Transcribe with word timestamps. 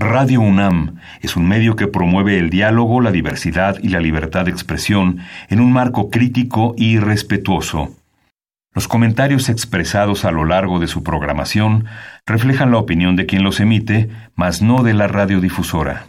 Radio 0.00 0.40
UNAM 0.40 0.96
es 1.20 1.36
un 1.36 1.46
medio 1.46 1.76
que 1.76 1.86
promueve 1.86 2.38
el 2.38 2.48
diálogo, 2.48 3.02
la 3.02 3.12
diversidad 3.12 3.76
y 3.82 3.88
la 3.88 4.00
libertad 4.00 4.46
de 4.46 4.50
expresión 4.50 5.18
en 5.50 5.60
un 5.60 5.72
marco 5.72 6.08
crítico 6.08 6.72
y 6.78 6.98
respetuoso. 6.98 7.90
Los 8.72 8.88
comentarios 8.88 9.50
expresados 9.50 10.24
a 10.24 10.30
lo 10.30 10.46
largo 10.46 10.78
de 10.80 10.86
su 10.86 11.02
programación 11.02 11.84
reflejan 12.24 12.70
la 12.70 12.78
opinión 12.78 13.14
de 13.14 13.26
quien 13.26 13.42
los 13.42 13.60
emite, 13.60 14.08
mas 14.34 14.62
no 14.62 14.82
de 14.82 14.94
la 14.94 15.06
radiodifusora. 15.06 16.06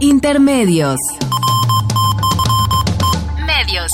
Intermedios. 0.00 0.98
Medios. 3.46 3.92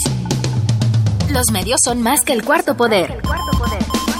Los 1.30 1.50
medios 1.52 1.80
son 1.84 2.00
más 2.00 2.22
que 2.22 2.32
el 2.32 2.42
cuarto 2.42 2.78
poder. 2.78 3.20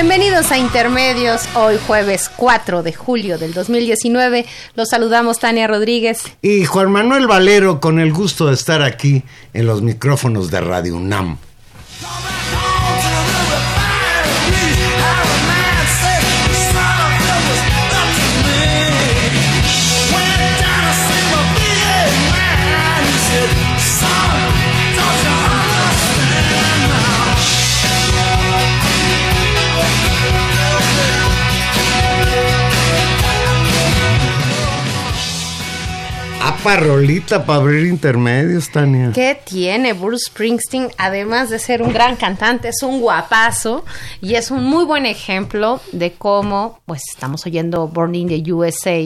Bienvenidos 0.00 0.52
a 0.52 0.58
Intermedios, 0.58 1.48
hoy 1.56 1.76
jueves 1.84 2.30
4 2.36 2.84
de 2.84 2.92
julio 2.92 3.36
del 3.36 3.52
2019. 3.52 4.46
Los 4.76 4.90
saludamos 4.90 5.40
Tania 5.40 5.66
Rodríguez. 5.66 6.22
Y 6.40 6.66
Juan 6.66 6.92
Manuel 6.92 7.26
Valero, 7.26 7.80
con 7.80 7.98
el 7.98 8.12
gusto 8.12 8.46
de 8.46 8.54
estar 8.54 8.80
aquí 8.80 9.24
en 9.54 9.66
los 9.66 9.82
micrófonos 9.82 10.52
de 10.52 10.60
Radio 10.60 10.94
UNAM. 10.94 11.38
Parrolita 36.62 37.44
para 37.44 37.60
abrir 37.60 37.86
intermedios, 37.86 38.70
Tania. 38.70 39.12
¿Qué 39.14 39.40
tiene 39.44 39.92
Bruce 39.92 40.26
Springsteen? 40.26 40.88
Además 40.98 41.50
de 41.50 41.58
ser 41.58 41.82
un 41.82 41.92
gran 41.92 42.16
cantante, 42.16 42.68
es 42.68 42.82
un 42.82 43.00
guapazo 43.00 43.84
y 44.20 44.34
es 44.34 44.50
un 44.50 44.64
muy 44.64 44.84
buen 44.84 45.06
ejemplo 45.06 45.80
de 45.92 46.12
cómo, 46.12 46.80
pues 46.86 47.02
estamos 47.12 47.46
oyendo 47.46 47.86
Born 47.88 48.14
in 48.14 48.28
the 48.28 48.52
USA. 48.52 49.04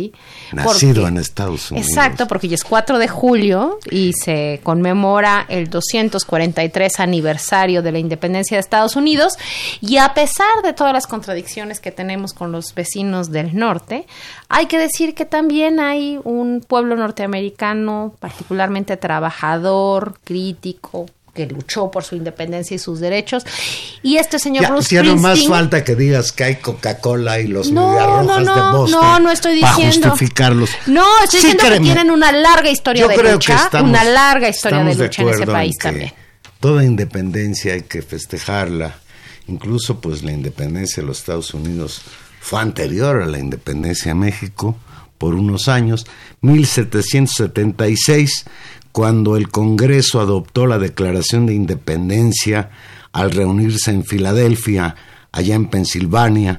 Nacido 0.53 1.07
en 1.07 1.19
Estados 1.19 1.71
Unidos. 1.71 1.89
Exacto, 1.89 2.27
porque 2.27 2.47
hoy 2.47 2.55
es 2.55 2.65
4 2.65 2.99
de 2.99 3.09
julio 3.09 3.79
y 3.91 4.13
se 4.15 4.61
conmemora 4.63 5.45
el 5.49 5.69
243 5.69 7.01
aniversario 7.01 7.83
de 7.83 7.93
la 7.93 7.99
independencia 7.99 8.57
de 8.57 8.61
Estados 8.61 8.97
Unidos 8.97 9.35
y 9.81 9.99
a 9.99 10.15
pesar 10.15 10.63
de 10.63 10.73
todas 10.73 10.93
las 10.93 11.07
contradicciones 11.07 11.81
que 11.81 11.91
tenemos 11.91 12.33
con 12.33 12.53
los 12.53 12.75
vecinos 12.75 13.31
del 13.31 13.55
norte, 13.57 14.07
hay 14.49 14.67
que 14.67 14.79
decir 14.79 15.15
que 15.15 15.25
también 15.25 15.81
hay 15.81 16.19
un 16.25 16.65
pueblo 16.67 16.97
norteamericano 16.97 17.42
particularmente 18.19 18.97
trabajador, 18.97 20.19
crítico, 20.25 21.07
que 21.35 21.47
luchó 21.47 21.91
por 21.91 22.05
su 22.05 22.15
independencia 22.15 22.75
y 22.75 22.79
sus 22.79 23.01
derechos. 23.01 23.45
Y 24.03 24.17
este 24.19 24.39
señor 24.39 24.67
Bruce 24.69 24.85
Springsteen... 24.87 25.17
no 25.17 25.23
más 25.23 25.47
falta 25.47 25.83
que 25.83 25.97
digas 25.97 26.31
que 26.31 26.45
hay 26.45 26.57
Coca-Cola 26.57 27.41
y 27.41 27.49
los 27.49 27.71
no, 27.73 27.95
rojas 27.99 28.27
no, 28.27 28.41
no, 28.41 28.55
de 28.73 28.77
Boston. 28.77 29.01
No, 29.01 29.21
no 29.21 29.31
estoy 29.31 29.55
diciendo. 29.55 30.01
Para 30.01 30.11
justificarlos. 30.11 30.71
No, 30.87 31.07
estoy 31.25 31.41
Sí, 31.41 31.47
diciendo 31.53 31.75
que 31.77 31.81
tienen 31.81 32.11
una 32.11 32.33
larga 32.33 32.69
historia 32.71 33.03
Yo 33.03 33.09
de 33.09 33.15
creo 33.15 33.33
lucha. 33.33 33.57
que 33.57 33.63
estamos- 33.63 33.89
una 33.91 34.05
larga 34.05 34.49
historia 34.49 34.85
de 34.85 34.95
lucha 34.95 35.23
en 35.23 35.29
ese 35.31 35.47
país 35.47 35.79
que 35.79 35.89
también. 35.89 36.13
Toda 36.61 36.85
independencia 36.85 37.73
hay 37.75 37.83
que 37.83 38.03
festejarla. 38.03 38.97
Incluso 39.49 40.01
pues 40.01 40.23
la 40.23 40.33
independencia 40.33 41.03
de 41.03 41.07
los 41.09 41.19
Estados 41.19 41.55
Unidos 41.55 42.03
fue 42.41 42.61
anterior 42.61 43.23
a 43.23 43.27
la 43.27 43.39
independencia 43.39 44.11
de 44.13 44.15
México 44.15 44.77
por 45.23 45.37
unos 45.37 45.69
años, 45.69 46.05
1776, 46.41 48.45
cuando 48.91 49.37
el 49.37 49.51
Congreso 49.51 50.21
adoptó 50.21 50.67
la 50.67 50.81
Declaración 50.81 51.47
de 51.47 51.55
Independencia 51.55 52.71
al 53.13 53.31
reunirse 53.31 53.93
en 53.93 54.05
Filadelfia, 54.05 54.97
allá 55.31 55.55
en 55.55 55.69
Pensilvania. 55.69 56.59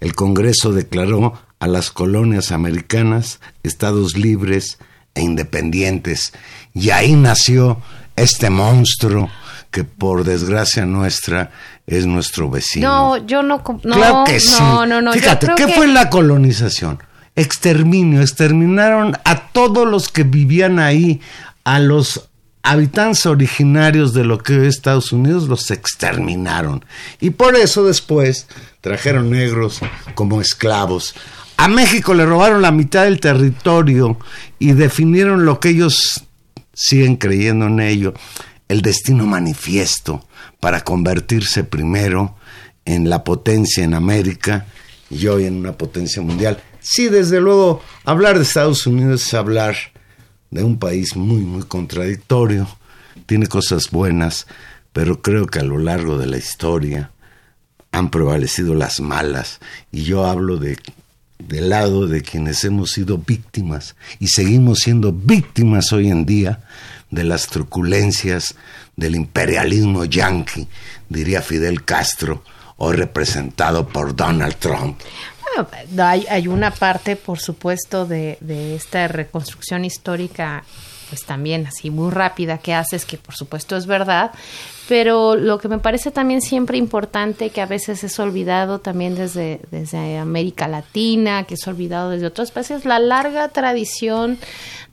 El 0.00 0.16
Congreso 0.16 0.72
declaró 0.72 1.34
a 1.60 1.68
las 1.68 1.92
colonias 1.92 2.50
americanas 2.50 3.38
estados 3.62 4.16
libres 4.16 4.78
e 5.14 5.22
independientes. 5.22 6.32
Y 6.74 6.90
ahí 6.90 7.14
nació 7.14 7.80
este 8.16 8.50
monstruo 8.50 9.30
que 9.70 9.84
por 9.84 10.24
desgracia 10.24 10.86
nuestra 10.86 11.52
es 11.86 12.04
nuestro 12.06 12.50
vecino. 12.50 12.88
No, 12.88 13.16
yo 13.28 13.44
no. 13.44 13.62
no 13.84 13.94
claro 13.94 14.24
que 14.26 14.40
sí. 14.40 14.60
No, 14.60 15.00
no, 15.00 15.12
Fíjate, 15.12 15.46
¿qué 15.56 15.66
que- 15.66 15.72
fue 15.74 15.86
la 15.86 16.10
colonización? 16.10 16.98
Exterminio, 17.34 18.20
exterminaron 18.20 19.16
a 19.24 19.48
todos 19.52 19.88
los 19.88 20.08
que 20.08 20.22
vivían 20.22 20.78
ahí, 20.78 21.20
a 21.64 21.78
los 21.78 22.28
habitantes 22.62 23.26
originarios 23.26 24.12
de 24.12 24.24
lo 24.24 24.38
que 24.38 24.56
es 24.56 24.76
Estados 24.76 25.12
Unidos, 25.12 25.48
los 25.48 25.70
exterminaron. 25.70 26.84
Y 27.20 27.30
por 27.30 27.56
eso 27.56 27.84
después 27.84 28.46
trajeron 28.80 29.30
negros 29.30 29.80
como 30.14 30.40
esclavos. 30.40 31.14
A 31.56 31.68
México 31.68 32.14
le 32.14 32.26
robaron 32.26 32.62
la 32.62 32.72
mitad 32.72 33.04
del 33.04 33.20
territorio 33.20 34.18
y 34.58 34.72
definieron 34.72 35.44
lo 35.44 35.60
que 35.60 35.70
ellos 35.70 36.24
siguen 36.74 37.16
creyendo 37.16 37.66
en 37.66 37.80
ello, 37.80 38.14
el 38.68 38.82
destino 38.82 39.26
manifiesto 39.26 40.26
para 40.60 40.82
convertirse 40.82 41.64
primero 41.64 42.36
en 42.84 43.10
la 43.10 43.22
potencia 43.24 43.84
en 43.84 43.94
América 43.94 44.66
y 45.10 45.26
hoy 45.26 45.44
en 45.44 45.56
una 45.56 45.72
potencia 45.72 46.22
mundial. 46.22 46.62
Sí, 46.82 47.08
desde 47.08 47.40
luego, 47.40 47.82
hablar 48.04 48.36
de 48.36 48.42
Estados 48.42 48.86
Unidos 48.86 49.26
es 49.26 49.34
hablar 49.34 49.76
de 50.50 50.64
un 50.64 50.78
país 50.78 51.16
muy, 51.16 51.42
muy 51.42 51.62
contradictorio, 51.62 52.68
tiene 53.26 53.46
cosas 53.46 53.90
buenas, 53.90 54.46
pero 54.92 55.22
creo 55.22 55.46
que 55.46 55.60
a 55.60 55.64
lo 55.64 55.78
largo 55.78 56.18
de 56.18 56.26
la 56.26 56.36
historia 56.36 57.10
han 57.92 58.10
prevalecido 58.10 58.74
las 58.74 59.00
malas 59.00 59.60
y 59.90 60.02
yo 60.04 60.26
hablo 60.26 60.56
de 60.56 60.76
del 61.48 61.70
lado 61.70 62.06
de 62.06 62.22
quienes 62.22 62.64
hemos 62.64 62.92
sido 62.92 63.18
víctimas 63.18 63.96
y 64.18 64.28
seguimos 64.28 64.80
siendo 64.80 65.12
víctimas 65.12 65.92
hoy 65.92 66.08
en 66.08 66.24
día 66.24 66.60
de 67.10 67.24
las 67.24 67.48
truculencias 67.48 68.54
del 68.96 69.14
imperialismo 69.14 70.04
yanqui, 70.04 70.68
diría 71.08 71.42
Fidel 71.42 71.84
Castro, 71.84 72.44
hoy 72.76 72.96
representado 72.96 73.88
por 73.88 74.14
Donald 74.16 74.56
Trump. 74.56 74.98
Hay, 75.98 76.26
hay 76.28 76.48
una 76.48 76.70
parte, 76.70 77.16
por 77.16 77.38
supuesto, 77.38 78.06
de, 78.06 78.38
de 78.40 78.74
esta 78.74 79.08
reconstrucción 79.08 79.84
histórica 79.84 80.64
pues 81.12 81.26
también 81.26 81.66
así 81.66 81.90
muy 81.90 82.10
rápida 82.10 82.56
que 82.56 82.72
haces, 82.72 83.04
que 83.04 83.18
por 83.18 83.34
supuesto 83.34 83.76
es 83.76 83.84
verdad, 83.84 84.30
pero 84.88 85.36
lo 85.36 85.58
que 85.58 85.68
me 85.68 85.78
parece 85.78 86.10
también 86.10 86.40
siempre 86.40 86.78
importante, 86.78 87.50
que 87.50 87.60
a 87.60 87.66
veces 87.66 88.02
es 88.02 88.18
olvidado 88.18 88.78
también 88.78 89.14
desde, 89.14 89.60
desde 89.70 90.16
América 90.16 90.68
Latina, 90.68 91.44
que 91.44 91.52
es 91.52 91.68
olvidado 91.68 92.08
desde 92.08 92.24
otros 92.24 92.50
países, 92.50 92.86
la 92.86 92.98
larga 92.98 93.48
tradición 93.48 94.38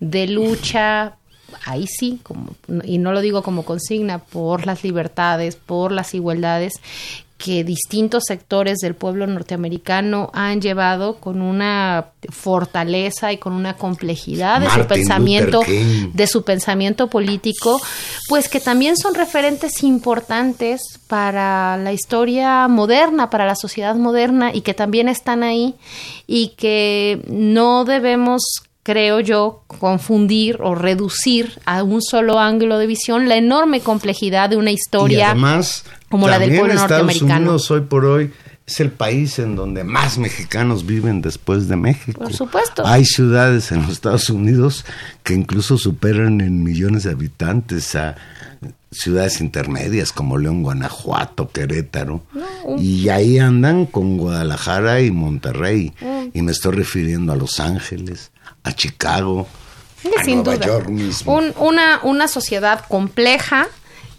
de 0.02 0.28
lucha 0.28 1.16
ahí 1.66 1.88
sí, 1.88 2.20
como, 2.22 2.54
y 2.84 2.98
no 2.98 3.14
lo 3.14 3.22
digo 3.22 3.42
como 3.42 3.64
consigna, 3.64 4.20
por 4.20 4.66
las 4.66 4.84
libertades, 4.84 5.56
por 5.56 5.94
las 5.94 6.14
igualdades, 6.14 6.74
que 7.40 7.64
distintos 7.64 8.26
sectores 8.28 8.80
del 8.80 8.96
pueblo 8.96 9.26
norteamericano 9.26 10.30
han 10.34 10.60
llevado 10.60 11.22
con 11.22 11.42
una 11.42 12.08
fortaleza 12.30 13.32
y 13.32 13.38
con 13.38 13.54
una 13.54 13.78
complejidad 13.78 14.60
de 14.60 14.70
su 14.70 14.86
pensamiento 14.86 15.62
de 16.14 16.28
su 16.28 16.44
pensamiento 16.44 17.08
político 17.08 17.82
pues 18.28 18.50
que 18.50 18.60
también 18.60 18.98
son 18.98 19.16
referentes 19.16 19.84
importantes 19.84 20.82
para 21.08 21.78
la 21.78 21.94
historia 21.94 22.68
moderna 22.68 23.30
para 23.30 23.46
la 23.46 23.56
sociedad 23.56 23.96
moderna 23.96 24.52
y 24.54 24.60
que 24.60 24.74
también 24.74 25.08
están 25.08 25.42
ahí 25.42 25.76
y 26.28 26.50
que 26.58 27.24
no 27.30 27.86
debemos 27.86 28.42
creo 28.84 29.20
yo, 29.20 29.62
confundir 29.68 30.58
o 30.64 30.74
reducir 30.74 31.60
a 31.66 31.84
un 31.84 32.02
solo 32.02 32.40
ángulo 32.40 32.80
de 32.80 32.88
visión 32.88 33.30
la 33.30 33.36
enorme 33.36 33.82
complejidad 33.82 34.50
de 34.50 34.58
una 34.58 34.72
historia 34.72 35.20
y 35.20 35.22
además, 35.22 35.84
como 36.10 36.28
la 36.28 36.40
del 36.40 36.50
pueblo 36.56 36.74
Estados 36.74 36.90
norteamericano. 37.06 37.36
Unidos 37.52 37.72
hoy 37.72 37.82
por 37.82 38.06
hoy 38.06 38.32
es 38.66 38.80
el 38.80 38.92
país 38.92 39.40
en 39.40 39.56
donde 39.56 39.84
más 39.84 40.18
mexicanos 40.18 40.86
viven 40.86 41.22
después 41.22 41.68
de 41.68 41.76
México. 41.76 42.20
Por 42.22 42.34
supuesto. 42.34 42.86
Hay 42.86 43.06
ciudades 43.06 43.72
en 43.72 43.82
los 43.84 43.92
Estados 43.92 44.30
Unidos 44.30 44.86
que 45.24 45.34
incluso 45.34 45.78
superan 45.78 46.42
en 46.42 46.64
millones 46.64 47.04
de 47.04 47.12
habitantes 47.12 47.96
a 47.96 48.16
ciudades 48.92 49.40
intermedias 49.42 50.12
como 50.12 50.38
León, 50.38 50.64
Guanajuato, 50.64 51.50
Querétaro. 51.50 52.24
Y 52.78 53.10
ahí 53.10 53.40
andan 53.40 53.86
con 53.86 54.18
Guadalajara 54.18 55.02
y 55.02 55.12
Monterrey. 55.12 55.94
Y 56.34 56.42
me 56.42 56.52
estoy 56.52 56.74
refiriendo 56.76 57.34
a 57.34 57.36
Los 57.36 57.60
Ángeles, 57.60 58.32
a 58.64 58.74
Chicago, 58.74 59.48
a 60.20 60.24
Sin 60.24 60.38
Nueva 60.44 60.56
duda. 60.56 60.66
York 60.68 60.90
mismo. 60.90 61.36
Un- 61.38 61.54
una, 61.58 62.00
una 62.04 62.28
sociedad 62.28 62.84
compleja 62.88 63.68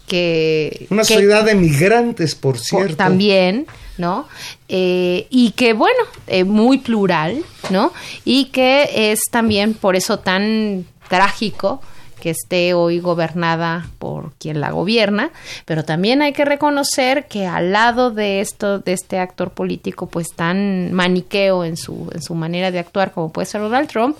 que... 0.07 0.87
Una 0.89 1.03
que- 1.03 1.13
sociedad 1.13 1.43
de 1.45 1.55
migrantes, 1.55 2.35
por 2.35 2.57
cierto. 2.57 2.95
también, 2.95 3.67
¿no? 3.97 4.27
Eh, 4.67 5.27
y 5.29 5.51
que, 5.51 5.73
bueno, 5.73 6.03
eh, 6.27 6.43
muy 6.43 6.79
plural, 6.79 7.43
¿no? 7.69 7.93
Y 8.25 8.45
que 8.45 9.11
es 9.11 9.19
también 9.31 9.73
por 9.73 9.95
eso 9.95 10.19
tan 10.19 10.85
trágico 11.09 11.81
que 12.21 12.29
esté 12.29 12.73
hoy 12.73 12.99
gobernada 12.99 13.89
por 13.99 14.31
quien 14.35 14.61
la 14.61 14.71
gobierna, 14.71 15.31
pero 15.65 15.83
también 15.83 16.21
hay 16.21 16.31
que 16.31 16.45
reconocer 16.45 17.27
que 17.27 17.45
al 17.45 17.73
lado 17.73 18.11
de 18.11 18.39
esto, 18.39 18.79
de 18.79 18.93
este 18.93 19.19
actor 19.19 19.51
político, 19.51 20.07
pues 20.07 20.27
tan 20.33 20.93
maniqueo 20.93 21.65
en 21.65 21.75
su, 21.75 22.09
en 22.13 22.21
su 22.21 22.35
manera 22.35 22.71
de 22.71 22.79
actuar 22.79 23.11
como 23.11 23.33
puede 23.33 23.47
ser 23.47 23.59
Donald 23.59 23.89
Trump, 23.89 24.17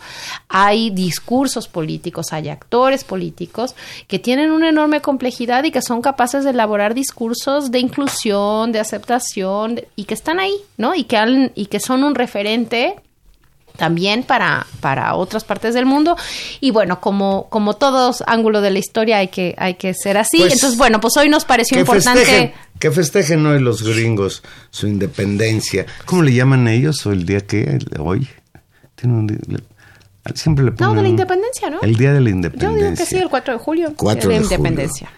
hay 0.49 0.89
discursos 0.89 1.69
políticos, 1.69 2.33
hay 2.33 2.49
actores 2.49 3.05
políticos 3.05 3.75
que 4.09 4.19
tienen 4.19 4.51
una 4.51 4.67
enorme 4.67 5.01
complejidad 5.01 5.63
y 5.63 5.71
que 5.71 5.81
son 5.81 6.01
capaces 6.01 6.43
de 6.43 6.49
elaborar 6.49 6.93
discursos 6.93 7.71
de 7.71 7.79
inclusión, 7.79 8.71
de 8.71 8.79
aceptación 8.79 9.81
y 9.95 10.05
que 10.05 10.15
están 10.15 10.39
ahí, 10.39 10.55
¿no? 10.77 10.95
Y 10.95 11.03
que 11.05 11.17
han, 11.17 11.51
y 11.55 11.67
que 11.67 11.79
son 11.79 12.03
un 12.03 12.15
referente 12.15 12.95
también 13.77 14.23
para, 14.23 14.65
para 14.79 15.15
otras 15.15 15.43
partes 15.43 15.73
del 15.73 15.85
mundo. 15.85 16.15
Y 16.59 16.71
bueno, 16.71 16.99
como, 17.01 17.47
como 17.49 17.75
todos 17.75 18.23
ángulos 18.27 18.61
de 18.63 18.71
la 18.71 18.79
historia 18.79 19.17
hay 19.17 19.27
que, 19.29 19.55
hay 19.57 19.75
que 19.75 19.93
ser 19.93 20.17
así. 20.17 20.37
Pues, 20.39 20.53
Entonces, 20.53 20.77
bueno, 20.77 20.99
pues 20.99 21.15
hoy 21.17 21.29
nos 21.29 21.45
pareció 21.45 21.75
Que 21.75 21.81
importante. 21.81 22.19
festejen, 22.21 22.53
que 22.79 22.91
festejen 22.91 23.45
hoy 23.45 23.59
los 23.59 23.83
gringos 23.83 24.43
su 24.69 24.87
independencia. 24.87 25.85
¿Cómo 26.05 26.21
le 26.23 26.33
llaman 26.33 26.67
ellos 26.67 27.05
o 27.05 27.11
el 27.11 27.25
día 27.25 27.41
que 27.41 27.77
hoy? 27.99 28.27
Tiene 28.95 29.15
un 29.15 29.27
día- 29.27 29.37
le- 29.47 30.35
siempre 30.35 30.63
le 30.65 30.71
No, 30.71 30.77
ponen 30.77 30.95
de 30.97 31.01
la 31.03 31.07
independencia, 31.09 31.69
¿no? 31.69 31.81
El 31.81 31.95
día 31.95 32.13
de 32.13 32.21
la 32.21 32.29
Yo 32.29 32.35
independencia. 32.35 32.85
digo 32.89 32.95
que 32.97 33.05
sí, 33.05 33.17
el 33.17 33.29
4 33.29 33.53
de 33.53 33.59
julio. 33.59 33.93
4 33.97 34.29
de 34.29 34.35
de 34.35 34.39
la 34.41 34.45
julio. 34.45 34.57
independencia. 34.57 35.09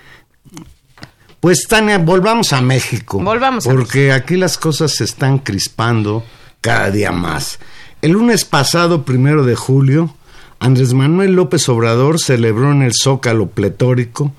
Pues 1.39 1.67
Tania, 1.67 1.97
volvamos 1.97 2.53
a 2.53 2.61
México. 2.61 3.19
Volvamos 3.19 3.67
a 3.67 3.69
Porque 3.71 4.13
aquí 4.13 4.37
las 4.37 4.57
cosas 4.57 4.93
se 4.95 5.03
están 5.03 5.39
crispando 5.39 6.23
cada 6.61 6.89
día 6.89 7.11
más. 7.11 7.59
El 8.03 8.11
lunes 8.11 8.43
pasado, 8.43 9.05
primero 9.05 9.45
de 9.45 9.55
julio, 9.55 10.13
Andrés 10.59 10.93
Manuel 10.93 11.35
López 11.35 11.69
Obrador 11.69 12.19
celebró 12.19 12.69
en 12.73 12.81
el 12.81 12.91
Zócalo 12.91 13.51
pletórico, 13.51 14.33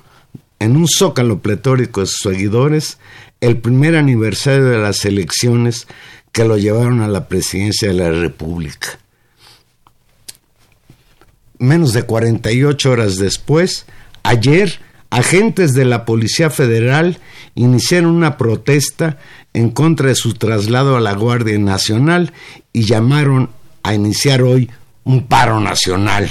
en 0.59 0.77
un 0.77 0.87
Zócalo 0.87 1.39
pletórico 1.39 2.01
de 2.01 2.05
sus 2.05 2.31
seguidores, 2.31 2.99
el 3.41 3.57
primer 3.57 3.95
aniversario 3.95 4.65
de 4.65 4.77
las 4.77 5.03
elecciones 5.05 5.87
que 6.31 6.45
lo 6.45 6.59
llevaron 6.59 7.01
a 7.01 7.07
la 7.07 7.27
presidencia 7.27 7.87
de 7.87 7.95
la 7.95 8.11
República. 8.11 8.99
Menos 11.57 11.93
de 11.93 12.03
48 12.03 12.91
horas 12.91 13.17
después, 13.17 13.87
ayer, 14.21 14.79
agentes 15.09 15.73
de 15.73 15.85
la 15.85 16.05
Policía 16.05 16.51
Federal 16.51 17.17
iniciaron 17.55 18.11
una 18.11 18.37
protesta 18.37 19.17
en 19.55 19.69
contra 19.69 20.09
de 20.09 20.15
su 20.15 20.33
traslado 20.33 20.97
a 20.97 20.99
la 20.99 21.13
Guardia 21.13 21.57
Nacional 21.57 22.33
y 22.73 22.83
llamaron 22.83 23.49
a 23.83 23.93
iniciar 23.93 24.41
hoy 24.41 24.69
un 25.05 25.27
paro 25.27 25.61
nacional. 25.61 26.29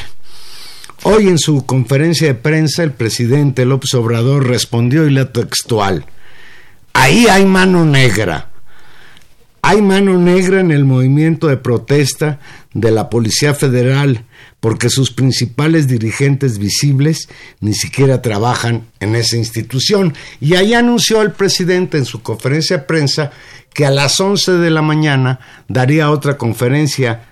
Hoy 1.05 1.29
en 1.29 1.38
su 1.38 1.65
conferencia 1.65 2.26
de 2.26 2.35
prensa 2.35 2.82
el 2.82 2.93
presidente 2.93 3.65
López 3.65 3.94
Obrador 3.94 4.47
respondió 4.47 5.06
y 5.06 5.11
la 5.11 5.32
textual, 5.32 6.05
ahí 6.93 7.26
hay 7.26 7.47
mano 7.47 7.87
negra. 7.87 8.50
Hay 9.62 9.81
mano 9.81 10.19
negra 10.19 10.61
en 10.61 10.71
el 10.71 10.85
movimiento 10.85 11.49
de 11.49 11.56
protesta 11.56 12.41
de 12.75 12.91
la 12.91 13.09
Policía 13.09 13.55
Federal 13.55 14.25
porque 14.64 14.88
sus 14.88 15.11
principales 15.11 15.88
dirigentes 15.88 16.56
visibles 16.56 17.28
ni 17.61 17.75
siquiera 17.75 18.22
trabajan 18.22 18.87
en 18.99 19.14
esa 19.14 19.37
institución. 19.37 20.14
Y 20.40 20.55
ahí 20.55 20.72
anunció 20.72 21.20
el 21.20 21.32
presidente 21.32 21.99
en 21.99 22.06
su 22.06 22.22
conferencia 22.22 22.78
de 22.78 22.84
prensa 22.84 23.31
que 23.75 23.84
a 23.84 23.90
las 23.90 24.19
11 24.19 24.52
de 24.52 24.70
la 24.70 24.81
mañana 24.81 25.38
daría 25.69 26.11
otra 26.11 26.38
conferencia 26.38 27.26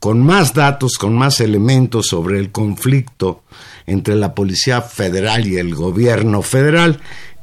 con 0.00 0.22
más 0.24 0.54
datos, 0.54 0.96
con 0.96 1.12
más 1.14 1.40
elementos 1.40 2.06
sobre 2.06 2.38
el 2.38 2.50
conflicto 2.50 3.42
entre 3.86 4.14
la 4.14 4.34
Policía 4.34 4.80
Federal 4.80 5.46
y 5.46 5.58
el 5.58 5.74
gobierno 5.74 6.40
federal. 6.40 7.02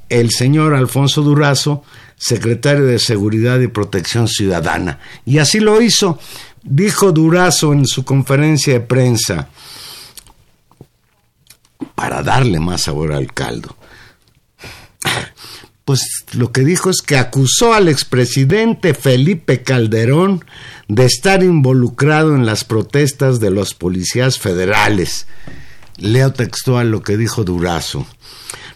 El 0.10 0.32
señor 0.32 0.74
Alfonso 0.74 1.22
Durazo 1.22 1.84
secretario 2.20 2.86
de 2.86 3.00
Seguridad 3.00 3.60
y 3.62 3.68
Protección 3.68 4.28
Ciudadana. 4.28 5.00
Y 5.26 5.40
así 5.40 5.60
lo 5.60 5.82
hizo. 5.82 6.20
Dijo 6.64 7.12
Durazo 7.12 7.74
en 7.74 7.86
su 7.88 8.04
conferencia 8.04 8.74
de 8.74 8.82
prensa, 8.82 9.50
para 11.96 12.24
darle 12.24 12.60
más 12.60 12.82
sabor 12.82 13.12
al 13.14 13.34
caldo. 13.34 13.76
Pues 15.86 16.02
lo 16.34 16.52
que 16.52 16.62
dijo 16.62 16.90
es 16.92 17.02
que 17.02 17.18
acusó 17.18 17.74
al 17.74 17.88
expresidente 17.88 18.94
Felipe 18.94 19.64
Calderón 19.64 20.46
de 20.88 21.06
estar 21.06 21.42
involucrado 21.42 22.36
en 22.36 22.46
las 22.46 22.64
protestas 22.64 23.40
de 23.40 23.50
los 23.50 23.74
policías 23.74 24.38
federales. 24.38 25.26
Leo 25.98 26.32
textual 26.32 26.92
lo 26.92 27.02
que 27.02 27.18
dijo 27.18 27.44
Durazo. 27.44 28.06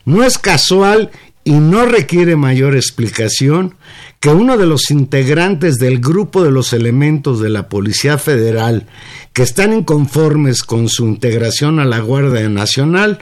No 0.05 0.23
es 0.23 0.37
casual 0.37 1.11
y 1.43 1.51
no 1.51 1.85
requiere 1.85 2.35
mayor 2.35 2.75
explicación 2.75 3.75
que 4.19 4.29
uno 4.29 4.57
de 4.57 4.65
los 4.65 4.91
integrantes 4.91 5.75
del 5.75 5.99
grupo 5.99 6.43
de 6.43 6.51
los 6.51 6.71
elementos 6.71 7.41
de 7.41 7.49
la 7.49 7.67
Policía 7.67 8.17
Federal 8.17 8.87
que 9.33 9.43
están 9.43 9.73
inconformes 9.73 10.63
con 10.63 10.87
su 10.87 11.05
integración 11.05 11.79
a 11.79 11.85
la 11.85 11.99
Guardia 11.99 12.47
Nacional 12.47 13.19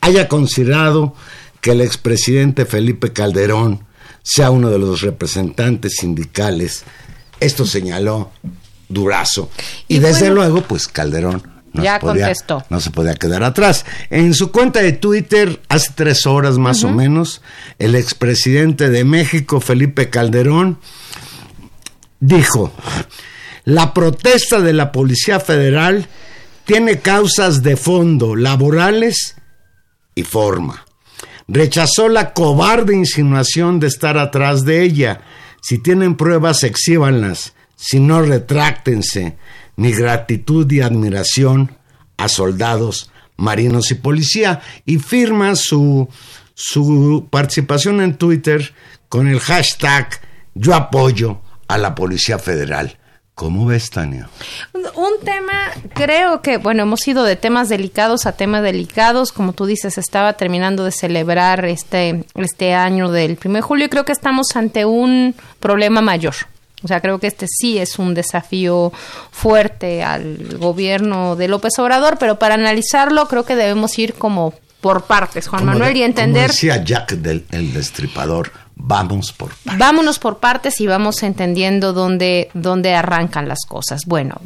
haya 0.00 0.28
considerado 0.28 1.14
que 1.60 1.72
el 1.72 1.80
expresidente 1.80 2.64
Felipe 2.64 3.12
Calderón 3.12 3.84
sea 4.22 4.50
uno 4.50 4.70
de 4.70 4.78
los 4.78 5.02
representantes 5.02 5.96
sindicales. 5.96 6.84
Esto 7.40 7.66
señaló 7.66 8.30
Durazo. 8.88 9.50
Y, 9.86 9.96
Y 9.96 9.98
desde 9.98 10.30
bueno, 10.30 10.34
luego, 10.36 10.62
pues 10.62 10.88
Calderón 10.88 11.57
no, 11.72 11.82
ya 11.82 11.94
se 11.94 12.00
podía, 12.00 12.26
contestó. 12.26 12.64
no 12.70 12.80
se 12.80 12.90
podía 12.90 13.14
quedar 13.14 13.42
atrás. 13.42 13.84
En 14.10 14.34
su 14.34 14.50
cuenta 14.50 14.80
de 14.80 14.92
Twitter, 14.92 15.60
hace 15.68 15.92
tres 15.94 16.26
horas 16.26 16.58
más 16.58 16.84
o 16.84 16.90
menos, 16.90 17.42
el 17.78 17.94
expresidente 17.94 18.90
de 18.90 19.04
México, 19.04 19.60
Felipe 19.60 20.10
Calderón, 20.10 20.78
dijo, 22.20 22.72
la 23.64 23.92
protesta 23.92 24.60
de 24.60 24.72
la 24.72 24.92
Policía 24.92 25.40
Federal 25.40 26.08
tiene 26.64 27.00
causas 27.00 27.62
de 27.62 27.76
fondo, 27.76 28.36
laborales 28.36 29.36
y 30.14 30.22
forma. 30.22 30.86
Rechazó 31.46 32.08
la 32.08 32.34
cobarde 32.34 32.94
insinuación 32.94 33.80
de 33.80 33.86
estar 33.86 34.18
atrás 34.18 34.64
de 34.64 34.82
ella. 34.82 35.22
Si 35.62 35.78
tienen 35.78 36.16
pruebas, 36.16 36.62
exhíbanlas. 36.62 37.54
si 37.74 38.00
no 38.00 38.22
retráctense 38.22 39.38
mi 39.78 39.92
gratitud 39.92 40.70
y 40.72 40.80
admiración 40.80 41.70
a 42.16 42.28
soldados, 42.28 43.12
marinos 43.36 43.92
y 43.92 43.94
policía. 43.94 44.60
Y 44.84 44.98
firma 44.98 45.54
su, 45.54 46.08
su 46.52 47.28
participación 47.30 48.00
en 48.00 48.16
Twitter 48.16 48.74
con 49.08 49.28
el 49.28 49.38
hashtag 49.38 50.20
yo 50.54 50.74
apoyo 50.74 51.40
a 51.68 51.78
la 51.78 51.94
Policía 51.94 52.40
Federal. 52.40 52.98
¿Cómo 53.36 53.66
ves, 53.66 53.90
Tania? 53.90 54.28
Un 54.74 55.24
tema, 55.24 55.70
creo 55.94 56.42
que, 56.42 56.56
bueno, 56.56 56.82
hemos 56.82 57.06
ido 57.06 57.22
de 57.22 57.36
temas 57.36 57.68
delicados 57.68 58.26
a 58.26 58.32
temas 58.32 58.64
delicados. 58.64 59.30
Como 59.30 59.52
tú 59.52 59.66
dices, 59.66 59.96
estaba 59.96 60.32
terminando 60.32 60.84
de 60.84 60.90
celebrar 60.90 61.64
este, 61.66 62.24
este 62.34 62.74
año 62.74 63.12
del 63.12 63.38
1 63.42 63.54
de 63.54 63.62
julio 63.62 63.86
y 63.86 63.88
creo 63.90 64.04
que 64.04 64.10
estamos 64.10 64.56
ante 64.56 64.86
un 64.86 65.36
problema 65.60 66.00
mayor. 66.00 66.34
O 66.82 66.88
sea, 66.88 67.00
creo 67.00 67.18
que 67.18 67.26
este 67.26 67.46
sí 67.48 67.78
es 67.78 67.98
un 67.98 68.14
desafío 68.14 68.92
fuerte 69.30 70.02
al 70.02 70.58
gobierno 70.58 71.34
de 71.34 71.48
López 71.48 71.72
Obrador, 71.78 72.18
pero 72.18 72.38
para 72.38 72.54
analizarlo 72.54 73.26
creo 73.26 73.44
que 73.44 73.56
debemos 73.56 73.98
ir 73.98 74.14
como 74.14 74.54
por 74.80 75.04
partes, 75.06 75.48
Juan 75.48 75.64
Manuel, 75.64 75.96
y 75.96 76.04
entender... 76.04 76.42
Como 76.42 76.52
decía 76.52 76.84
Jack 76.84 77.14
del 77.14 77.44
el 77.50 77.72
Destripador, 77.72 78.52
Vamos 78.80 79.32
por 79.32 79.48
partes. 79.48 79.78
Vámonos 79.78 80.18
por 80.20 80.38
partes 80.38 80.80
y 80.80 80.86
vamos 80.86 81.22
entendiendo 81.24 81.92
dónde, 81.92 82.48
dónde 82.54 82.94
arrancan 82.94 83.48
las 83.48 83.66
cosas. 83.66 84.02
Bueno, 84.06 84.36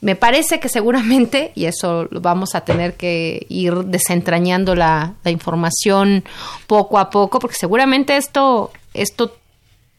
me 0.00 0.16
parece 0.16 0.58
que 0.58 0.68
seguramente, 0.68 1.52
y 1.54 1.66
eso 1.66 2.08
vamos 2.10 2.56
a 2.56 2.62
tener 2.62 2.94
que 2.94 3.46
ir 3.48 3.72
desentrañando 3.84 4.74
la, 4.74 5.14
la 5.22 5.30
información 5.30 6.24
poco 6.66 6.98
a 6.98 7.10
poco, 7.10 7.38
porque 7.38 7.56
seguramente 7.58 8.16
esto, 8.16 8.72
esto 8.92 9.36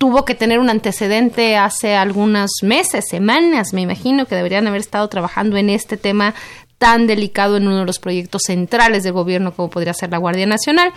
tuvo 0.02 0.26
que 0.26 0.34
tener 0.34 0.58
un 0.58 0.72
antecedente 0.72 1.58
hace 1.58 1.94
algunos 1.94 2.50
meses, 2.64 3.06
semanas, 3.08 3.72
me 3.72 3.82
imagino 3.82 4.26
que 4.26 4.34
deberían 4.34 4.66
haber 4.66 4.82
estado 4.82 5.08
trabajando 5.10 5.58
en 5.58 5.70
este 5.70 5.96
tema 5.96 6.34
tan 6.80 7.06
delicado 7.06 7.56
en 7.56 7.68
uno 7.68 7.82
de 7.82 7.86
los 7.86 8.00
proyectos 8.00 8.42
centrales 8.48 9.04
del 9.04 9.14
gobierno 9.14 9.54
como 9.54 9.70
podría 9.70 9.94
ser 9.94 10.10
la 10.10 10.18
Guardia 10.18 10.48
Nacional. 10.48 10.92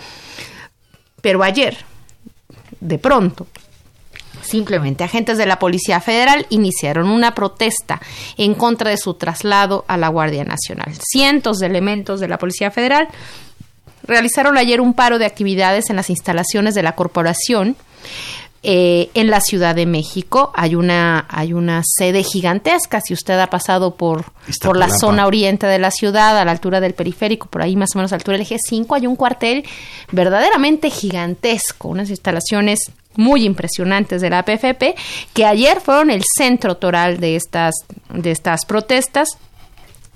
Pero 1.21 1.43
ayer, 1.43 1.77
de 2.81 2.99
pronto, 2.99 3.47
Simplemente 4.41 5.05
agentes 5.05 5.39
de 5.39 5.47
la 5.47 5.59
Policía 5.59 6.01
Federal 6.01 6.47
iniciaron 6.51 7.09
una 7.09 7.35
protesta 7.35 8.01
en 8.37 8.55
contra 8.55 8.91
de 8.91 8.99
su 8.99 9.15
traslado 9.15 9.87
a 9.89 9.97
la 9.97 10.09
Guardia 10.09 10.45
Nacional. 10.45 10.93
Cientos 11.01 11.59
de 11.59 11.67
elementos 11.67 12.21
de 12.21 12.29
la 12.29 12.37
Policía 12.37 12.71
Federal 12.71 13.09
realizaron 14.03 14.59
ayer 14.59 14.83
un 14.83 14.93
paro 14.93 15.19
de 15.19 15.25
actividades 15.25 15.89
en 15.89 15.97
las 15.97 16.11
instalaciones 16.11 16.75
de 16.75 16.83
la 16.83 16.95
corporación 16.95 17.75
eh, 18.67 19.11
en 19.13 19.29
la 19.29 19.41
Ciudad 19.41 19.75
de 19.75 19.85
México 19.85 20.51
hay 20.55 20.75
una, 20.75 21.27
hay 21.29 21.53
una 21.53 21.83
sede 21.85 22.23
gigantesca. 22.23 23.03
Si 23.03 23.13
usted 23.13 23.39
ha 23.39 23.49
pasado 23.49 23.95
por, 23.95 24.25
por 24.63 24.79
la 24.79 24.89
zona 24.89 25.27
oriente 25.27 25.67
de 25.67 25.79
la 25.79 25.91
ciudad, 25.91 26.39
a 26.39 26.45
la 26.47 26.53
altura 26.53 26.81
del 26.81 26.95
periférico, 26.95 27.47
por 27.47 27.61
ahí 27.61 27.77
más 27.77 27.91
o 27.95 27.99
menos 27.99 28.13
a 28.13 28.17
la 28.17 28.21
altura 28.21 28.39
del 28.39 28.47
eje 28.47 28.57
5, 28.59 28.95
hay 28.95 29.07
un 29.07 29.17
cuartel 29.17 29.65
verdaderamente 30.13 30.89
gigantesco, 30.89 31.89
unas 31.89 32.09
instalaciones 32.09 32.91
muy 33.17 33.45
impresionantes 33.45 34.23
de 34.23 34.31
la 34.31 34.43
PFP, 34.45 34.95
que 35.35 35.45
ayer 35.45 35.81
fueron 35.83 36.11
el 36.11 36.23
centro 36.37 36.79
toral 36.79 37.21
de 37.21 37.37
estas, 37.37 37.75
de 38.09 38.31
estas 38.31 38.65
protestas 38.65 39.37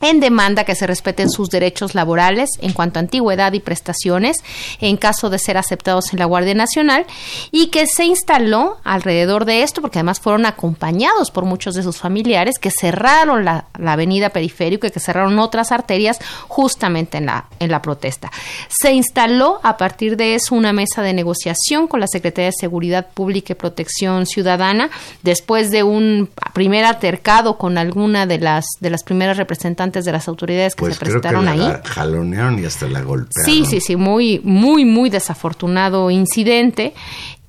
en 0.01 0.21
demanda 0.21 0.65
que 0.65 0.75
se 0.75 0.87
respeten 0.87 1.31
sus 1.31 1.49
derechos 1.49 1.95
laborales 1.95 2.51
en 2.61 2.73
cuanto 2.73 2.99
a 2.99 3.03
antigüedad 3.03 3.53
y 3.53 3.61
prestaciones 3.61 4.37
en 4.81 4.97
caso 4.97 5.31
de 5.31 5.39
ser 5.39 5.57
aceptados 5.57 6.13
en 6.13 6.19
la 6.19 6.25
Guardia 6.25 6.55
Nacional 6.55 7.07
y 7.51 7.69
que 7.69 7.87
se 7.87 8.05
instaló 8.05 8.79
alrededor 8.85 9.45
de 9.45 9.63
esto 9.63 9.81
porque 9.81 9.99
además 9.99 10.21
fueron 10.21 10.47
acompañados 10.47 11.31
por 11.31 11.45
muchos 11.45 11.75
de 11.75 11.83
sus 11.83 11.97
familiares 11.97 12.59
que 12.59 12.71
cerraron 12.71 13.45
la, 13.45 13.67
avenida 13.87 14.31
periférica 14.31 14.87
y 14.87 14.91
que 14.91 15.01
cerraron 15.01 15.39
otras 15.39 15.73
arterias 15.73 16.19
justamente 16.47 17.19
en 17.19 17.27
la, 17.27 17.47
en 17.59 17.71
la 17.71 17.83
protesta. 17.83 18.31
Se 18.69 18.93
instaló 18.93 19.61
a 19.63 19.77
partir 19.77 20.17
de 20.17 20.35
eso 20.35 20.55
una 20.55 20.73
mesa 20.73 21.03
de 21.03 21.13
negociación 21.13 21.89
con 21.89 22.01
la 22.01 22.07
Secretaría 22.07 22.51
de 22.51 22.57
Seguridad 22.59 23.09
Pública 23.13 23.53
y 23.53 23.57
Protección 23.57 24.27
Ciudadana 24.27 24.91
después 25.23 25.71
de 25.71 25.83
un 25.83 26.31
primer 26.53 26.85
altercado 26.85 27.59
con 27.59 27.79
alguna 27.79 28.27
de 28.27 28.39
las, 28.39 28.67
de 28.81 28.91
las 28.91 29.03
primeras 29.03 29.37
representantes 29.37 29.88
de 29.93 30.13
las 30.13 30.29
autoridades 30.29 30.75
que 30.75 30.81
pues 30.81 30.95
se 30.95 31.01
presentaron 31.01 31.45
creo 31.45 31.55
que 31.55 31.73
la 31.73 31.83
Jalonearon 31.85 32.59
y 32.59 32.65
hasta 32.65 32.89
la 32.89 33.03
golpearon. 33.03 33.45
Sí, 33.45 33.65
sí, 33.65 33.81
sí, 33.81 33.97
muy, 33.97 34.41
muy, 34.45 34.85
muy 34.85 35.11
desafortunado 35.11 36.11
incidente. 36.11 36.95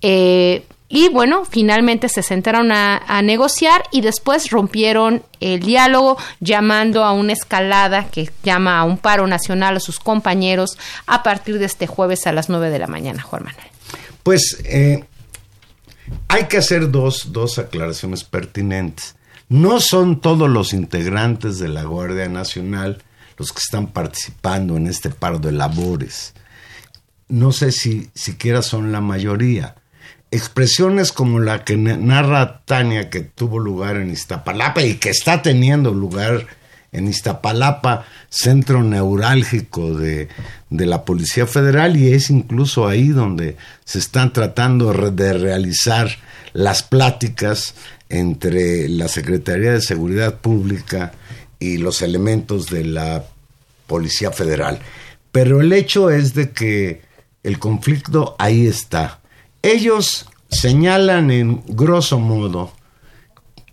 Eh, 0.01 0.65
y 0.91 1.09
bueno, 1.09 1.45
finalmente 1.45 2.09
se 2.09 2.23
sentaron 2.23 2.71
a, 2.71 2.97
a, 2.97 3.21
negociar 3.21 3.83
y 3.91 4.01
después 4.01 4.49
rompieron 4.49 5.21
el 5.39 5.59
diálogo 5.59 6.17
llamando 6.39 7.03
a 7.03 7.11
una 7.11 7.33
escalada 7.33 8.07
que 8.09 8.31
llama 8.43 8.79
a 8.79 8.83
un 8.85 8.97
paro 8.97 9.27
nacional 9.27 9.77
a 9.77 9.79
sus 9.79 9.99
compañeros 9.99 10.79
a 11.05 11.21
partir 11.21 11.59
de 11.59 11.65
este 11.65 11.85
jueves 11.85 12.25
a 12.25 12.31
las 12.31 12.49
9 12.49 12.71
de 12.71 12.79
la 12.79 12.87
mañana, 12.87 13.21
Juan 13.21 13.43
Manuel. 13.43 13.67
Pues 14.23 14.61
eh, 14.65 15.03
hay 16.27 16.45
que 16.45 16.57
hacer 16.57 16.89
dos, 16.89 17.31
dos 17.31 17.59
aclaraciones 17.59 18.23
pertinentes. 18.23 19.15
No 19.49 19.79
son 19.79 20.21
todos 20.21 20.47
los 20.47 20.73
integrantes 20.73 21.57
de 21.57 21.69
la 21.69 21.83
Guardia 21.83 22.29
Nacional 22.29 23.01
los 23.35 23.51
que 23.51 23.59
están 23.59 23.87
participando 23.87 24.77
en 24.77 24.85
este 24.85 25.09
paro 25.09 25.39
de 25.39 25.51
labores. 25.51 26.35
No 27.29 27.51
sé 27.51 27.71
si 27.71 28.11
siquiera 28.13 28.61
son 28.61 28.91
la 28.91 29.01
mayoría. 29.01 29.73
Expresiones 30.29 31.11
como 31.11 31.39
la 31.39 31.63
que 31.63 31.77
narra 31.77 32.61
Tania 32.65 33.09
que 33.09 33.21
tuvo 33.21 33.57
lugar 33.57 33.97
en 33.97 34.11
Iztapalapa 34.11 34.83
y 34.83 34.95
que 34.95 35.09
está 35.09 35.41
teniendo 35.41 35.91
lugar 35.91 36.45
en 36.91 37.07
Iztapalapa, 37.07 38.05
centro 38.29 38.83
neurálgico 38.83 39.95
de, 39.95 40.27
de, 40.69 40.85
la 40.85 41.05
Policía 41.05 41.45
Federal, 41.45 41.97
y 41.97 42.13
es 42.13 42.29
incluso 42.29 42.87
ahí 42.87 43.09
donde 43.09 43.57
se 43.85 43.99
están 43.99 44.33
tratando 44.33 44.91
de 44.93 45.33
realizar 45.33 46.09
las 46.53 46.81
pláticas 46.81 47.75
entre 48.09 48.89
la 48.89 49.07
Secretaría 49.07 49.71
de 49.71 49.81
Seguridad 49.81 50.39
Pública 50.39 51.13
y 51.59 51.77
los 51.77 52.01
elementos 52.01 52.67
de 52.67 52.83
la 52.85 53.25
Policía 53.87 54.31
Federal. 54.31 54.79
Pero 55.31 55.61
el 55.61 55.71
hecho 55.73 56.09
es 56.09 56.33
de 56.33 56.51
que 56.51 57.01
el 57.43 57.59
conflicto 57.59 58.35
ahí 58.39 58.65
está. 58.65 59.21
Ellos 59.61 60.25
señalan 60.49 61.29
en 61.31 61.63
grosso 61.67 62.19
modo 62.19 62.73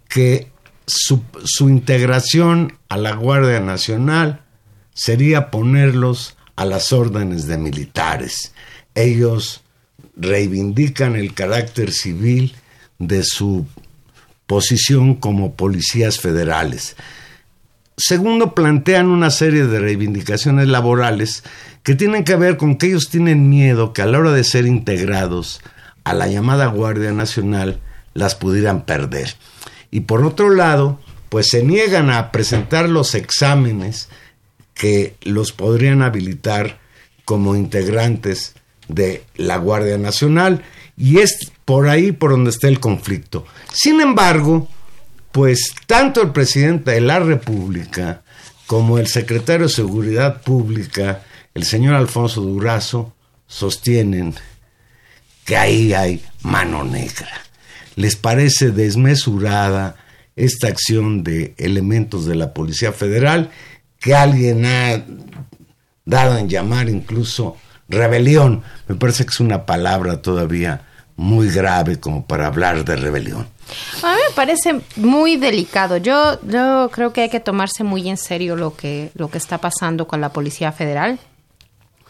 que 0.09 0.49
su, 0.87 1.23
su 1.45 1.69
integración 1.69 2.78
a 2.88 2.97
la 2.99 3.14
Guardia 3.14 3.61
Nacional 3.61 4.43
sería 4.93 5.50
ponerlos 5.50 6.37
a 6.57 6.64
las 6.64 6.93
órdenes 6.93 7.47
de 7.47 7.59
militares. 7.59 8.52
Ellos 8.95 9.62
reivindican 10.16 11.16
el 11.16 11.35
carácter 11.35 11.93
civil 11.93 12.55
de 12.99 13.23
su 13.23 13.66
posición 14.47 15.15
como 15.15 15.55
policías 15.55 16.21
federales. 16.21 16.97
Segundo, 17.97 18.55
plantean 18.55 19.09
una 19.09 19.31
serie 19.31 19.65
de 19.65 19.81
reivindicaciones 19.81 20.69
laborales 20.69 21.43
que 21.83 21.95
tienen 21.95 22.25
que 22.25 22.37
ver 22.37 22.57
con 22.57 22.76
que 22.76 22.88
ellos 22.88 23.09
tienen 23.11 23.49
miedo 23.49 23.93
que 23.93 24.03
a 24.03 24.07
la 24.07 24.19
hora 24.19 24.33
de 24.33 24.45
ser 24.45 24.67
integrados 24.67 25.61
a 26.05 26.12
la 26.12 26.29
llamada 26.29 26.67
Guardia 26.67 27.12
Nacional 27.12 27.81
las 28.12 28.35
pudieran 28.35 28.85
perder. 28.85 29.35
Y 29.91 30.00
por 30.00 30.25
otro 30.25 30.50
lado, 30.50 31.00
pues 31.29 31.49
se 31.49 31.62
niegan 31.62 32.11
a 32.11 32.33
presentar 32.33 32.88
los 32.88 33.15
exámenes 33.15 34.09
que 34.75 35.17
los 35.23 35.53
podrían 35.53 36.03
habilitar 36.03 36.79
como 37.25 37.57
integrantes 37.57 38.55
de 38.88 39.25
la 39.37 39.57
Guardia 39.57 39.99
Nacional 39.99 40.62
y 40.97 41.19
es 41.19 41.53
por 41.67 41.89
ahí 41.89 42.13
por 42.13 42.31
donde 42.31 42.51
está 42.51 42.69
el 42.69 42.81
conflicto. 42.81 43.45
Sin 43.73 44.01
embargo, 44.01 44.69
pues 45.33 45.75
tanto 45.87 46.23
el 46.23 46.31
presidente 46.31 46.93
de 46.93 47.03
la 47.03 47.19
República 47.19 48.23
como 48.67 48.99
el 48.99 49.09
secretario 49.09 49.67
de 49.67 49.73
Seguridad 49.73 50.41
Pública, 50.43 51.23
el 51.53 51.65
señor 51.65 51.95
Alfonso 51.95 52.41
Durazo, 52.41 53.13
sostienen 53.47 54.35
que 55.45 55.57
ahí 55.57 55.93
hay 55.93 56.25
mano 56.43 56.85
negra. 56.85 57.29
Les 57.97 58.17
parece 58.17 58.71
desmesurada 58.71 59.97
esta 60.37 60.69
acción 60.69 61.25
de 61.25 61.55
elementos 61.59 62.27
de 62.27 62.37
la 62.37 62.55
Policía 62.55 62.93
Federal 62.93 63.51
que 63.99 64.15
alguien 64.15 64.65
ha 64.67 65.05
dado 66.05 66.39
en 66.39 66.49
llamar 66.49 66.89
incluso 66.89 67.57
rebelión. 67.89 68.63
Me 68.87 68.95
parece 68.95 69.25
que 69.25 69.31
es 69.31 69.41
una 69.41 69.67
palabra 69.67 70.23
todavía 70.23 70.87
muy 71.17 71.51
grave 71.51 71.99
como 71.99 72.27
para 72.27 72.47
hablar 72.47 72.85
de 72.85 72.97
rebelión. 72.97 73.49
A 74.03 74.15
mí 74.15 74.21
me 74.29 74.35
parece 74.35 74.81
muy 74.97 75.37
delicado. 75.37 75.97
Yo, 75.97 76.39
yo 76.43 76.91
creo 76.93 77.13
que 77.13 77.23
hay 77.23 77.29
que 77.29 77.41
tomarse 77.41 77.85
muy 77.85 78.09
en 78.09 78.17
serio 78.17 78.55
lo 78.55 78.77
que, 78.77 79.11
lo 79.15 79.29
que 79.29 79.39
está 79.39 79.59
pasando 79.59 80.07
con 80.07 80.21
la 80.21 80.33
Policía 80.33 80.73
Federal. 80.73 81.19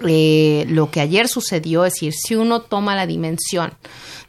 Eh, 0.07 0.67
lo 0.69 0.91
que 0.91 1.01
ayer 1.01 1.29
sucedió, 1.29 1.85
es 1.87 1.95
decir, 1.95 2.13
si 2.13 2.35
uno 2.35 2.61
toma 2.61 2.95
la 2.95 3.07
dimensión 3.07 3.73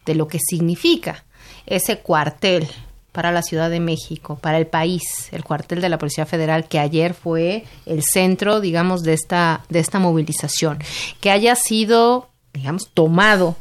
de 0.06 0.16
lo 0.16 0.28
que 0.28 0.40
significa 0.40 1.26
ese 1.66 2.00
cuartel 2.00 2.68
para 3.12 3.32
la 3.32 3.42
Ciudad 3.42 3.70
de 3.70 3.82
México, 3.82 4.38
para 4.40 4.60
el 4.60 4.68
país, 4.68 5.02
el 5.32 5.44
cuartel 5.44 5.82
de 5.82 5.90
la 5.90 5.98
Policía 5.98 6.26
Federal, 6.26 6.68
que 6.70 6.80
ayer 6.80 7.14
fue 7.14 7.66
el 7.86 8.04
centro, 8.04 8.62
digamos, 8.62 9.02
de 9.02 9.14
esta, 9.14 9.66
de 9.70 9.80
esta 9.80 10.00
movilización, 10.00 10.78
que 11.20 11.32
haya 11.32 11.56
sido, 11.56 12.30
digamos, 12.54 12.92
tomado 12.94 13.58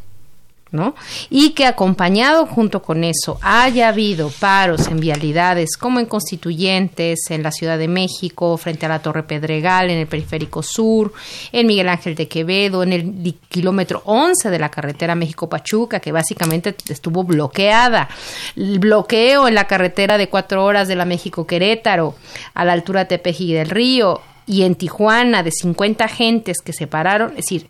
¿no? 0.76 0.94
Y 1.30 1.50
que 1.50 1.66
acompañado 1.66 2.46
junto 2.46 2.82
con 2.82 3.02
eso 3.02 3.38
haya 3.42 3.88
habido 3.88 4.30
paros 4.30 4.86
en 4.86 5.00
vialidades 5.00 5.76
como 5.76 5.98
en 5.98 6.06
Constituyentes, 6.06 7.30
en 7.30 7.42
la 7.42 7.50
Ciudad 7.50 7.78
de 7.78 7.88
México, 7.88 8.56
frente 8.56 8.86
a 8.86 8.88
la 8.88 9.00
Torre 9.00 9.24
Pedregal, 9.24 9.90
en 9.90 9.98
el 9.98 10.06
Periférico 10.06 10.62
Sur, 10.62 11.12
en 11.50 11.66
Miguel 11.66 11.88
Ángel 11.88 12.14
de 12.14 12.28
Quevedo, 12.28 12.82
en 12.82 12.92
el 12.92 13.34
kilómetro 13.48 14.02
11 14.04 14.50
de 14.50 14.58
la 14.58 14.70
carretera 14.70 15.14
México-Pachuca, 15.14 16.00
que 16.00 16.12
básicamente 16.12 16.76
estuvo 16.88 17.24
bloqueada. 17.24 18.08
El 18.54 18.78
bloqueo 18.78 19.48
en 19.48 19.54
la 19.54 19.66
carretera 19.66 20.18
de 20.18 20.28
cuatro 20.28 20.64
horas 20.64 20.88
de 20.88 20.96
la 20.96 21.04
México-Querétaro, 21.04 22.14
a 22.54 22.64
la 22.64 22.72
altura 22.72 23.00
de 23.00 23.06
Tepeji 23.06 23.54
del 23.54 23.70
Río, 23.70 24.20
y 24.46 24.62
en 24.62 24.76
Tijuana 24.76 25.42
de 25.42 25.50
50 25.50 26.04
agentes 26.04 26.58
que 26.64 26.72
se 26.72 26.86
pararon, 26.86 27.30
es 27.30 27.36
decir, 27.36 27.68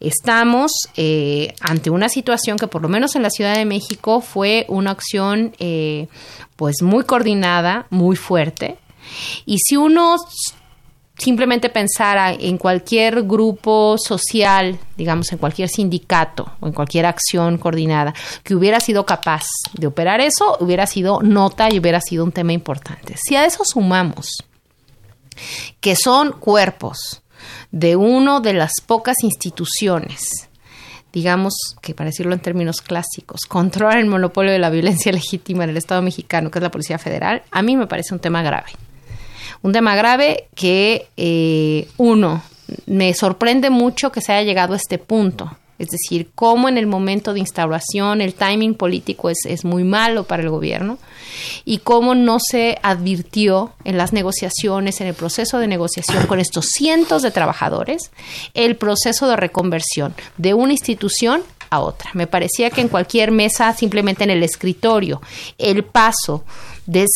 estamos 0.00 0.72
eh, 0.96 1.54
ante 1.60 1.90
una 1.90 2.08
situación 2.08 2.58
que 2.58 2.66
por 2.66 2.82
lo 2.82 2.88
menos 2.88 3.14
en 3.14 3.22
la 3.22 3.30
Ciudad 3.30 3.54
de 3.54 3.66
México 3.66 4.20
fue 4.22 4.64
una 4.68 4.90
acción 4.90 5.54
eh, 5.58 6.08
pues 6.56 6.76
muy 6.82 7.04
coordinada, 7.04 7.86
muy 7.90 8.16
fuerte. 8.16 8.78
Y 9.44 9.58
si 9.58 9.76
uno 9.76 10.16
simplemente 11.18 11.68
pensara 11.68 12.32
en 12.32 12.58
cualquier 12.58 13.22
grupo 13.22 13.96
social, 13.98 14.78
digamos, 14.96 15.30
en 15.30 15.38
cualquier 15.38 15.68
sindicato 15.68 16.50
o 16.60 16.66
en 16.66 16.72
cualquier 16.72 17.06
acción 17.06 17.58
coordinada 17.58 18.14
que 18.42 18.54
hubiera 18.54 18.80
sido 18.80 19.04
capaz 19.06 19.44
de 19.74 19.86
operar 19.86 20.20
eso, 20.20 20.56
hubiera 20.60 20.86
sido 20.86 21.20
nota 21.22 21.72
y 21.72 21.78
hubiera 21.78 22.00
sido 22.00 22.24
un 22.24 22.32
tema 22.32 22.52
importante. 22.52 23.14
Si 23.16 23.36
a 23.36 23.44
eso 23.44 23.62
sumamos 23.64 24.44
que 25.80 25.96
son 25.96 26.32
cuerpos 26.32 27.22
de 27.70 27.96
una 27.96 28.40
de 28.40 28.54
las 28.54 28.72
pocas 28.86 29.16
instituciones, 29.22 30.48
digamos 31.12 31.54
que 31.82 31.94
para 31.94 32.10
decirlo 32.10 32.34
en 32.34 32.40
términos 32.40 32.80
clásicos, 32.80 33.42
controlan 33.46 33.98
el 33.98 34.06
monopolio 34.06 34.52
de 34.52 34.58
la 34.58 34.70
violencia 34.70 35.12
legítima 35.12 35.64
en 35.64 35.70
el 35.70 35.76
Estado 35.76 36.02
mexicano, 36.02 36.50
que 36.50 36.58
es 36.58 36.62
la 36.62 36.70
Policía 36.70 36.98
Federal, 36.98 37.42
a 37.50 37.62
mí 37.62 37.76
me 37.76 37.86
parece 37.86 38.14
un 38.14 38.20
tema 38.20 38.42
grave. 38.42 38.70
Un 39.62 39.72
tema 39.72 39.96
grave 39.96 40.48
que, 40.54 41.08
eh, 41.16 41.88
uno, 41.96 42.42
me 42.86 43.14
sorprende 43.14 43.70
mucho 43.70 44.12
que 44.12 44.20
se 44.20 44.32
haya 44.32 44.46
llegado 44.46 44.74
a 44.74 44.76
este 44.76 44.98
punto 44.98 45.56
es 45.78 45.88
decir, 45.88 46.30
cómo 46.34 46.68
en 46.68 46.78
el 46.78 46.86
momento 46.86 47.32
de 47.32 47.40
instauración 47.40 48.20
el 48.20 48.34
timing 48.34 48.74
político 48.74 49.30
es, 49.30 49.38
es, 49.44 49.64
muy 49.64 49.82
malo 49.82 50.24
para 50.24 50.42
el 50.42 50.50
gobierno 50.50 50.98
y 51.64 51.78
cómo 51.78 52.14
no 52.14 52.38
se 52.38 52.78
advirtió 52.82 53.72
en 53.84 53.98
las 53.98 54.12
negociaciones, 54.12 55.00
en 55.00 55.08
el 55.08 55.14
proceso 55.14 55.58
de 55.58 55.66
negociación 55.66 56.26
con 56.26 56.38
estos 56.38 56.66
cientos 56.66 57.22
de 57.22 57.30
trabajadores, 57.30 58.10
el 58.54 58.76
proceso 58.76 59.26
de 59.26 59.36
reconversión 59.36 60.14
de 60.36 60.54
una 60.54 60.72
institución 60.72 61.42
a 61.70 61.80
otra. 61.80 62.10
Me 62.14 62.26
parecía 62.26 62.70
que 62.70 62.80
en 62.80 62.88
cualquier 62.88 63.30
mesa, 63.30 63.72
simplemente 63.74 64.24
en 64.24 64.30
el 64.30 64.42
escritorio, 64.42 65.20
el 65.58 65.84
paso 65.84 66.44
de, 66.86 67.06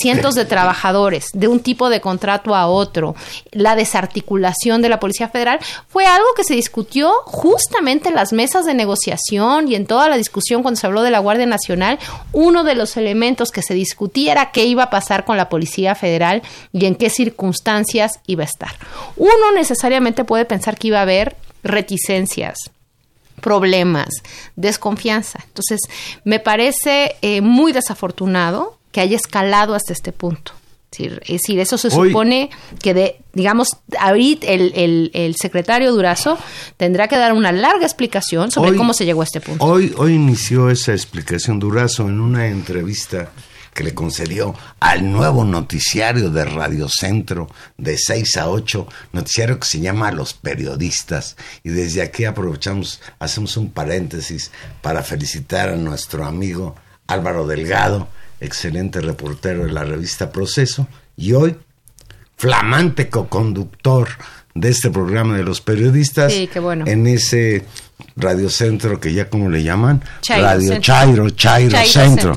cientos 0.00 0.34
de 0.34 0.44
trabajadores 0.44 1.30
de 1.32 1.48
un 1.48 1.60
tipo 1.60 1.88
de 1.88 2.00
contrato 2.00 2.54
a 2.54 2.66
otro, 2.66 3.14
la 3.50 3.74
desarticulación 3.74 4.82
de 4.82 4.88
la 4.88 5.00
Policía 5.00 5.28
Federal, 5.28 5.58
fue 5.88 6.06
algo 6.06 6.26
que 6.36 6.44
se 6.44 6.54
discutió 6.54 7.12
justamente 7.24 8.08
en 8.08 8.14
las 8.14 8.32
mesas 8.32 8.64
de 8.64 8.74
negociación 8.74 9.68
y 9.68 9.74
en 9.74 9.86
toda 9.86 10.08
la 10.08 10.16
discusión 10.16 10.62
cuando 10.62 10.80
se 10.80 10.86
habló 10.86 11.02
de 11.02 11.10
la 11.10 11.18
Guardia 11.18 11.46
Nacional. 11.46 11.98
Uno 12.32 12.64
de 12.64 12.74
los 12.74 12.96
elementos 12.96 13.50
que 13.50 13.62
se 13.62 13.74
discutía 13.74 14.32
era 14.32 14.50
qué 14.52 14.64
iba 14.64 14.84
a 14.84 14.90
pasar 14.90 15.24
con 15.24 15.36
la 15.36 15.48
Policía 15.48 15.94
Federal 15.94 16.42
y 16.72 16.86
en 16.86 16.94
qué 16.94 17.10
circunstancias 17.10 18.20
iba 18.26 18.42
a 18.42 18.46
estar. 18.46 18.76
Uno 19.16 19.52
necesariamente 19.54 20.24
puede 20.24 20.44
pensar 20.44 20.78
que 20.78 20.88
iba 20.88 20.98
a 20.98 21.02
haber 21.02 21.36
reticencias, 21.62 22.70
problemas, 23.40 24.08
desconfianza. 24.56 25.40
Entonces, 25.46 25.80
me 26.24 26.40
parece 26.40 27.16
eh, 27.22 27.40
muy 27.40 27.72
desafortunado 27.72 28.78
que 28.92 29.00
haya 29.00 29.16
escalado 29.16 29.74
hasta 29.74 29.92
este 29.92 30.12
punto. 30.12 30.52
Es 31.04 31.42
decir, 31.42 31.58
eso 31.58 31.76
se 31.76 31.90
supone 31.90 32.50
que, 32.80 32.94
de, 32.94 33.16
digamos, 33.34 33.76
ahorita 33.98 34.46
el, 34.46 35.10
el, 35.12 35.34
secretario 35.36 35.92
Durazo 35.92 36.38
tendrá 36.76 37.08
que 37.08 37.16
dar 37.16 37.32
una 37.32 37.52
larga 37.52 37.84
explicación 37.84 38.50
sobre 38.50 38.74
cómo 38.76 38.94
se 38.94 39.04
llegó 39.04 39.20
a 39.20 39.24
este 39.24 39.40
punto. 39.40 39.64
Hoy, 39.64 39.92
hoy 39.96 40.14
inició 40.14 40.70
esa 40.70 40.92
explicación 40.92 41.58
Durazo 41.58 42.08
en 42.08 42.20
una 42.20 42.46
entrevista 42.46 43.30
que 43.76 43.84
le 43.84 43.94
concedió 43.94 44.54
al 44.80 45.12
nuevo 45.12 45.44
noticiario 45.44 46.30
de 46.30 46.46
Radio 46.46 46.88
Centro 46.88 47.48
de 47.76 47.98
6 47.98 48.38
a 48.38 48.48
8, 48.48 48.88
noticiario 49.12 49.60
que 49.60 49.66
se 49.66 49.80
llama 49.80 50.10
Los 50.10 50.32
Periodistas. 50.32 51.36
Y 51.62 51.68
desde 51.68 52.00
aquí 52.00 52.24
aprovechamos, 52.24 53.02
hacemos 53.18 53.56
un 53.58 53.70
paréntesis 53.70 54.50
para 54.80 55.02
felicitar 55.02 55.68
a 55.68 55.76
nuestro 55.76 56.24
amigo 56.24 56.74
Álvaro 57.06 57.46
Delgado, 57.46 58.08
excelente 58.40 59.00
reportero 59.00 59.66
de 59.66 59.72
la 59.72 59.84
revista 59.84 60.32
Proceso, 60.32 60.88
y 61.14 61.34
hoy 61.34 61.56
flamante 62.36 63.10
co-conductor 63.10 64.08
de 64.54 64.70
este 64.70 64.90
programa 64.90 65.36
de 65.36 65.44
los 65.44 65.60
periodistas 65.60 66.32
en 66.32 67.06
ese 67.06 67.64
radiocentro 68.16 69.00
que 69.00 69.12
ya 69.12 69.28
como 69.28 69.48
le 69.48 69.62
llaman 69.62 70.02
Radio 70.28 70.78
Chairo 70.80 71.30
Chairo, 71.30 71.78
Centro, 71.86 72.36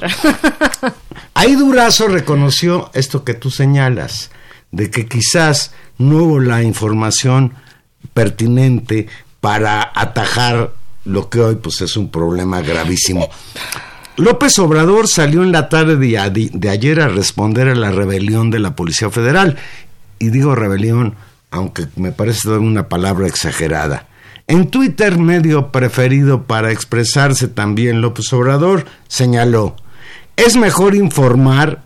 ahí 1.33 1.55
Durazo 1.55 2.07
reconoció 2.07 2.89
esto 2.93 3.23
que 3.23 3.33
tú 3.33 3.51
señalas 3.51 4.31
de 4.71 4.89
que 4.89 5.07
quizás 5.07 5.71
no 5.97 6.17
hubo 6.23 6.39
la 6.39 6.63
información 6.63 7.53
pertinente 8.13 9.07
para 9.41 9.91
atajar 9.93 10.73
lo 11.05 11.29
que 11.29 11.39
hoy 11.39 11.55
pues 11.55 11.81
es 11.81 11.97
un 11.97 12.09
problema 12.09 12.61
gravísimo 12.61 13.29
López 14.19 14.59
Obrador 14.59 15.07
salió 15.07 15.43
en 15.43 15.53
la 15.53 15.69
tarde 15.69 15.95
de, 15.95 16.69
ayer 16.69 16.99
a 16.99 17.07
responder 17.07 17.69
a 17.69 17.75
la 17.75 17.89
rebelión 17.89 18.51
de 18.51 18.59
la 18.59 18.75
Policía 18.75 19.09
Federal. 19.09 19.55
Y 20.19 20.29
digo 20.29 20.55
rebelión, 20.55 21.15
aunque 21.51 21.87
me 21.95 22.11
parece 22.11 22.49
una 22.49 22.89
palabra 22.89 23.27
exagerada. 23.27 24.07
En 24.49 24.69
Twitter, 24.69 25.17
medio 25.17 25.71
preferido 25.71 26.43
para 26.43 26.71
expresarse 26.71 27.47
también 27.47 28.01
López 28.01 28.33
Obrador, 28.33 28.85
señaló, 29.07 29.77
es 30.35 30.57
mejor 30.57 30.95
informar 30.95 31.83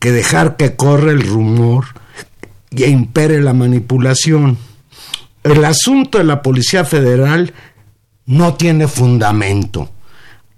que 0.00 0.10
dejar 0.10 0.56
que 0.56 0.74
corra 0.74 1.12
el 1.12 1.22
rumor 1.22 1.84
y 2.70 2.84
impere 2.84 3.40
la 3.40 3.52
manipulación. 3.52 4.58
El 5.44 5.64
asunto 5.64 6.18
de 6.18 6.24
la 6.24 6.42
Policía 6.42 6.84
Federal 6.84 7.54
no 8.24 8.54
tiene 8.54 8.88
fundamento 8.88 9.90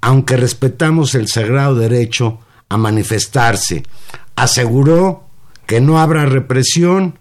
aunque 0.00 0.36
respetamos 0.36 1.14
el 1.14 1.28
sagrado 1.28 1.74
derecho 1.74 2.38
a 2.68 2.76
manifestarse. 2.76 3.82
Aseguró 4.36 5.24
que 5.66 5.80
no 5.80 6.00
habrá 6.00 6.24
represión 6.26 7.18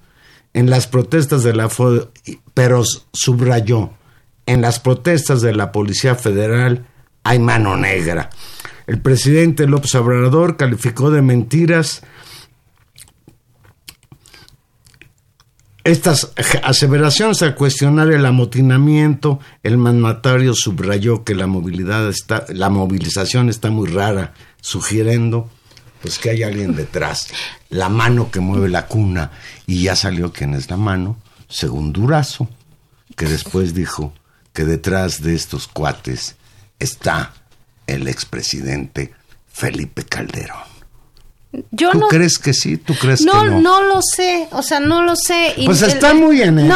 en 0.54 0.70
las 0.70 0.88
protestas 0.88 1.44
de 1.44 1.54
la 1.54 1.70
pero 2.54 2.84
subrayó, 3.14 3.92
en 4.46 4.62
las 4.62 4.80
protestas 4.80 5.42
de 5.42 5.54
la 5.54 5.72
Policía 5.72 6.16
Federal 6.16 6.88
hay 7.24 7.40
mano 7.40 7.76
negra. 7.76 8.30
El 8.86 9.02
presidente 9.02 9.68
López 9.68 9.94
Obrador 9.96 10.56
calificó 10.56 11.12
de 11.12 11.22
mentiras 11.22 12.02
Estas 15.88 16.34
aseveraciones 16.64 17.42
al 17.44 17.56
cuestionar 17.56 18.12
el 18.12 18.26
amotinamiento, 18.26 19.40
el 19.64 19.78
mandatario 19.78 20.54
subrayó 20.54 21.24
que 21.24 21.34
la 21.34 21.48
movilidad 21.48 22.10
está, 22.10 22.44
la 22.50 22.70
movilización 22.70 23.48
está 23.48 23.70
muy 23.70 23.88
rara, 23.88 24.34
sugiriendo 24.60 25.50
pues 26.02 26.20
que 26.20 26.32
hay 26.32 26.44
alguien 26.44 26.76
detrás, 26.76 27.30
la 27.70 27.88
mano 27.88 28.30
que 28.32 28.42
mueve 28.42 28.68
la 28.68 28.88
cuna, 28.88 29.32
y 29.66 29.84
ya 29.84 29.96
salió 29.96 30.34
quién 30.34 30.56
es 30.56 30.70
la 30.70 30.76
mano, 30.76 31.16
según 31.48 31.94
Durazo, 31.94 32.48
que 33.16 33.26
después 33.26 33.74
dijo 33.74 34.14
que 34.54 34.66
detrás 34.66 35.22
de 35.22 35.36
estos 35.36 35.68
cuates 35.68 36.36
está 36.80 37.34
el 37.86 38.08
expresidente 38.08 39.14
Felipe 39.52 40.04
Calderón. 40.04 40.68
Yo 41.72 41.92
¿Tú 41.92 42.00
no, 42.00 42.08
crees 42.08 42.38
que 42.38 42.54
sí? 42.54 42.78
¿Tú 42.78 42.94
crees 42.96 43.22
no, 43.22 43.44
que 43.44 43.50
no? 43.50 43.62
No 43.62 43.84
lo 43.84 44.02
sé, 44.02 44.48
o 44.52 44.62
sea, 44.62 44.80
no 44.80 45.02
lo 45.02 45.16
sé. 45.16 45.54
pues 45.66 45.82
está 45.82 46.14
muy 46.14 46.42
en 46.42 46.60
el, 46.60 46.72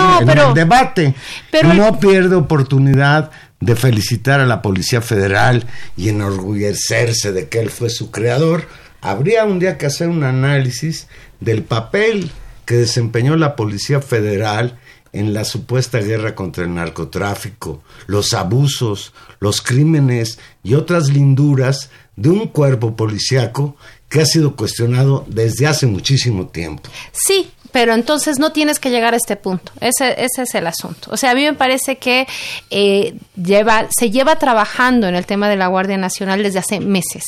debate. 0.55 1.13
Pero 1.51 1.73
no 1.73 1.99
pierde 1.99 2.35
oportunidad 2.35 3.31
de 3.59 3.75
felicitar 3.75 4.39
a 4.39 4.45
la 4.45 4.61
Policía 4.61 5.01
Federal 5.01 5.65
y 5.97 6.09
enorgullecerse 6.09 7.31
de 7.31 7.49
que 7.49 7.59
él 7.59 7.69
fue 7.69 7.89
su 7.89 8.09
creador. 8.09 8.67
Habría 9.01 9.45
un 9.45 9.59
día 9.59 9.77
que 9.77 9.85
hacer 9.85 10.09
un 10.09 10.23
análisis 10.23 11.07
del 11.39 11.63
papel 11.63 12.31
que 12.65 12.75
desempeñó 12.75 13.35
la 13.35 13.55
Policía 13.55 14.01
Federal 14.01 14.79
en 15.13 15.33
la 15.33 15.43
supuesta 15.43 15.99
guerra 15.99 16.35
contra 16.35 16.63
el 16.63 16.73
narcotráfico, 16.73 17.83
los 18.07 18.33
abusos, 18.33 19.13
los 19.39 19.61
crímenes 19.61 20.39
y 20.63 20.75
otras 20.75 21.09
linduras 21.09 21.89
de 22.15 22.29
un 22.29 22.47
cuerpo 22.47 22.95
policiaco 22.95 23.75
que 24.09 24.21
ha 24.21 24.25
sido 24.25 24.55
cuestionado 24.55 25.25
desde 25.27 25.67
hace 25.67 25.87
muchísimo 25.87 26.47
tiempo. 26.47 26.89
Sí, 27.11 27.51
pero 27.71 27.93
entonces 27.93 28.39
no 28.39 28.51
tienes 28.51 28.79
que 28.79 28.89
llegar 28.89 29.13
a 29.13 29.17
este 29.17 29.35
punto. 29.35 29.71
Ese, 29.79 30.11
ese 30.23 30.43
es 30.43 30.55
el 30.55 30.67
asunto. 30.67 31.09
O 31.11 31.17
sea, 31.17 31.31
a 31.31 31.35
mí 31.35 31.43
me 31.43 31.53
parece 31.53 31.97
que 31.97 32.27
eh, 32.69 33.15
lleva, 33.41 33.87
se 33.89 34.11
lleva 34.11 34.37
trabajando 34.37 35.07
en 35.07 35.15
el 35.15 35.25
tema 35.25 35.49
de 35.49 35.55
la 35.55 35.67
Guardia 35.67 35.97
Nacional 35.97 36.43
desde 36.43 36.59
hace 36.59 36.79
meses. 36.79 37.23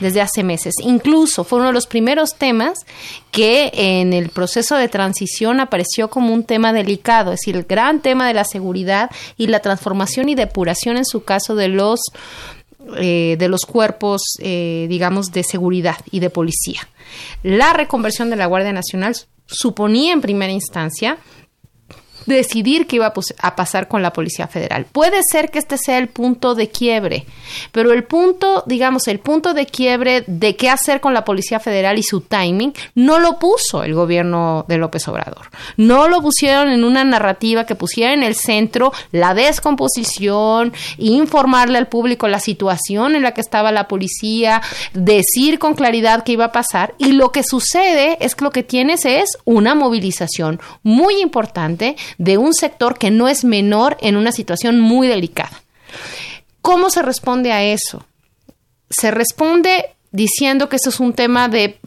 Desde 0.00 0.20
hace 0.20 0.42
meses. 0.42 0.74
Incluso 0.82 1.44
fue 1.44 1.58
uno 1.58 1.68
de 1.68 1.74
los 1.74 1.86
primeros 1.86 2.34
temas 2.34 2.84
que 3.30 3.70
en 3.74 4.12
el 4.12 4.30
proceso 4.30 4.76
de 4.76 4.88
transición 4.88 5.60
apareció 5.60 6.08
como 6.08 6.32
un 6.32 6.44
tema 6.44 6.72
delicado. 6.72 7.32
Es 7.32 7.40
decir, 7.40 7.56
el 7.56 7.64
gran 7.64 8.00
tema 8.00 8.26
de 8.26 8.34
la 8.34 8.44
seguridad 8.44 9.10
y 9.36 9.46
la 9.46 9.60
transformación 9.60 10.28
y 10.28 10.34
depuración 10.34 10.96
en 10.96 11.04
su 11.04 11.24
caso 11.24 11.54
de 11.54 11.68
los 11.68 12.00
eh, 12.98 13.34
de 13.36 13.48
los 13.48 13.62
cuerpos, 13.62 14.22
eh, 14.38 14.86
digamos, 14.88 15.32
de 15.32 15.42
seguridad 15.42 15.96
y 16.10 16.20
de 16.20 16.30
policía. 16.30 16.88
La 17.42 17.72
reconversión 17.72 18.30
de 18.30 18.36
la 18.36 18.46
Guardia 18.46 18.72
Nacional 18.72 19.16
suponía 19.46 20.12
en 20.12 20.20
primera 20.20 20.52
instancia 20.52 21.18
decidir 22.26 22.86
qué 22.86 22.96
iba 22.96 23.12
a 23.42 23.56
pasar 23.56 23.88
con 23.88 24.02
la 24.02 24.12
Policía 24.12 24.46
Federal. 24.46 24.86
Puede 24.90 25.20
ser 25.30 25.50
que 25.50 25.58
este 25.58 25.78
sea 25.78 25.98
el 25.98 26.08
punto 26.08 26.54
de 26.54 26.68
quiebre, 26.68 27.26
pero 27.72 27.92
el 27.92 28.04
punto, 28.04 28.62
digamos, 28.66 29.08
el 29.08 29.20
punto 29.20 29.54
de 29.54 29.66
quiebre 29.66 30.24
de 30.26 30.56
qué 30.56 30.70
hacer 30.70 31.00
con 31.00 31.14
la 31.14 31.24
Policía 31.24 31.60
Federal 31.60 31.98
y 31.98 32.02
su 32.02 32.20
timing 32.20 32.72
no 32.94 33.18
lo 33.18 33.38
puso 33.38 33.84
el 33.84 33.94
gobierno 33.94 34.64
de 34.68 34.78
López 34.78 35.06
Obrador. 35.08 35.50
No 35.76 36.08
lo 36.08 36.20
pusieron 36.22 36.68
en 36.68 36.84
una 36.84 37.04
narrativa 37.04 37.66
que 37.66 37.74
pusiera 37.74 38.12
en 38.12 38.22
el 38.22 38.34
centro 38.34 38.92
la 39.12 39.34
descomposición, 39.34 40.72
informarle 40.98 41.78
al 41.78 41.88
público 41.88 42.28
la 42.28 42.40
situación 42.40 43.14
en 43.14 43.22
la 43.22 43.32
que 43.32 43.40
estaba 43.40 43.72
la 43.72 43.88
policía, 43.88 44.62
decir 44.92 45.58
con 45.58 45.74
claridad 45.74 46.24
qué 46.24 46.32
iba 46.32 46.46
a 46.46 46.52
pasar 46.52 46.94
y 46.98 47.12
lo 47.12 47.32
que 47.32 47.42
sucede 47.42 48.18
es 48.20 48.34
que 48.34 48.44
lo 48.44 48.50
que 48.50 48.62
tienes 48.62 49.04
es 49.04 49.38
una 49.44 49.74
movilización 49.74 50.60
muy 50.82 51.20
importante 51.20 51.96
de 52.18 52.38
un 52.38 52.54
sector 52.54 52.98
que 52.98 53.10
no 53.10 53.28
es 53.28 53.44
menor 53.44 53.96
en 54.00 54.16
una 54.16 54.32
situación 54.32 54.80
muy 54.80 55.08
delicada. 55.08 55.62
¿Cómo 56.62 56.90
se 56.90 57.02
responde 57.02 57.52
a 57.52 57.62
eso? 57.62 58.04
Se 58.90 59.10
responde 59.10 59.90
diciendo 60.10 60.68
que 60.68 60.76
eso 60.76 60.88
es 60.88 61.00
un 61.00 61.12
tema 61.12 61.48
de 61.48 61.78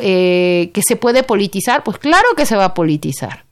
eh, 0.00 0.70
que 0.72 0.82
se 0.82 0.96
puede 0.96 1.22
politizar, 1.22 1.84
pues 1.84 1.98
claro 1.98 2.28
que 2.36 2.46
se 2.46 2.56
va 2.56 2.66
a 2.66 2.74
politizar. 2.74 3.44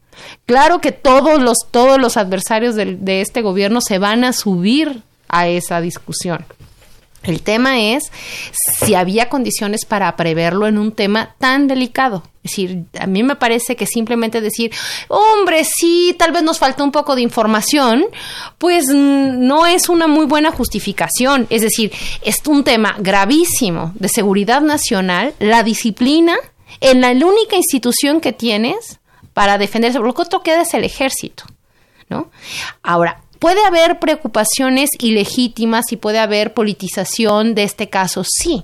Claro 0.46 0.80
que 0.80 0.92
todos 0.92 1.40
los, 1.40 1.58
todos 1.70 2.00
los 2.00 2.16
adversarios 2.16 2.74
de 2.76 3.20
este 3.20 3.42
gobierno 3.42 3.80
se 3.80 3.98
van 3.98 4.24
a 4.24 4.32
subir 4.32 5.02
a 5.28 5.48
esa 5.48 5.80
discusión. 5.80 6.44
El 7.22 7.42
tema 7.42 7.80
es 7.80 8.10
si 8.84 8.94
había 8.94 9.28
condiciones 9.28 9.84
para 9.84 10.14
preverlo 10.16 10.66
en 10.66 10.78
un 10.78 10.92
tema 10.92 11.34
tan 11.38 11.68
delicado. 11.68 12.24
Es 12.42 12.50
decir, 12.50 12.84
a 12.98 13.06
mí 13.06 13.22
me 13.22 13.36
parece 13.36 13.76
que 13.76 13.86
simplemente 13.86 14.40
decir, 14.40 14.72
hombre, 15.06 15.64
sí, 15.64 16.16
tal 16.18 16.32
vez 16.32 16.42
nos 16.42 16.58
falta 16.58 16.82
un 16.82 16.90
poco 16.90 17.14
de 17.14 17.22
información, 17.22 18.04
pues 18.58 18.86
mm, 18.88 19.46
no 19.46 19.66
es 19.66 19.88
una 19.88 20.08
muy 20.08 20.26
buena 20.26 20.50
justificación. 20.50 21.46
Es 21.50 21.62
decir, 21.62 21.92
es 22.22 22.36
un 22.46 22.64
tema 22.64 22.96
gravísimo 22.98 23.92
de 23.94 24.08
seguridad 24.08 24.60
nacional, 24.60 25.34
la 25.38 25.62
disciplina 25.62 26.36
en 26.80 27.00
la 27.00 27.10
única 27.10 27.54
institución 27.56 28.20
que 28.20 28.32
tienes 28.32 28.98
para 29.32 29.58
defenderse. 29.58 30.00
Lo 30.00 30.12
que 30.12 30.22
otro 30.22 30.42
queda 30.42 30.62
es 30.62 30.74
el 30.74 30.82
ejército. 30.82 31.44
¿no? 32.08 32.30
Ahora, 32.82 33.22
¿Puede 33.42 33.64
haber 33.64 33.98
preocupaciones 33.98 34.90
ilegítimas 35.00 35.90
y 35.90 35.96
puede 35.96 36.20
haber 36.20 36.54
politización 36.54 37.56
de 37.56 37.64
este 37.64 37.88
caso? 37.88 38.22
Sí. 38.24 38.62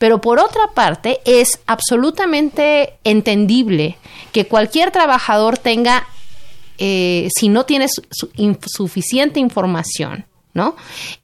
Pero 0.00 0.20
por 0.20 0.40
otra 0.40 0.72
parte, 0.74 1.20
es 1.24 1.60
absolutamente 1.68 2.94
entendible 3.04 3.98
que 4.32 4.44
cualquier 4.48 4.90
trabajador 4.90 5.58
tenga, 5.58 6.08
eh, 6.78 7.28
si 7.38 7.48
no 7.48 7.66
tiene 7.66 7.86
suficiente 8.66 9.38
información, 9.38 10.26
¿no? 10.56 10.74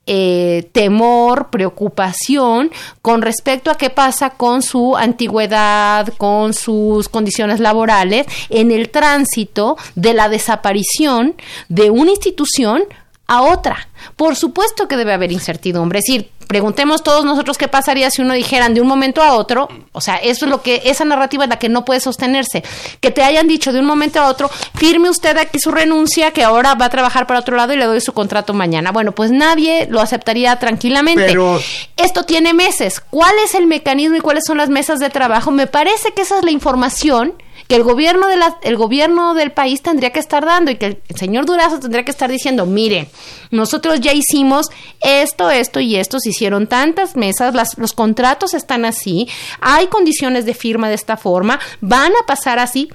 Eh, 0.07 0.69
temor, 0.73 1.49
preocupación 1.51 2.71
con 3.01 3.23
respecto 3.23 3.71
a 3.71 3.77
qué 3.77 3.91
pasa 3.91 4.31
con 4.31 4.63
su 4.63 4.97
antigüedad, 4.97 6.13
con 6.19 6.53
sus 6.53 7.09
condiciones 7.09 7.59
laborales, 7.59 8.27
en 8.51 8.71
el 8.71 8.91
tránsito 8.91 9.77
de 9.95 10.15
la 10.15 10.29
desaparición 10.29 11.35
de 11.69 11.91
una 11.91 12.11
institución 12.11 12.85
a 13.27 13.43
otra. 13.43 13.89
Por 14.17 14.37
supuesto 14.37 14.87
que 14.87 14.97
debe 14.97 15.15
haber 15.15 15.33
incertidumbre. 15.33 16.01
Es 16.01 16.05
decir, 16.05 16.31
preguntemos 16.53 17.03
todos 17.03 17.25
nosotros 17.25 17.57
qué 17.57 17.67
pasaría 17.67 18.11
si 18.11 18.21
uno 18.21 18.35
dijeran 18.35 18.75
de 18.75 18.83
un 18.83 18.87
momento 18.87 19.23
a 19.23 19.33
otro, 19.37 19.71
o 19.93 20.03
sea, 20.03 20.17
eso 20.17 20.45
es 20.45 20.51
lo 20.51 20.61
que, 20.61 20.83
esa 20.85 21.03
narrativa 21.07 21.45
es 21.45 21.49
la 21.49 21.59
que 21.59 21.71
no 21.71 21.87
puede 21.87 21.99
sostenerse, 21.99 22.63
que 23.01 23.11
te 23.11 23.25
hayan 23.25 23.49
dicho 23.49 23.73
de 23.73 23.81
un 23.81 23.87
momento 23.87 24.21
a 24.21 24.29
otro, 24.29 24.51
firme 24.75 25.09
usted 25.09 25.35
aquí 25.39 25.59
su 25.59 25.71
renuncia, 25.71 26.31
que 26.33 26.45
ahora 26.45 26.75
va 26.75 26.85
a 26.85 26.91
trabajar 26.91 27.27
para 27.27 27.41
otro 27.41 27.57
lado 27.57 27.73
y 27.73 27.79
le 27.79 27.87
doy 27.87 28.03
su 28.03 28.13
contrato 28.13 28.53
mañana. 28.53 28.93
Bueno, 28.93 29.13
pues 29.13 29.31
nadie 29.31 29.87
lo 29.89 30.03
aceptaría 30.03 30.59
tranquilamente. 30.59 31.25
Pero... 31.25 31.59
Esto 31.97 32.25
tiene 32.25 32.53
meses. 32.53 33.01
¿Cuál 33.01 33.35
es 33.43 33.55
el 33.55 33.67
mecanismo 33.67 34.17
y 34.17 34.21
cuáles 34.21 34.45
son 34.45 34.59
las 34.59 34.69
mesas 34.69 34.99
de 34.99 35.09
trabajo? 35.09 35.53
Me 35.53 35.67
parece 35.67 36.13
que 36.13 36.21
esa 36.21 36.37
es 36.37 36.45
la 36.45 36.51
información 36.51 37.33
que 37.69 37.77
el 37.77 37.83
gobierno, 37.83 38.29
de 38.29 38.37
la, 38.37 38.59
el 38.63 38.77
gobierno 38.77 39.35
del 39.35 39.53
país 39.53 39.83
tendría 39.83 40.11
que 40.11 40.21
estar 40.21 40.45
dando 40.45 40.71
y 40.71 40.77
que 40.77 40.87
el 41.09 41.17
señor 41.17 41.47
Durazo 41.47 41.81
tendría 41.81 42.05
que 42.05 42.11
estar 42.11 42.31
diciendo, 42.31 42.67
mire, 42.67 43.09
nosotros 43.51 44.01
ya 44.01 44.13
hicimos 44.13 44.71
esto, 45.01 45.51
esto 45.51 45.81
y 45.81 45.97
esto, 45.97 46.19
se 46.21 46.31
hicieron 46.31 46.67
tantas 46.67 47.17
mesas, 47.17 47.55
las, 47.55 47.79
los 47.79 47.93
contratos 47.93 48.55
están 48.55 48.85
así, 48.85 49.29
hay 49.61 49.87
condiciones 49.87 50.45
de 50.45 50.55
firma 50.55 50.89
de 50.89 50.95
esta 50.95 51.17
forma, 51.17 51.61
van 51.81 52.13
a 52.13 52.27
pasar 52.27 52.59
así, 52.59 52.91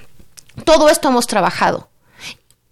todo 0.64 0.88
esto 0.88 1.08
hemos 1.08 1.26
trabajado 1.26 1.88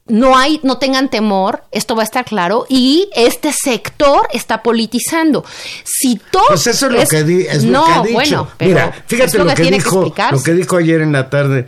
no 0.09 0.37
hay, 0.37 0.61
no 0.63 0.79
tengan 0.79 1.11
temor, 1.11 1.65
esto 1.73 1.97
va 1.97 2.03
a 2.03 2.05
estar 2.05 2.25
claro, 2.25 2.67
y 2.69 3.09
este 3.15 3.53
sector 3.53 4.29
está 4.33 4.63
politizando. 4.63 5.45
Si 5.85 6.21
todo 6.31 6.45
pues 6.49 6.67
eso 6.67 6.87
es 6.87 6.93
lo 6.93 7.07
que, 7.07 7.25
di, 7.25 7.43
es 7.43 7.65
lo 7.65 7.85
que 7.85 7.91
ha 7.91 8.03
dicho. 8.03 8.13
Bueno, 8.15 8.49
Mira, 8.61 9.05
fíjate 9.07 9.39
lo, 9.39 9.55
que, 9.55 9.71
dijo, 9.71 10.15
lo 10.31 10.43
que 10.43 10.53
dijo 10.53 10.77
ayer 10.77 11.01
en 11.01 11.13
la 11.13 11.29
tarde 11.29 11.67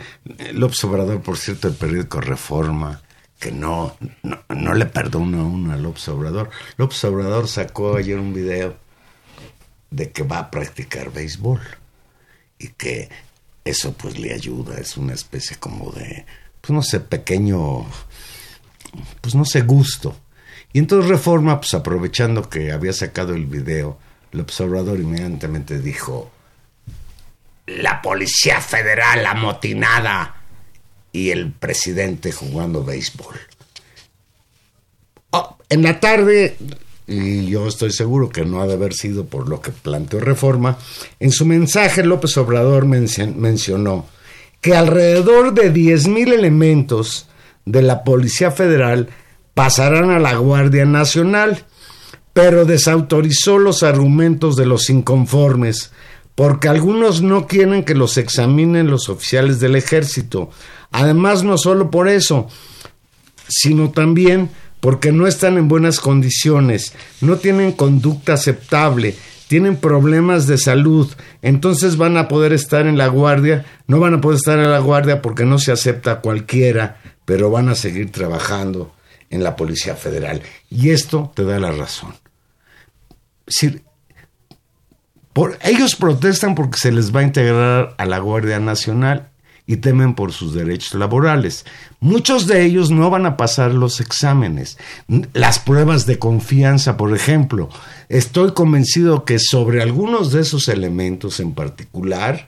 López 0.53 0.83
Obrador, 0.85 1.21
por 1.21 1.37
cierto, 1.37 1.67
el 1.67 1.73
periódico 1.73 2.21
Reforma, 2.21 3.01
que 3.39 3.51
no, 3.51 3.95
no, 4.49 4.73
le 4.73 4.85
perdona 4.85 5.43
uno 5.43 5.73
a 5.73 5.77
López 5.77 6.07
Obrador. 6.09 6.49
López 6.77 7.03
Obrador 7.05 7.47
sacó 7.47 7.95
ayer 7.95 8.19
un 8.19 8.33
video 8.33 8.75
de 9.91 10.11
que 10.11 10.23
va 10.23 10.39
a 10.39 10.51
practicar 10.51 11.11
béisbol 11.11 11.61
y 12.57 12.69
que 12.69 13.09
eso 13.63 13.93
pues 13.93 14.19
le 14.19 14.33
ayuda, 14.33 14.77
es 14.77 14.97
una 14.97 15.13
especie 15.13 15.57
como 15.57 15.91
de, 15.91 16.25
pues 16.61 16.71
no 16.71 16.81
sé, 16.81 16.99
pequeño 16.99 17.85
pues 19.21 19.35
no 19.35 19.45
sé, 19.45 19.61
gusto. 19.61 20.15
Y 20.71 20.79
entonces 20.79 21.09
Reforma, 21.09 21.59
pues 21.59 21.73
aprovechando 21.73 22.49
que 22.49 22.71
había 22.71 22.93
sacado 22.93 23.33
el 23.33 23.45
video, 23.45 23.97
el 24.31 24.41
observador 24.41 24.99
inmediatamente 24.99 25.79
dijo, 25.79 26.31
la 27.65 28.01
Policía 28.01 28.61
Federal 28.61 29.25
amotinada 29.25 30.35
y 31.11 31.29
el 31.31 31.51
presidente 31.51 32.31
jugando 32.31 32.83
béisbol. 32.83 33.35
Oh, 35.31 35.57
en 35.69 35.83
la 35.83 35.99
tarde, 35.99 36.57
y 37.07 37.47
yo 37.47 37.67
estoy 37.67 37.91
seguro 37.91 38.29
que 38.29 38.45
no 38.45 38.61
ha 38.61 38.67
de 38.67 38.73
haber 38.73 38.93
sido 38.93 39.25
por 39.25 39.47
lo 39.47 39.61
que 39.61 39.71
planteó 39.71 40.19
Reforma, 40.19 40.77
en 41.19 41.31
su 41.31 41.45
mensaje 41.45 42.03
López 42.03 42.37
Obrador 42.37 42.85
mencionó 42.85 44.07
que 44.61 44.75
alrededor 44.75 45.53
de 45.53 45.73
10.000 45.73 46.33
elementos 46.33 47.28
de 47.69 47.83
la 47.83 48.03
Policía 48.03 48.49
Federal 48.49 49.09
pasarán 49.53 50.09
a 50.09 50.19
la 50.19 50.35
Guardia 50.35 50.85
Nacional, 50.85 51.65
pero 52.33 52.65
desautorizó 52.65 53.59
los 53.59 53.83
argumentos 53.83 54.55
de 54.55 54.65
los 54.65 54.89
inconformes, 54.89 55.91
porque 56.33 56.67
algunos 56.67 57.21
no 57.21 57.45
quieren 57.45 57.83
que 57.83 57.93
los 57.93 58.17
examinen 58.17 58.89
los 58.89 59.07
oficiales 59.07 59.59
del 59.59 59.75
ejército. 59.75 60.49
Además, 60.91 61.43
no 61.43 61.57
solo 61.57 61.91
por 61.91 62.07
eso, 62.07 62.47
sino 63.47 63.91
también 63.91 64.49
porque 64.79 65.11
no 65.11 65.27
están 65.27 65.57
en 65.57 65.67
buenas 65.67 65.99
condiciones, 65.99 66.93
no 67.21 67.35
tienen 67.35 67.73
conducta 67.73 68.33
aceptable, 68.33 69.15
tienen 69.47 69.75
problemas 69.75 70.47
de 70.47 70.57
salud, 70.57 71.11
entonces 71.41 71.97
van 71.97 72.17
a 72.17 72.27
poder 72.27 72.53
estar 72.53 72.87
en 72.87 72.97
la 72.97 73.07
guardia, 73.07 73.65
no 73.87 73.99
van 73.99 74.15
a 74.15 74.21
poder 74.21 74.37
estar 74.37 74.57
en 74.57 74.71
la 74.71 74.79
guardia 74.79 75.21
porque 75.21 75.43
no 75.43 75.59
se 75.59 75.71
acepta 75.71 76.21
cualquiera, 76.21 77.01
pero 77.29 77.51
van 77.51 77.69
a 77.69 77.75
seguir 77.75 78.11
trabajando 78.11 78.91
en 79.29 79.43
la 79.43 79.55
Policía 79.55 79.93
Federal. 79.93 80.41
Y 80.67 80.89
esto 80.89 81.31
te 81.35 81.43
da 81.43 81.59
la 81.59 81.71
razón. 81.71 82.15
por, 85.31 85.59
ellos 85.61 85.95
protestan 85.95 86.55
porque 86.55 86.79
se 86.79 86.91
les 86.91 87.15
va 87.15 87.19
a 87.19 87.23
integrar 87.25 87.93
a 87.99 88.05
la 88.07 88.17
Guardia 88.17 88.59
Nacional 88.59 89.29
y 89.67 89.77
temen 89.77 90.15
por 90.15 90.31
sus 90.31 90.55
derechos 90.55 90.95
laborales. 90.95 91.67
Muchos 91.99 92.47
de 92.47 92.65
ellos 92.65 92.89
no 92.89 93.11
van 93.11 93.27
a 93.27 93.37
pasar 93.37 93.75
los 93.75 94.01
exámenes, 94.01 94.79
las 95.33 95.59
pruebas 95.59 96.07
de 96.07 96.17
confianza, 96.17 96.97
por 96.97 97.15
ejemplo. 97.15 97.69
Estoy 98.09 98.53
convencido 98.53 99.23
que 99.23 99.37
sobre 99.37 99.83
algunos 99.83 100.31
de 100.31 100.41
esos 100.41 100.67
elementos 100.67 101.39
en 101.39 101.53
particular, 101.53 102.47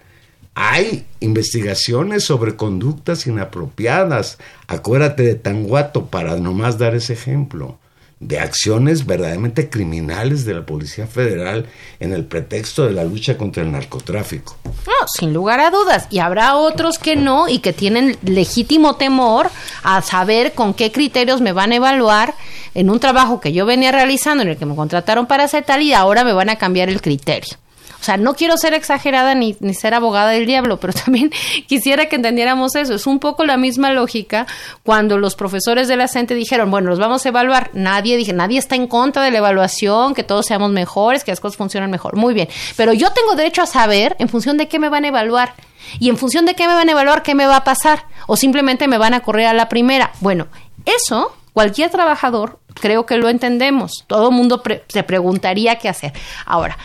hay 0.55 1.05
investigaciones 1.19 2.23
sobre 2.23 2.55
conductas 2.55 3.25
inapropiadas. 3.27 4.37
Acuérdate 4.67 5.23
de 5.23 5.35
Tanguato 5.35 6.07
para 6.07 6.35
nomás 6.37 6.77
dar 6.77 6.95
ese 6.95 7.13
ejemplo 7.13 7.77
de 8.21 8.39
acciones 8.39 9.07
verdaderamente 9.07 9.69
criminales 9.69 10.45
de 10.45 10.53
la 10.53 10.63
Policía 10.63 11.07
Federal 11.07 11.65
en 11.99 12.13
el 12.13 12.23
pretexto 12.23 12.85
de 12.85 12.91
la 12.91 13.03
lucha 13.03 13.35
contra 13.35 13.63
el 13.63 13.71
narcotráfico. 13.71 14.55
No, 14.63 15.07
sin 15.17 15.33
lugar 15.33 15.59
a 15.59 15.71
dudas. 15.71 16.05
Y 16.11 16.19
habrá 16.19 16.55
otros 16.55 16.99
que 16.99 17.15
no 17.15 17.49
y 17.49 17.59
que 17.59 17.73
tienen 17.73 18.17
legítimo 18.23 18.95
temor 18.95 19.49
a 19.81 20.03
saber 20.03 20.53
con 20.53 20.75
qué 20.75 20.91
criterios 20.91 21.41
me 21.41 21.51
van 21.51 21.71
a 21.71 21.77
evaluar 21.77 22.35
en 22.75 22.91
un 22.91 22.99
trabajo 22.99 23.41
que 23.41 23.53
yo 23.53 23.65
venía 23.65 23.91
realizando 23.91 24.43
en 24.43 24.49
el 24.49 24.57
que 24.57 24.67
me 24.67 24.75
contrataron 24.75 25.25
para 25.25 25.45
hacer 25.45 25.65
tal 25.65 25.81
y 25.81 25.93
ahora 25.93 26.23
me 26.23 26.33
van 26.33 26.49
a 26.49 26.57
cambiar 26.57 26.89
el 26.89 27.01
criterio. 27.01 27.57
O 28.01 28.03
sea, 28.03 28.17
no 28.17 28.33
quiero 28.33 28.57
ser 28.57 28.73
exagerada 28.73 29.35
ni, 29.35 29.55
ni, 29.59 29.75
ser 29.75 29.93
abogada 29.93 30.31
del 30.31 30.47
diablo, 30.47 30.79
pero 30.79 30.91
también 31.05 31.31
quisiera 31.67 32.07
que 32.07 32.15
entendiéramos 32.15 32.75
eso. 32.75 32.95
Es 32.95 33.05
un 33.05 33.19
poco 33.19 33.45
la 33.45 33.57
misma 33.57 33.91
lógica 33.91 34.47
cuando 34.83 35.19
los 35.19 35.35
profesores 35.35 35.87
de 35.87 35.95
la 35.97 36.07
CENTE 36.07 36.33
dijeron, 36.33 36.71
bueno, 36.71 36.89
los 36.89 36.99
vamos 36.99 37.25
a 37.25 37.29
evaluar. 37.29 37.69
Nadie 37.73 38.17
dije, 38.17 38.33
nadie 38.33 38.57
está 38.57 38.75
en 38.75 38.87
contra 38.87 39.23
de 39.23 39.29
la 39.29 39.37
evaluación, 39.37 40.15
que 40.15 40.23
todos 40.23 40.47
seamos 40.47 40.71
mejores, 40.71 41.23
que 41.23 41.31
las 41.31 41.39
cosas 41.39 41.57
funcionen 41.57 41.91
mejor. 41.91 42.15
Muy 42.15 42.33
bien. 42.33 42.49
Pero 42.75 42.93
yo 42.93 43.11
tengo 43.11 43.35
derecho 43.35 43.61
a 43.61 43.67
saber 43.67 44.15
en 44.17 44.29
función 44.29 44.57
de 44.57 44.67
qué 44.67 44.79
me 44.79 44.89
van 44.89 45.05
a 45.05 45.09
evaluar. 45.09 45.53
Y 45.99 46.09
en 46.09 46.17
función 46.17 46.45
de 46.45 46.55
qué 46.55 46.67
me 46.67 46.73
van 46.73 46.89
a 46.89 46.93
evaluar, 46.93 47.21
qué 47.21 47.35
me 47.35 47.45
va 47.45 47.57
a 47.57 47.63
pasar. 47.63 48.05
O 48.25 48.35
simplemente 48.35 48.87
me 48.87 48.97
van 48.97 49.13
a 49.13 49.19
correr 49.19 49.45
a 49.45 49.53
la 49.53 49.69
primera. 49.69 50.11
Bueno, 50.21 50.47
eso 50.85 51.35
cualquier 51.53 51.89
trabajador 51.89 52.59
creo 52.73 53.05
que 53.05 53.17
lo 53.17 53.29
entendemos. 53.29 54.03
Todo 54.07 54.31
mundo 54.31 54.63
pre 54.63 54.83
se 54.87 55.03
preguntaría 55.03 55.77
qué 55.77 55.89
hacer. 55.89 56.13
Ahora, 56.45 56.77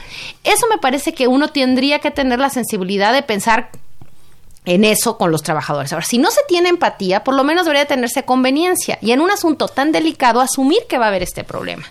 eso 0.44 0.66
me 0.68 0.78
parece 0.78 1.14
que 1.14 1.28
uno 1.28 1.48
tendría 1.48 1.98
que 2.00 2.10
tener 2.10 2.38
la 2.38 2.50
sensibilidad 2.50 3.12
de 3.12 3.22
pensar 3.22 3.70
en 4.64 4.84
eso 4.84 5.16
con 5.16 5.30
los 5.30 5.42
trabajadores. 5.42 5.92
Ahora, 5.92 6.04
si 6.04 6.18
no 6.18 6.30
se 6.30 6.40
tiene 6.48 6.68
empatía, 6.68 7.22
por 7.22 7.34
lo 7.34 7.44
menos 7.44 7.64
debería 7.64 7.86
tenerse 7.86 8.24
conveniencia 8.24 8.98
y 9.00 9.12
en 9.12 9.20
un 9.20 9.30
asunto 9.30 9.68
tan 9.68 9.92
delicado 9.92 10.40
asumir 10.40 10.80
que 10.88 10.98
va 10.98 11.06
a 11.06 11.08
haber 11.08 11.22
este 11.22 11.44
problema. 11.44 11.84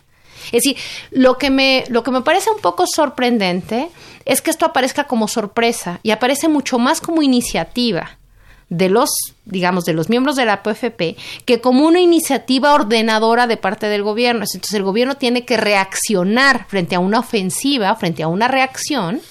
Es 0.48 0.64
decir, 0.64 0.78
lo 1.10 1.38
que 1.38 1.50
me, 1.50 1.86
lo 1.88 2.04
que 2.04 2.12
me 2.12 2.22
parece 2.22 2.52
un 2.52 2.60
poco 2.60 2.86
sorprendente 2.86 3.90
es 4.26 4.42
que 4.42 4.52
esto 4.52 4.66
aparezca 4.66 5.06
como 5.06 5.28
sorpresa 5.28 6.00
y 6.04 6.12
aparece 6.12 6.50
mucho 6.50 6.78
más 6.78 7.02
como 7.02 7.24
iniciativa 7.24 8.20
de 8.70 8.90
los, 8.90 9.10
digamos, 9.46 9.86
de 9.86 9.94
los 9.94 10.10
miembros 10.10 10.36
de 10.36 10.46
la 10.46 10.64
PFP, 10.64 11.16
que 11.46 11.62
como 11.62 11.86
una 11.86 12.02
iniciativa 12.02 12.74
ordenadora 12.74 13.48
de 13.48 13.58
parte 13.58 13.88
del 13.88 14.04
gobierno. 14.04 14.44
Entonces 14.54 14.74
el 14.74 14.84
gobierno 14.84 15.16
tiene 15.16 15.46
que 15.46 15.58
reaccionar 15.58 16.66
frente 16.68 16.96
a 16.96 17.00
una 17.00 17.20
ofensiva, 17.20 17.96
frente 17.96 18.24
a 18.24 18.28
una 18.28 18.48
reacción 18.48 19.22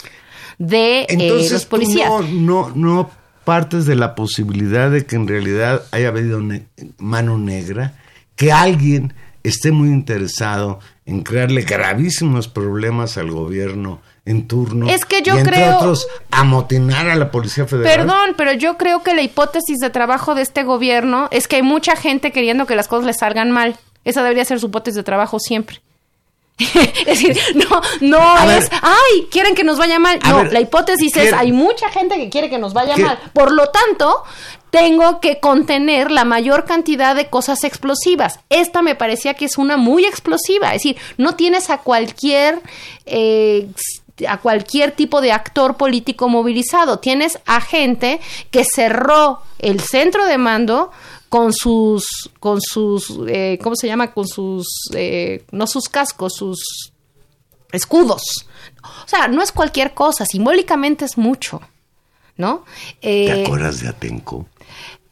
de 0.59 1.07
Entonces, 1.09 1.51
eh, 1.51 1.55
los 1.55 1.67
policías. 1.67 2.09
No, 2.09 2.23
no, 2.23 2.73
no 2.75 3.11
partes 3.45 3.87
de 3.87 3.95
la 3.95 4.15
posibilidad 4.15 4.91
de 4.91 5.05
que 5.05 5.17
en 5.17 5.29
realidad 5.29 5.83
haya 5.91 6.09
habido 6.09 6.41
ne 6.41 6.67
mano 6.99 7.39
negra, 7.39 7.95
que 8.37 8.53
alguien 8.53 9.15
esté 9.43 9.71
muy 9.71 9.91
interesado 9.91 10.81
en 11.05 11.23
crearle 11.23 11.63
gravísimos 11.63 12.49
problemas 12.49 13.19
al 13.19 13.31
gobierno 13.31 14.01
en 14.27 14.49
turno. 14.49 14.89
Es 14.89 15.05
que 15.05 15.21
yo 15.23 15.35
y 15.35 15.39
entre 15.39 15.57
creo. 15.57 15.77
otros, 15.77 16.07
amotinar 16.31 17.09
a 17.09 17.15
la 17.15 17.31
Policía 17.31 17.67
Federal. 17.67 17.95
Perdón, 17.97 18.35
pero 18.37 18.53
yo 18.53 18.77
creo 18.79 19.03
que 19.03 19.15
la 19.15 19.23
hipótesis 19.23 19.79
de 19.81 19.91
trabajo 19.91 20.35
de 20.35 20.43
este 20.43 20.63
gobierno 20.63 21.29
es 21.31 21.47
que 21.49 21.57
hay 21.57 21.63
mucha 21.63 21.95
gente 21.97 22.33
queriendo 22.33 22.67
que 22.67 22.75
las 22.77 22.89
cosas 22.89 23.05
les 23.07 23.19
salgan 23.19 23.51
mal. 23.51 23.77
Esa 24.05 24.23
debería 24.23 24.45
ser 24.45 24.61
su 24.61 24.67
hipótesis 24.67 24.97
de 24.97 25.03
trabajo 25.03 25.39
siempre. 25.41 25.81
es 26.59 27.05
decir, 27.07 27.37
no, 27.55 27.81
no 28.01 28.19
A 28.37 28.57
es, 28.57 28.71
ver. 28.71 28.81
ay, 28.83 29.27
quieren 29.31 29.55
que 29.55 29.65
nos 29.65 29.77
vaya 29.77 29.99
mal. 29.99 30.19
No, 30.27 30.37
ver, 30.37 30.53
la 30.53 30.61
hipótesis 30.61 31.15
es, 31.17 31.31
¿qué- 31.31 31.35
hay 31.37 31.53
mucha 31.53 31.89
gente 31.91 32.17
que 32.17 32.31
quiere 32.31 32.49
que 32.49 32.59
nos 32.59 32.73
vaya 32.73 32.95
¿Qué- 32.95 33.03
mal. 33.03 33.19
Por 33.33 33.51
lo 33.53 33.71
tanto, 33.71 34.23
tengo 34.71 35.21
que 35.21 35.41
contener 35.41 36.11
la 36.13 36.25
mayor 36.25 36.65
cantidad 36.65 37.15
de 37.17 37.27
cosas 37.29 37.65
explosivas. 37.65 38.39
Esta 38.51 38.83
me 38.83 38.95
parecía 38.95 39.35
que 39.35 39.47
es 39.47 39.59
una 39.59 39.77
muy 39.77 40.05
explosiva. 40.05 40.69
Es 40.69 40.83
decir, 40.83 40.97
no 41.19 41.35
tienes 41.35 41.71
a 41.71 41.79
cualquier... 41.79 42.61
eh, 43.05 43.69
a 44.29 44.39
cualquier 44.39 44.93
tipo 44.93 45.21
de 45.21 45.33
actor 45.33 45.77
político 45.77 46.29
movilizado. 46.29 46.99
Tienes 46.99 47.39
a 47.47 47.61
gente 47.61 48.21
que 48.51 48.65
cerró 48.65 49.41
el 49.59 49.81
centro 49.81 50.27
de 50.27 50.39
mando 50.39 50.91
con 51.29 51.53
sus, 51.53 52.31
con 52.39 52.61
sus, 52.61 53.13
eh, 53.27 53.59
¿cómo 53.63 53.75
se 53.75 53.89
llama? 53.89 54.13
Con 54.13 54.27
sus, 54.29 54.67
eh, 54.95 55.45
no 55.51 55.67
sus 55.67 55.89
cascos, 55.89 56.35
sus 56.37 56.93
escudos. 57.73 58.23
O 59.05 59.09
sea, 59.09 59.27
no 59.29 59.43
es 59.43 59.51
cualquier 59.51 59.95
cosa, 59.95 60.25
simbólicamente 60.27 61.05
es 61.05 61.19
mucho, 61.19 61.61
¿no? 62.37 62.65
¿Te 63.01 63.25
Eh, 63.41 63.43
acuerdas 63.45 63.81
de 63.81 63.89
Atenco? 63.89 64.47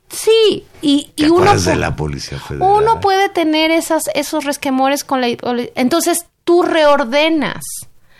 sí, 0.09 0.65
y, 0.83 1.07
¿Te 1.17 1.25
y 1.25 1.29
uno, 1.29 1.59
de 1.59 1.75
la 1.77 1.97
Policía 1.97 2.39
Federal? 2.39 2.69
uno 2.71 3.01
puede 3.01 3.29
tener 3.31 3.71
esas, 3.71 4.05
esos 4.15 4.45
resquemores 4.45 5.03
con 5.05 5.23
la... 5.23 5.29
Entonces 5.75 6.27
tú 6.45 6.63
reordenas. 6.63 7.63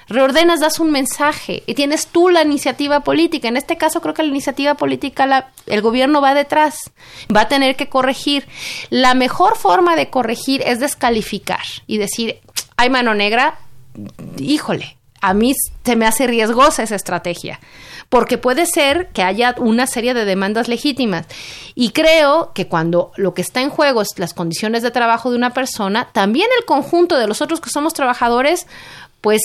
Reordenas, 0.09 0.61
das 0.61 0.81
un 0.81 0.91
mensaje 0.91 1.63
y 1.67 1.75
tienes 1.75 2.07
tú 2.07 2.29
la 2.29 2.43
iniciativa 2.43 3.01
política. 3.01 3.49
En 3.49 3.57
este 3.57 3.77
caso 3.77 4.01
creo 4.01 4.15
que 4.15 4.23
la 4.23 4.29
iniciativa 4.29 4.75
política, 4.75 5.53
el 5.67 5.83
gobierno 5.83 6.21
va 6.21 6.35
detrás, 6.35 6.91
va 7.35 7.43
a 7.43 7.49
tener 7.49 7.77
que 7.77 7.89
corregir. 7.89 8.47
La 8.91 9.15
mejor 9.15 9.57
forma 9.57 9.97
de 9.97 10.11
corregir 10.11 10.63
es 10.67 10.81
descalificar 10.81 11.65
y 11.87 11.99
decir, 11.99 12.41
hay 12.77 12.91
mano 12.91 13.15
negra, 13.15 13.59
híjole, 14.39 14.97
a 15.23 15.35
mí 15.35 15.55
se 15.85 15.97
me 15.97 16.05
hace 16.05 16.27
riesgosa 16.27 16.83
esa 16.83 16.97
estrategia, 16.97 17.61
porque 18.09 18.39
puede 18.39 18.67
ser 18.67 19.09
que 19.11 19.23
haya 19.23 19.55
una 19.57 19.87
serie 19.87 20.15
de 20.15 20.25
demandas 20.25 20.67
legítimas. 20.67 21.27
Y 21.77 21.91
creo 21.91 22.53
que 22.53 22.67
cuando 22.67 23.13
lo 23.17 23.33
que 23.33 23.43
está 23.43 23.63
en 23.63 23.71
juego 23.71 24.03
es 24.03 24.19
las 24.19 24.35
condiciones 24.35 24.83
de 24.83 24.91
trabajo 24.91 25.31
de 25.31 25.37
una 25.37 25.55
persona, 25.55 26.09
también 26.13 26.49
el 26.59 26.65
conjunto 26.65 27.17
de 27.17 27.29
los 27.29 27.41
otros 27.41 27.61
que 27.61 27.71
somos 27.71 27.95
trabajadores, 27.95 28.67
pues 29.23 29.41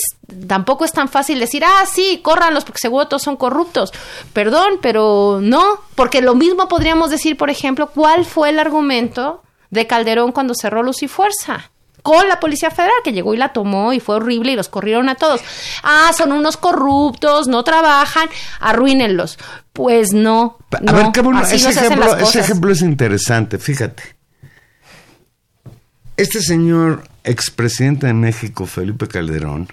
tampoco 0.48 0.84
es 0.84 0.92
tan 0.92 1.08
fácil 1.08 1.38
decir, 1.38 1.64
ah, 1.64 1.86
sí, 1.90 2.20
córranlos 2.22 2.64
porque 2.64 2.80
seguro 2.80 3.06
todos 3.06 3.22
son 3.22 3.36
corruptos. 3.36 3.92
Perdón, 4.34 4.80
pero 4.82 5.38
no, 5.40 5.80
porque 5.94 6.20
lo 6.20 6.34
mismo 6.34 6.68
podríamos 6.68 7.10
decir, 7.10 7.36
por 7.36 7.48
ejemplo, 7.48 7.88
cuál 7.88 8.26
fue 8.26 8.50
el 8.50 8.58
argumento 8.58 9.42
de 9.70 9.86
Calderón 9.86 10.32
cuando 10.32 10.54
cerró 10.54 10.82
Luz 10.82 11.02
y 11.04 11.08
Fuerza 11.08 11.70
con 12.02 12.26
la 12.28 12.40
Policía 12.40 12.70
Federal 12.70 12.94
que 13.04 13.12
llegó 13.12 13.34
y 13.34 13.36
la 13.36 13.52
tomó 13.52 13.92
y 13.92 14.00
fue 14.00 14.16
horrible 14.16 14.52
y 14.52 14.56
los 14.56 14.68
corrieron 14.68 15.08
a 15.08 15.14
todos. 15.14 15.40
Ah, 15.84 16.10
son 16.16 16.32
unos 16.32 16.56
corruptos, 16.56 17.46
no 17.46 17.62
trabajan, 17.62 18.28
arruínenlos. 18.60 19.38
Pues 19.72 20.12
no. 20.12 20.58
A 20.72 20.80
no, 20.80 20.92
ver, 20.92 21.36
así 21.36 21.56
ese, 21.56 21.70
ejemplo, 21.70 22.16
ese 22.16 22.40
ejemplo 22.40 22.72
es 22.72 22.82
interesante, 22.82 23.58
fíjate. 23.58 24.17
Este 26.18 26.42
señor 26.42 27.04
expresidente 27.22 28.08
de 28.08 28.12
México, 28.12 28.66
Felipe 28.66 29.06
Calderón, 29.06 29.68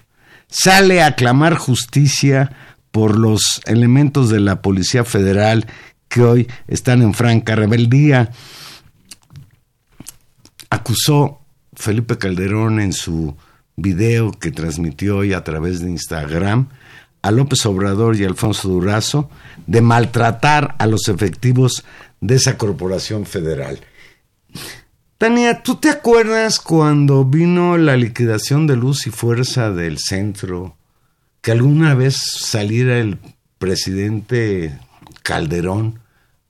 sale 0.47 1.01
a 1.01 1.15
clamar 1.15 1.55
justicia 1.55 2.51
por 2.91 3.17
los 3.17 3.63
elementos 3.65 4.29
de 4.29 4.39
la 4.39 4.61
Policía 4.61 5.03
Federal 5.03 5.65
que 6.07 6.21
hoy 6.21 6.47
están 6.67 7.01
en 7.01 7.15
franca 7.15 7.55
rebeldía. 7.55 8.29
Acusó 10.69 11.41
Felipe 11.73 12.19
Calderón 12.19 12.79
en 12.79 12.93
su 12.93 13.35
video 13.75 14.31
que 14.31 14.51
transmitió 14.51 15.17
hoy 15.17 15.33
a 15.33 15.43
través 15.43 15.81
de 15.81 15.89
Instagram 15.89 16.69
a 17.23 17.31
López 17.31 17.65
Obrador 17.65 18.17
y 18.17 18.23
Alfonso 18.23 18.69
Durazo 18.69 19.31
de 19.65 19.81
maltratar 19.81 20.75
a 20.77 20.85
los 20.85 21.07
efectivos 21.07 21.83
de 22.21 22.35
esa 22.35 22.55
corporación 22.55 23.25
federal. 23.25 23.79
Tania, 25.17 25.63
¿tú 25.63 25.77
te 25.77 25.89
acuerdas 25.89 26.59
cuando 26.59 27.23
vino 27.23 27.77
la 27.77 27.95
liquidación 27.95 28.67
de 28.67 28.75
luz 28.75 29.07
y 29.07 29.11
fuerza 29.11 29.71
del 29.71 29.97
centro? 29.97 30.75
Que 31.41 31.53
alguna 31.53 31.95
vez 31.95 32.17
saliera 32.17 32.97
el 32.97 33.17
presidente 33.57 34.77
Calderón 35.23 36.01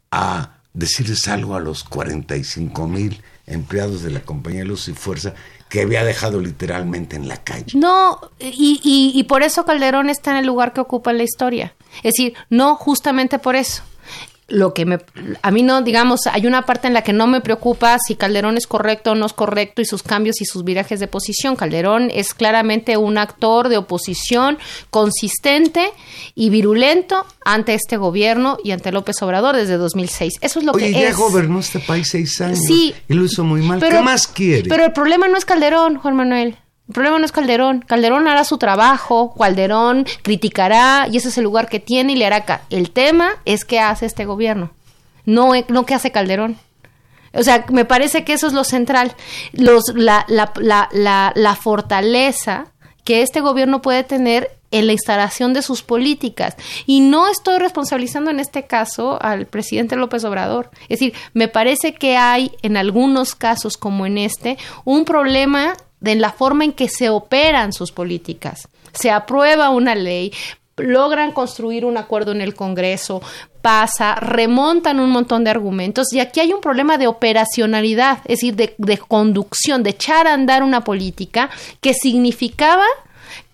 a 0.10 0.56
decirles 0.74 1.28
algo 1.28 1.56
a 1.56 1.60
los 1.60 1.84
45 1.84 2.88
mil 2.88 3.22
empleados 3.46 4.02
de 4.02 4.10
la 4.10 4.22
compañía 4.22 4.66
Luz 4.66 4.88
y 4.88 4.94
Fuerza 4.94 5.36
que 5.70 5.82
había 5.82 6.04
dejado 6.04 6.40
literalmente 6.40 7.16
en 7.16 7.28
la 7.28 7.38
calle. 7.38 7.78
No, 7.78 8.20
y, 8.40 8.80
y, 8.84 9.12
y 9.14 9.24
por 9.24 9.44
eso 9.44 9.66
Calderón 9.66 10.10
está 10.10 10.32
en 10.32 10.38
el 10.38 10.46
lugar 10.46 10.74
que 10.74 10.82
ocupa 10.82 11.12
en 11.12 11.18
la 11.18 11.24
historia. 11.24 11.76
Es 11.98 12.14
decir, 12.16 12.34
no 12.50 12.76
justamente 12.76 13.40
por 13.40 13.56
eso. 13.56 13.84
Lo 14.48 14.76
que 14.76 14.86
me, 14.86 15.00
a 15.42 15.50
mí 15.50 15.64
no, 15.64 15.82
digamos, 15.82 16.28
hay 16.32 16.46
una 16.46 16.68
parte 16.68 16.86
en 16.86 16.94
la 16.94 17.02
que 17.02 17.14
no 17.14 17.26
me 17.26 17.42
preocupa 17.42 17.98
si 17.98 18.14
Calderón 18.16 18.58
es 18.58 18.68
correcto 18.68 19.14
o 19.14 19.16
no 19.16 19.26
es 19.26 19.34
correcto 19.34 19.82
y 19.82 19.86
sus 19.86 20.04
cambios 20.04 20.40
y 20.40 20.46
sus 20.46 20.64
virajes 20.64 21.00
de 21.00 21.08
posición. 21.08 21.56
Calderón 21.56 22.12
es 22.14 22.36
claramente 22.36 22.96
un 22.96 23.18
actor 23.18 23.70
de 23.70 23.78
oposición 23.78 24.60
consistente 24.92 25.92
y 26.36 26.50
virulento 26.50 27.26
ante 27.44 27.74
este 27.74 27.98
gobierno 27.98 28.58
y 28.64 28.72
ante 28.72 28.92
López 28.92 29.22
Obrador 29.24 29.56
desde 29.56 29.78
2006. 29.78 30.34
Eso 30.42 30.60
es 30.60 30.66
lo 30.66 30.74
Oye, 30.74 30.92
que 30.92 31.02
ya 31.02 31.10
es. 31.10 31.16
gobernó 31.18 31.60
este 31.60 31.80
país 31.80 32.08
seis 32.10 32.40
años 32.42 32.60
Sí. 32.68 32.94
y 33.08 33.14
lo 33.14 33.26
hizo 33.26 33.44
muy 33.44 33.62
mal. 33.62 33.80
¿Qué 33.80 34.00
más 34.02 34.28
quiere? 34.28 34.70
Pero 34.70 34.86
el 34.86 34.94
problema 34.94 35.28
no 35.28 35.38
es 35.38 35.46
Calderón, 35.46 35.98
Juan 35.98 36.16
Manuel. 36.16 36.58
El 36.88 36.94
problema 36.94 37.18
no 37.18 37.26
es 37.26 37.32
Calderón. 37.32 37.82
Calderón 37.82 38.28
hará 38.28 38.44
su 38.44 38.58
trabajo, 38.58 39.34
Calderón 39.38 40.06
criticará 40.22 41.08
y 41.12 41.18
ese 41.18 41.30
es 41.30 41.38
el 41.38 41.44
lugar 41.44 41.68
que 41.68 41.80
tiene 41.80 42.14
y 42.14 42.16
le 42.16 42.26
hará. 42.26 42.46
Ca 42.46 42.62
el 42.70 42.92
tema 42.92 43.32
es 43.46 43.66
qué 43.66 43.80
hace 43.80 44.06
este 44.06 44.26
gobierno, 44.26 44.72
no, 45.26 45.52
no 45.68 45.86
qué 45.86 45.96
hace 45.96 46.12
Calderón. 46.12 46.58
O 47.34 47.44
sea, 47.44 47.66
me 47.70 47.86
parece 47.86 48.24
que 48.24 48.34
eso 48.34 48.48
es 48.48 48.54
lo 48.54 48.64
central. 48.64 49.14
Los, 49.52 49.94
la, 49.94 50.26
la, 50.30 50.54
la, 50.92 51.34
la, 51.36 51.56
fortaleza 51.56 52.68
que 53.04 53.22
este 53.22 53.42
gobierno 53.42 53.82
puede 53.82 54.04
tener 54.04 54.52
en 54.72 54.88
la 54.88 54.94
instalación 54.94 55.54
de 55.54 55.62
sus 55.62 55.84
políticas. 55.84 56.56
Y 56.86 57.02
no 57.02 57.28
estoy 57.28 57.60
responsabilizando 57.60 58.32
en 58.32 58.40
este 58.40 58.68
caso 58.68 59.22
al 59.22 59.48
presidente 59.48 59.96
López 59.96 60.24
Obrador. 60.24 60.72
Es 60.84 61.00
decir, 61.00 61.14
me 61.34 61.48
parece 61.48 61.94
que 61.94 62.18
hay 62.18 62.52
en 62.62 62.78
algunos 62.78 63.36
casos 63.36 63.78
como 63.78 64.06
en 64.06 64.18
este 64.18 64.58
un 64.86 65.06
problema 65.06 65.76
de 66.00 66.16
la 66.16 66.32
forma 66.32 66.64
en 66.64 66.74
que 66.74 66.90
se 66.90 67.10
operan 67.10 67.74
sus 67.74 67.92
políticas. 67.92 68.68
Se 68.94 69.12
aprueba 69.12 69.70
una 69.70 69.96
ley, 69.96 70.32
logran 70.78 71.32
construir 71.32 71.86
un 71.86 71.98
acuerdo 71.98 72.32
en 72.32 72.42
el 72.42 72.56
Congreso, 72.56 73.22
pasa, 73.62 74.16
remontan 74.16 75.00
un 75.00 75.10
montón 75.10 75.44
de 75.44 75.50
argumentos 75.50 76.14
y 76.14 76.20
aquí 76.20 76.40
hay 76.40 76.54
un 76.54 76.62
problema 76.62 76.98
de 76.98 77.08
operacionalidad, 77.08 78.20
es 78.26 78.40
decir, 78.40 78.56
de, 78.56 78.76
de 78.78 78.98
conducción, 78.98 79.84
de 79.84 79.92
echar 79.92 80.28
a 80.28 80.34
andar 80.34 80.64
una 80.64 80.84
política 80.84 81.50
que 81.82 81.94
significaba 81.94 82.86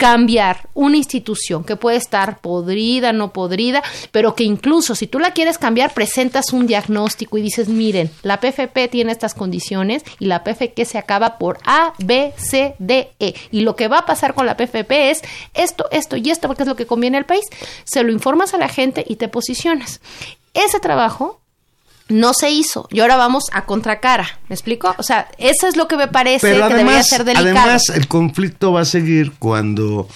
cambiar 0.01 0.67
una 0.73 0.97
institución 0.97 1.63
que 1.63 1.75
puede 1.75 1.97
estar 1.97 2.39
podrida, 2.39 3.13
no 3.13 3.31
podrida, 3.33 3.83
pero 4.11 4.33
que 4.33 4.43
incluso 4.43 4.95
si 4.95 5.05
tú 5.05 5.19
la 5.19 5.29
quieres 5.29 5.59
cambiar, 5.59 5.93
presentas 5.93 6.53
un 6.53 6.65
diagnóstico 6.65 7.37
y 7.37 7.43
dices, 7.43 7.69
miren, 7.69 8.09
la 8.23 8.39
PFP 8.39 8.87
tiene 8.89 9.11
estas 9.11 9.35
condiciones 9.35 10.03
y 10.17 10.25
la 10.25 10.43
PFP 10.43 10.85
se 10.85 10.97
acaba 10.97 11.37
por 11.37 11.59
A, 11.65 11.93
B, 11.99 12.33
C, 12.35 12.73
D, 12.79 13.11
E. 13.19 13.35
Y 13.51 13.59
lo 13.61 13.75
que 13.75 13.89
va 13.89 13.99
a 13.99 14.05
pasar 14.07 14.33
con 14.33 14.47
la 14.47 14.57
PFP 14.57 15.11
es 15.11 15.21
esto, 15.53 15.85
esto 15.91 16.17
y 16.17 16.31
esto, 16.31 16.47
porque 16.47 16.63
es 16.63 16.69
lo 16.69 16.75
que 16.75 16.87
conviene 16.87 17.19
al 17.19 17.27
país. 17.27 17.45
Se 17.83 18.01
lo 18.01 18.11
informas 18.11 18.55
a 18.55 18.57
la 18.57 18.69
gente 18.69 19.05
y 19.07 19.17
te 19.17 19.27
posicionas. 19.27 20.01
Ese 20.55 20.79
trabajo 20.79 21.40
no 22.11 22.33
se 22.33 22.51
hizo 22.51 22.87
y 22.91 22.99
ahora 22.99 23.15
vamos 23.15 23.45
a 23.53 23.65
contracara, 23.65 24.39
¿me 24.49 24.55
explico? 24.55 24.93
O 24.97 25.03
sea, 25.03 25.29
eso 25.37 25.67
es 25.67 25.77
lo 25.77 25.87
que 25.87 25.97
me 25.97 26.07
parece 26.07 26.51
que 26.53 26.59
debería 26.59 27.03
ser 27.03 27.23
delicado. 27.23 27.59
Además, 27.59 27.83
el 27.93 28.07
conflicto 28.07 28.73
va 28.73 28.81
a 28.81 28.85
seguir 28.85 29.33
cuando 29.39 30.07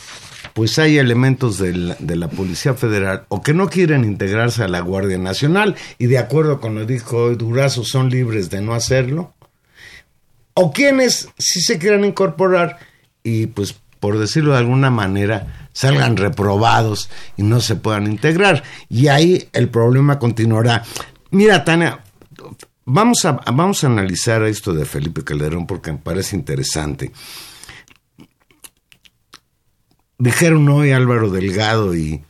pues 0.54 0.80
hay 0.80 0.98
elementos 0.98 1.58
de 1.58 1.74
la, 1.74 1.98
de 2.00 2.16
la, 2.16 2.30
Policía 2.30 2.76
Federal 2.76 3.26
o 3.28 3.42
que 3.42 3.54
no 3.54 3.70
quieren 3.70 4.06
integrarse 4.06 4.64
a 4.64 4.70
la 4.70 4.80
Guardia 4.80 5.18
Nacional 5.18 5.76
y 5.98 6.06
de 6.06 6.18
acuerdo 6.18 6.62
con 6.62 6.76
lo 6.76 6.88
que 6.88 6.94
dijo 6.94 7.18
hoy 7.18 7.36
Durazo 7.36 7.84
son 7.84 8.10
libres 8.10 8.50
de 8.50 8.62
no 8.62 8.74
hacerlo, 8.74 9.34
o 10.54 10.72
quienes 10.72 11.28
sí 11.38 11.62
se 11.62 11.78
quieran 11.78 12.06
incorporar 12.06 12.80
y 13.22 13.48
pues 13.48 13.76
por 14.00 14.18
decirlo 14.18 14.54
de 14.54 14.60
alguna 14.60 14.90
manera 14.90 15.68
salgan 15.74 16.16
reprobados 16.16 17.10
y 17.36 17.44
no 17.44 17.60
se 17.60 17.76
puedan 17.76 18.08
integrar 18.08 18.64
y 18.88 19.08
ahí 19.08 19.50
el 19.52 19.68
problema 19.68 20.20
continuará. 20.20 20.84
Mira, 21.36 21.66
Tania, 21.66 22.02
vamos 22.86 23.26
a, 23.26 23.34
vamos 23.34 23.84
a 23.84 23.88
analizar 23.88 24.42
esto 24.44 24.74
de 24.74 24.86
Felipe 24.86 25.22
Calderón 25.22 25.68
porque 25.68 25.92
me 25.92 25.98
parece 25.98 26.34
interesante. 26.34 27.12
Dijeron 30.18 30.70
hoy 30.70 30.94
Álvaro 30.94 31.30
Delgado 31.30 31.94
y 31.94 32.24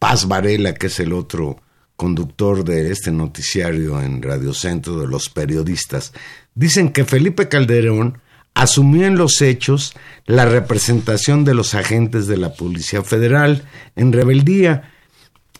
Paz 0.00 0.26
Varela, 0.26 0.74
que 0.74 0.88
es 0.88 0.98
el 0.98 1.12
otro 1.12 1.62
conductor 1.94 2.64
de 2.64 2.90
este 2.90 3.12
noticiario 3.12 4.02
en 4.02 4.20
Radio 4.20 4.52
Centro 4.52 4.98
de 4.98 5.06
los 5.06 5.28
periodistas, 5.28 6.12
dicen 6.56 6.90
que 6.90 7.04
Felipe 7.04 7.48
Calderón 7.48 8.20
asumió 8.52 9.06
en 9.06 9.16
los 9.16 9.40
hechos 9.42 9.94
la 10.26 10.44
representación 10.44 11.44
de 11.44 11.54
los 11.54 11.74
agentes 11.74 12.26
de 12.26 12.36
la 12.36 12.52
Policía 12.54 13.04
Federal 13.04 13.62
en 13.94 14.12
rebeldía 14.12 14.90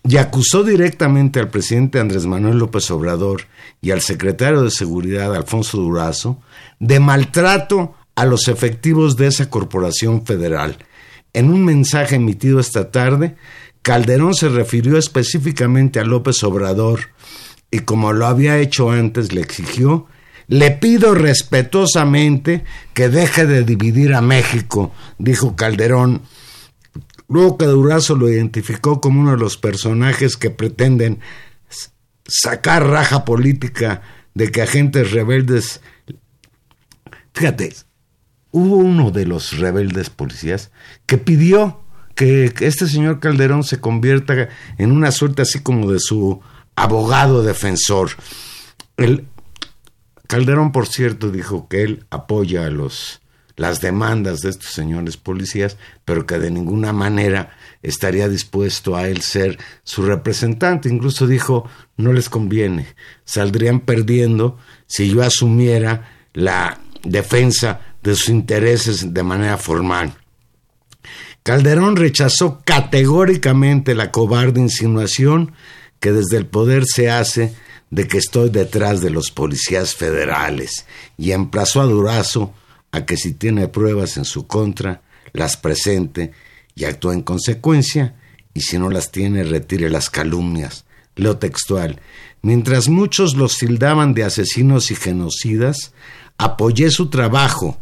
y 0.07 0.19
acusó 0.19 0.63
directamente 0.63 1.41
al 1.41 1.49
presidente 1.49 1.99
Andrés 1.99 2.27
Manuel 2.27 2.59
López 2.59 2.91
Obrador 2.91 3.43
y 3.81 3.91
al 3.91 4.03
secretario 4.03 4.63
de 4.63 4.71
Seguridad 4.71 5.35
Alfonso 5.35 5.79
Durazo 5.79 6.41
de 6.79 7.01
maltrato 7.01 7.95
a 8.15 8.27
los 8.27 8.49
efectivos 8.49 9.17
de 9.17 9.29
esa 9.29 9.49
corporación 9.49 10.25
federal. 10.27 10.77
En 11.33 11.51
un 11.51 11.65
mensaje 11.65 12.17
emitido 12.17 12.61
esta 12.61 12.91
tarde, 12.91 13.35
Calderón 13.83 14.35
se 14.35 14.49
refirió 14.49 14.99
específicamente 14.99 15.99
a 16.01 16.05
López 16.05 16.43
Obrador 16.45 17.01
y 17.71 17.81
como 17.81 18.13
lo 18.13 18.27
había 18.27 18.59
hecho 18.59 18.91
antes 18.91 19.33
le 19.33 19.41
exigió 19.41 20.07
le 20.47 20.71
pido 20.73 21.15
respetuosamente 21.15 22.65
que 22.93 23.09
deje 23.09 23.47
de 23.47 23.65
dividir 23.65 24.15
a 24.15 24.21
México, 24.21 24.93
dijo 25.19 25.57
Calderón 25.57 26.23
Luego 27.29 27.59
que 27.59 27.67
Durazo 27.67 28.17
lo 28.17 28.29
identificó 28.29 29.01
como 29.01 29.21
uno 29.21 29.33
de 29.33 29.39
los 29.39 29.57
personajes 29.57 30.37
que 30.37 30.51
pretenden 30.51 31.21
sacar 32.27 32.87
raja 32.87 33.25
política 33.25 34.03
de 34.35 34.51
que 34.51 34.63
agentes 34.63 35.11
rebeldes... 35.11 35.81
Fíjate, 37.33 37.75
hubo 38.51 38.77
uno 38.77 39.11
de 39.11 39.27
los 39.27 39.59
rebeldes 39.59 40.11
policías 40.11 40.71
que 41.07 41.19
pidió 41.19 41.81
que 42.15 42.53
este 42.61 42.87
señor 42.87 43.19
Calderón 43.19 43.65
se 43.65 43.81
convierta 43.81 44.49
en 44.79 44.93
una 44.93 45.11
suerte 45.11 45.43
así 45.43 45.61
como 45.61 45.91
de 45.91 45.99
su 45.99 46.41
abogado 46.77 47.43
defensor. 47.43 48.11
El 48.97 49.27
Calderón, 50.29 50.73
por 50.73 50.87
cierto, 50.87 51.31
dijo 51.31 51.69
que 51.69 51.83
él 51.83 52.07
apoya 52.11 52.67
a 52.67 52.71
los 52.71 53.21
las 53.57 53.81
demandas 53.81 54.41
de 54.41 54.51
estos 54.51 54.73
señores 54.73 55.17
policías, 55.17 55.77
pero 56.05 56.27
que 56.27 56.39
de 56.39 56.51
ninguna 56.51 56.93
manera 56.93 57.57
estaría 57.83 58.29
dispuesto 58.29 58.97
a 58.97 59.09
él 59.09 59.21
ser 59.21 59.59
su 59.85 60.03
representante. 60.03 60.89
Incluso 60.89 61.27
dijo, 61.27 61.69
no 61.97 62.13
les 62.13 62.29
conviene, 62.29 62.95
saldrían 63.25 63.81
perdiendo 63.81 64.59
si 64.87 65.11
yo 65.11 65.23
asumiera 65.23 66.11
la 66.33 66.81
defensa 67.03 67.81
de 68.03 68.15
sus 68.15 68.29
intereses 68.29 69.15
de 69.15 69.23
manera 69.23 69.57
formal. 69.57 70.15
Calderón 71.43 71.97
rechazó 71.97 72.63
categóricamente 72.65 73.95
la 73.95 74.11
cobarde 74.11 74.61
insinuación 74.61 75.53
que 76.01 76.11
desde 76.13 76.39
el 76.39 76.47
poder 76.47 76.85
se 76.87 77.11
hace 77.11 77.55
de 77.91 78.09
que 78.09 78.19
estoy 78.19 78.49
detrás 78.51 79.01
de 79.01 79.11
los 79.11 79.31
policías 79.31 79.95
federales 79.95 80.87
y 81.17 81.33
emplazó 81.33 81.81
a 81.81 81.85
Durazo 81.85 82.53
a 82.95 83.05
que 83.07 83.17
si 83.17 83.35
tiene 83.35 83.67
pruebas 83.67 84.17
en 84.19 84.25
su 84.25 84.47
contra, 84.47 85.03
las 85.33 85.57
presente 85.57 86.31
y 86.77 86.85
actúe 86.85 87.11
en 87.11 87.23
consecuencia, 87.23 88.15
y 88.55 88.61
si 88.61 88.79
no 88.79 88.89
las 88.89 89.11
tiene, 89.11 89.43
retire 89.43 89.91
las 89.91 90.11
calumnias. 90.11 90.85
Leo 91.17 91.39
textual. 91.39 92.01
Mientras 92.41 92.89
muchos 92.89 93.35
los 93.35 93.59
tildaban 93.59 94.15
de 94.15 94.23
asesinos 94.23 94.93
y 94.93 94.95
genocidas, 94.95 95.93
apoyé 96.39 96.93
su 96.93 97.11
trabajo, 97.11 97.79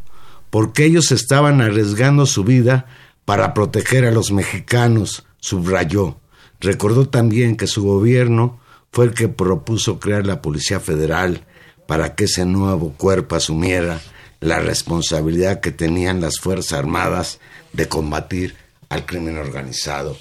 porque 0.48 0.86
ellos 0.86 1.12
estaban 1.12 1.60
arriesgando 1.60 2.24
su 2.24 2.42
vida 2.42 2.86
para 3.26 3.52
proteger 3.52 4.06
a 4.06 4.12
los 4.12 4.32
mexicanos, 4.32 5.26
subrayó. 5.40 6.20
Recordó 6.58 7.06
también 7.06 7.56
que 7.56 7.66
su 7.66 7.82
gobierno 7.82 8.60
fue 8.90 9.04
el 9.04 9.12
que 9.12 9.28
propuso 9.28 10.00
crear 10.00 10.26
la 10.26 10.40
Policía 10.40 10.80
Federal 10.80 11.44
para 11.86 12.14
que 12.14 12.24
ese 12.24 12.46
nuevo 12.46 12.94
cuerpo 12.94 13.36
asumiera 13.36 14.00
la 14.42 14.58
responsabilidad 14.58 15.60
que 15.60 15.70
tenían 15.70 16.20
las 16.20 16.40
Fuerzas 16.40 16.78
Armadas 16.78 17.38
de 17.72 17.88
combatir 17.88 18.56
al 18.88 19.06
crimen 19.06 19.38
organizado. 19.38 20.18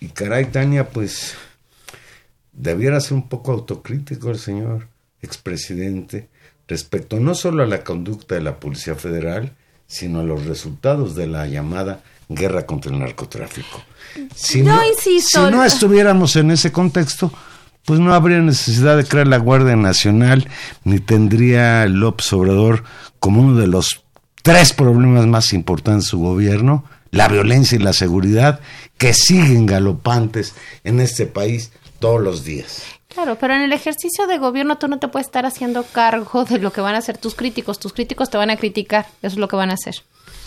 Y 0.00 0.08
caray, 0.08 0.46
Tania, 0.46 0.90
pues 0.90 1.34
debiera 2.52 3.00
ser 3.00 3.14
un 3.14 3.28
poco 3.28 3.52
autocrítico 3.52 4.30
el 4.30 4.38
señor 4.38 4.88
expresidente 5.22 6.28
respecto 6.66 7.20
no 7.20 7.34
solo 7.34 7.62
a 7.62 7.66
la 7.66 7.84
conducta 7.84 8.34
de 8.34 8.42
la 8.42 8.58
Policía 8.58 8.96
Federal, 8.96 9.52
sino 9.86 10.20
a 10.20 10.24
los 10.24 10.46
resultados 10.46 11.14
de 11.14 11.28
la 11.28 11.46
llamada 11.46 12.02
guerra 12.28 12.66
contra 12.66 12.92
el 12.92 12.98
narcotráfico. 12.98 13.82
Si 14.34 14.62
no, 14.62 14.84
insisto. 14.84 15.46
Si 15.46 15.52
no 15.52 15.64
estuviéramos 15.64 16.34
en 16.36 16.50
ese 16.50 16.72
contexto, 16.72 17.32
pues 17.84 18.00
no 18.00 18.14
habría 18.14 18.38
necesidad 18.38 18.96
de 18.96 19.04
crear 19.04 19.26
la 19.26 19.38
Guardia 19.38 19.76
Nacional, 19.76 20.48
ni 20.84 21.00
tendría 21.00 21.86
López 21.86 22.32
Obrador 22.32 22.84
como 23.18 23.40
uno 23.42 23.58
de 23.58 23.66
los 23.66 24.04
tres 24.42 24.72
problemas 24.72 25.26
más 25.26 25.52
importantes 25.52 26.04
de 26.04 26.10
su 26.10 26.18
gobierno, 26.18 26.84
la 27.10 27.28
violencia 27.28 27.76
y 27.76 27.82
la 27.82 27.92
seguridad, 27.92 28.60
que 28.96 29.14
siguen 29.14 29.66
galopantes 29.66 30.54
en 30.84 31.00
este 31.00 31.26
país 31.26 31.72
todos 31.98 32.20
los 32.20 32.44
días. 32.44 32.82
Claro, 33.08 33.36
pero 33.40 33.54
en 33.54 33.62
el 33.62 33.72
ejercicio 33.72 34.26
de 34.28 34.38
gobierno 34.38 34.78
tú 34.78 34.86
no 34.86 34.98
te 34.98 35.08
puedes 35.08 35.26
estar 35.26 35.44
haciendo 35.44 35.82
cargo 35.82 36.44
de 36.44 36.58
lo 36.58 36.72
que 36.72 36.80
van 36.80 36.94
a 36.94 36.98
hacer 36.98 37.18
tus 37.18 37.34
críticos. 37.34 37.80
Tus 37.80 37.92
críticos 37.92 38.30
te 38.30 38.38
van 38.38 38.50
a 38.50 38.56
criticar, 38.56 39.06
eso 39.22 39.34
es 39.34 39.38
lo 39.38 39.48
que 39.48 39.56
van 39.56 39.70
a 39.70 39.74
hacer. 39.74 39.96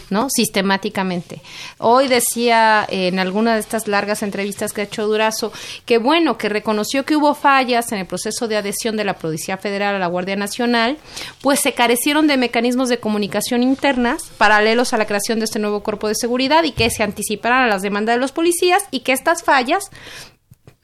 ¿No? 0.10 0.30
Sistemáticamente. 0.30 1.42
Hoy 1.78 2.08
decía 2.08 2.86
en 2.90 3.20
alguna 3.20 3.54
de 3.54 3.60
estas 3.60 3.88
largas 3.88 4.24
entrevistas 4.24 4.74
que 4.74 4.82
ha 4.82 4.86
hecho 4.86 5.08
Durazo 5.08 5.52
que 5.86 5.98
bueno, 5.98 6.38
que 6.38 6.50
reconoció 6.50 7.06
que 7.06 7.16
hubo 7.16 7.36
fallas 7.36 7.92
en 7.92 8.00
el 8.00 8.06
proceso 8.06 8.48
de 8.48 8.58
adhesión 8.58 8.98
de 8.98 9.04
la 9.04 9.18
Policía 9.18 9.58
Federal 9.58 9.96
a 9.96 10.00
la 10.00 10.08
Guardia 10.08 10.36
Nacional, 10.36 10.98
pues 11.42 11.60
se 11.60 11.74
carecieron 11.74 12.28
de 12.28 12.38
mecanismos 12.38 12.90
de 12.90 13.00
comunicación 13.00 13.64
internas 13.64 14.24
paralelos 14.38 14.94
a 14.94 14.98
la 14.98 15.06
creación 15.06 15.40
de 15.40 15.46
este 15.46 15.60
nuevo 15.60 15.82
cuerpo 15.82 16.08
de 16.08 16.16
seguridad 16.16 16.64
y 16.64 16.72
que 16.72 16.90
se 16.90 17.04
anticiparan 17.04 17.64
a 17.64 17.68
las 17.68 17.82
demandas 17.82 18.16
de 18.16 18.22
los 18.22 18.32
policías 18.32 18.84
y 18.92 19.02
que 19.02 19.14
estas 19.14 19.44
fallas 19.44 19.90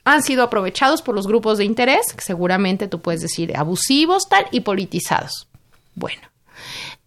han 0.06 0.24
sido 0.24 0.44
aprovechados 0.44 1.02
por 1.02 1.16
los 1.16 1.28
grupos 1.28 1.58
de 1.58 1.66
interés, 1.66 2.14
que 2.16 2.24
seguramente 2.24 2.88
tú 2.88 3.00
puedes 3.02 3.22
decir 3.22 3.56
abusivos, 3.56 4.28
tal, 4.28 4.48
y 4.52 4.62
politizados. 4.62 5.48
Bueno, 5.94 6.22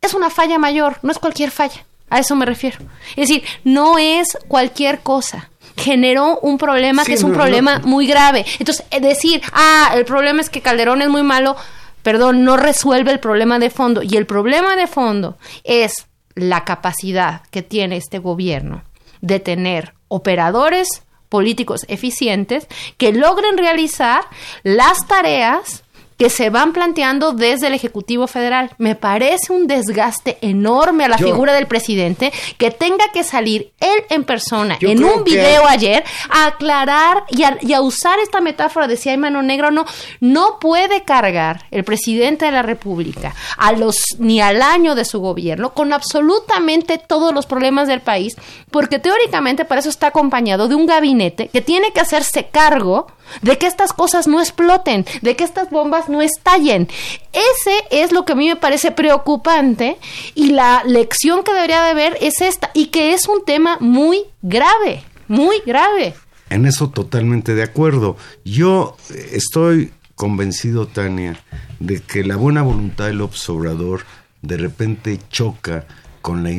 es 0.00 0.14
una 0.14 0.30
falla 0.30 0.58
mayor, 0.58 0.98
no 1.02 1.10
es 1.10 1.18
cualquier 1.18 1.50
falla. 1.50 1.84
A 2.12 2.18
eso 2.18 2.36
me 2.36 2.44
refiero. 2.44 2.76
Es 3.16 3.28
decir, 3.28 3.42
no 3.64 3.96
es 3.96 4.36
cualquier 4.46 5.00
cosa. 5.00 5.48
Generó 5.78 6.38
un 6.40 6.58
problema 6.58 7.06
que 7.06 7.14
es 7.14 7.22
un 7.22 7.32
problema 7.32 7.78
muy 7.78 8.06
grave. 8.06 8.44
Entonces, 8.58 8.84
decir, 9.00 9.40
ah, 9.54 9.92
el 9.94 10.04
problema 10.04 10.42
es 10.42 10.50
que 10.50 10.60
Calderón 10.60 11.00
es 11.00 11.08
muy 11.08 11.22
malo, 11.22 11.56
perdón, 12.02 12.44
no 12.44 12.58
resuelve 12.58 13.12
el 13.12 13.18
problema 13.18 13.58
de 13.58 13.70
fondo. 13.70 14.02
Y 14.02 14.18
el 14.18 14.26
problema 14.26 14.76
de 14.76 14.86
fondo 14.86 15.38
es 15.64 16.06
la 16.34 16.64
capacidad 16.64 17.44
que 17.50 17.62
tiene 17.62 17.96
este 17.96 18.18
gobierno 18.18 18.82
de 19.22 19.40
tener 19.40 19.94
operadores 20.08 20.88
políticos 21.30 21.86
eficientes 21.88 22.66
que 22.98 23.14
logren 23.14 23.56
realizar 23.56 24.22
las 24.64 25.06
tareas 25.08 25.82
que 26.16 26.30
se 26.30 26.50
van 26.50 26.72
planteando 26.72 27.32
desde 27.32 27.66
el 27.66 27.74
Ejecutivo 27.74 28.26
Federal. 28.26 28.70
Me 28.78 28.94
parece 28.94 29.52
un 29.52 29.66
desgaste 29.66 30.38
enorme 30.40 31.04
a 31.04 31.08
la 31.08 31.18
figura 31.18 31.52
del 31.52 31.66
presidente 31.66 32.32
que 32.58 32.70
tenga 32.70 33.10
que 33.12 33.24
salir 33.24 33.72
él 33.80 34.04
en 34.10 34.24
persona 34.24 34.78
en 34.80 35.04
un 35.04 35.24
video 35.24 35.66
ayer 35.66 36.04
a 36.30 36.46
aclarar 36.46 37.24
y 37.30 37.72
a, 37.72 37.80
usar 37.80 38.18
esta 38.20 38.40
metáfora 38.40 38.86
de 38.86 38.96
si 38.96 39.08
hay 39.08 39.16
mano 39.16 39.42
negra 39.42 39.68
o 39.68 39.70
no. 39.70 39.84
No 40.20 40.58
puede 40.60 41.02
cargar 41.02 41.66
el 41.70 41.84
presidente 41.84 42.44
de 42.46 42.52
la 42.52 42.62
República 42.62 43.34
a 43.56 43.72
los 43.72 43.96
ni 44.18 44.40
al 44.40 44.62
año 44.62 44.94
de 44.94 45.04
su 45.04 45.20
gobierno 45.20 45.74
con 45.74 45.92
absolutamente 45.92 46.98
todos 46.98 47.34
los 47.34 47.46
problemas 47.46 47.88
del 47.88 48.00
país, 48.00 48.36
porque 48.70 48.98
teóricamente 48.98 49.64
para 49.64 49.80
eso 49.80 49.88
está 49.88 50.08
acompañado 50.08 50.68
de 50.68 50.74
un 50.74 50.86
gabinete 50.86 51.48
que 51.48 51.60
tiene 51.60 51.92
que 51.92 52.00
hacerse 52.00 52.48
cargo 52.50 53.06
de 53.40 53.58
que 53.58 53.66
estas 53.66 53.92
cosas 53.92 54.26
no 54.26 54.40
exploten, 54.40 55.06
de 55.22 55.36
que 55.36 55.44
estas 55.44 55.70
bombas 55.70 56.08
no 56.08 56.20
estallen. 56.22 56.88
Ese 57.32 57.76
es 57.90 58.12
lo 58.12 58.24
que 58.24 58.32
a 58.32 58.36
mí 58.36 58.48
me 58.48 58.56
parece 58.56 58.90
preocupante 58.90 59.96
y 60.34 60.50
la 60.50 60.82
lección 60.84 61.42
que 61.42 61.52
debería 61.52 61.82
de 61.82 61.90
haber 61.90 62.18
es 62.20 62.40
esta 62.40 62.70
y 62.74 62.86
que 62.86 63.14
es 63.14 63.28
un 63.28 63.44
tema 63.44 63.78
muy 63.80 64.24
grave, 64.42 65.02
muy 65.28 65.60
grave. 65.64 66.14
En 66.50 66.66
eso 66.66 66.90
totalmente 66.90 67.54
de 67.54 67.62
acuerdo. 67.62 68.16
Yo 68.44 68.96
estoy 69.32 69.92
convencido, 70.14 70.86
Tania, 70.86 71.40
de 71.80 72.00
que 72.00 72.24
la 72.24 72.36
buena 72.36 72.62
voluntad 72.62 73.06
del 73.06 73.22
observador 73.22 74.04
de 74.42 74.56
repente 74.58 75.18
choca 75.30 75.86
con 76.20 76.44
la 76.44 76.52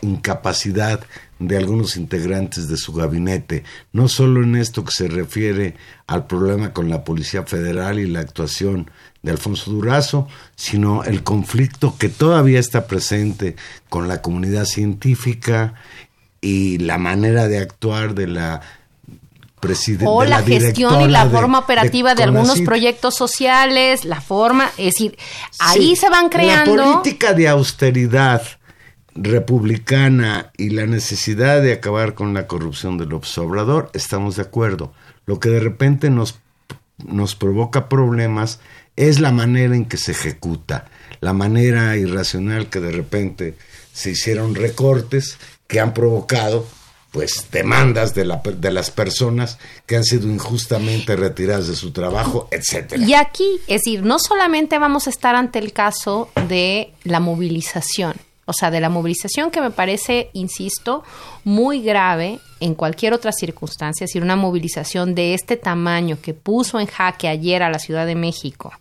incapacidad 0.00 1.00
de 1.48 1.56
algunos 1.56 1.96
integrantes 1.96 2.68
de 2.68 2.76
su 2.76 2.92
gabinete, 2.92 3.64
no 3.92 4.08
solo 4.08 4.42
en 4.42 4.56
esto 4.56 4.84
que 4.84 4.92
se 4.92 5.08
refiere 5.08 5.76
al 6.06 6.26
problema 6.26 6.72
con 6.72 6.88
la 6.88 7.04
Policía 7.04 7.44
Federal 7.44 7.98
y 7.98 8.06
la 8.06 8.20
actuación 8.20 8.90
de 9.22 9.30
Alfonso 9.30 9.70
Durazo, 9.70 10.28
sino 10.56 11.04
el 11.04 11.22
conflicto 11.22 11.96
que 11.98 12.08
todavía 12.08 12.60
está 12.60 12.86
presente 12.86 13.56
con 13.88 14.08
la 14.08 14.20
comunidad 14.20 14.64
científica 14.64 15.74
y 16.40 16.78
la 16.78 16.98
manera 16.98 17.48
de 17.48 17.58
actuar 17.58 18.14
de 18.14 18.26
la. 18.26 18.60
O 20.04 20.24
la, 20.24 20.42
gestión 20.42 21.02
y 21.02 21.06
la 21.06 21.30
forma 21.30 21.60
operativa 21.60 22.16
de, 22.16 22.24
algunos 22.24 22.62
proyectos 22.62 23.14
sociales, 23.14 24.04
la 24.04 24.20
forma, 24.20 24.68
es 24.76 24.86
decir, 24.86 25.16
ahí 25.60 25.94
se 25.94 26.10
van 26.10 26.30
creando. 26.30 26.74
La 26.74 26.94
política 26.94 27.32
de 27.32 27.46
austeridad 27.46 28.42
republicana 29.14 30.52
y 30.56 30.70
la 30.70 30.86
necesidad 30.86 31.62
de 31.62 31.72
acabar 31.72 32.14
con 32.14 32.34
la 32.34 32.46
corrupción 32.46 32.98
del 32.98 33.12
observador, 33.12 33.90
estamos 33.94 34.36
de 34.36 34.42
acuerdo. 34.42 34.92
Lo 35.26 35.38
que 35.38 35.50
de 35.50 35.60
repente 35.60 36.10
nos, 36.10 36.38
nos 37.04 37.34
provoca 37.34 37.88
problemas 37.88 38.60
es 38.96 39.20
la 39.20 39.32
manera 39.32 39.74
en 39.74 39.86
que 39.86 39.96
se 39.96 40.12
ejecuta, 40.12 40.86
la 41.20 41.32
manera 41.32 41.96
irracional 41.96 42.68
que 42.68 42.80
de 42.80 42.92
repente 42.92 43.56
se 43.92 44.10
hicieron 44.10 44.54
recortes 44.54 45.38
que 45.66 45.80
han 45.80 45.94
provocado 45.94 46.66
pues 47.12 47.48
demandas 47.52 48.14
de, 48.14 48.24
la, 48.24 48.40
de 48.42 48.72
las 48.72 48.90
personas 48.90 49.58
que 49.84 49.96
han 49.96 50.04
sido 50.04 50.28
injustamente 50.28 51.14
retiradas 51.14 51.68
de 51.68 51.76
su 51.76 51.92
trabajo, 51.92 52.48
etcétera. 52.50 53.04
Y 53.04 53.12
aquí, 53.12 53.60
es 53.66 53.82
decir, 53.82 54.02
no 54.02 54.18
solamente 54.18 54.78
vamos 54.78 55.06
a 55.06 55.10
estar 55.10 55.34
ante 55.34 55.58
el 55.58 55.74
caso 55.74 56.30
de 56.48 56.94
la 57.04 57.20
movilización, 57.20 58.14
o 58.44 58.52
sea, 58.52 58.70
de 58.70 58.80
la 58.80 58.88
movilización 58.88 59.50
que 59.50 59.60
me 59.60 59.70
parece, 59.70 60.30
insisto, 60.32 61.04
muy 61.44 61.82
grave 61.82 62.40
en 62.60 62.74
cualquier 62.74 63.14
otra 63.14 63.32
circunstancia, 63.32 64.04
es 64.04 64.10
decir, 64.10 64.22
una 64.22 64.36
movilización 64.36 65.14
de 65.14 65.34
este 65.34 65.56
tamaño 65.56 66.18
que 66.20 66.34
puso 66.34 66.80
en 66.80 66.86
jaque 66.86 67.28
ayer 67.28 67.62
a 67.62 67.70
la 67.70 67.78
Ciudad 67.78 68.04
de 68.04 68.16
México, 68.16 68.72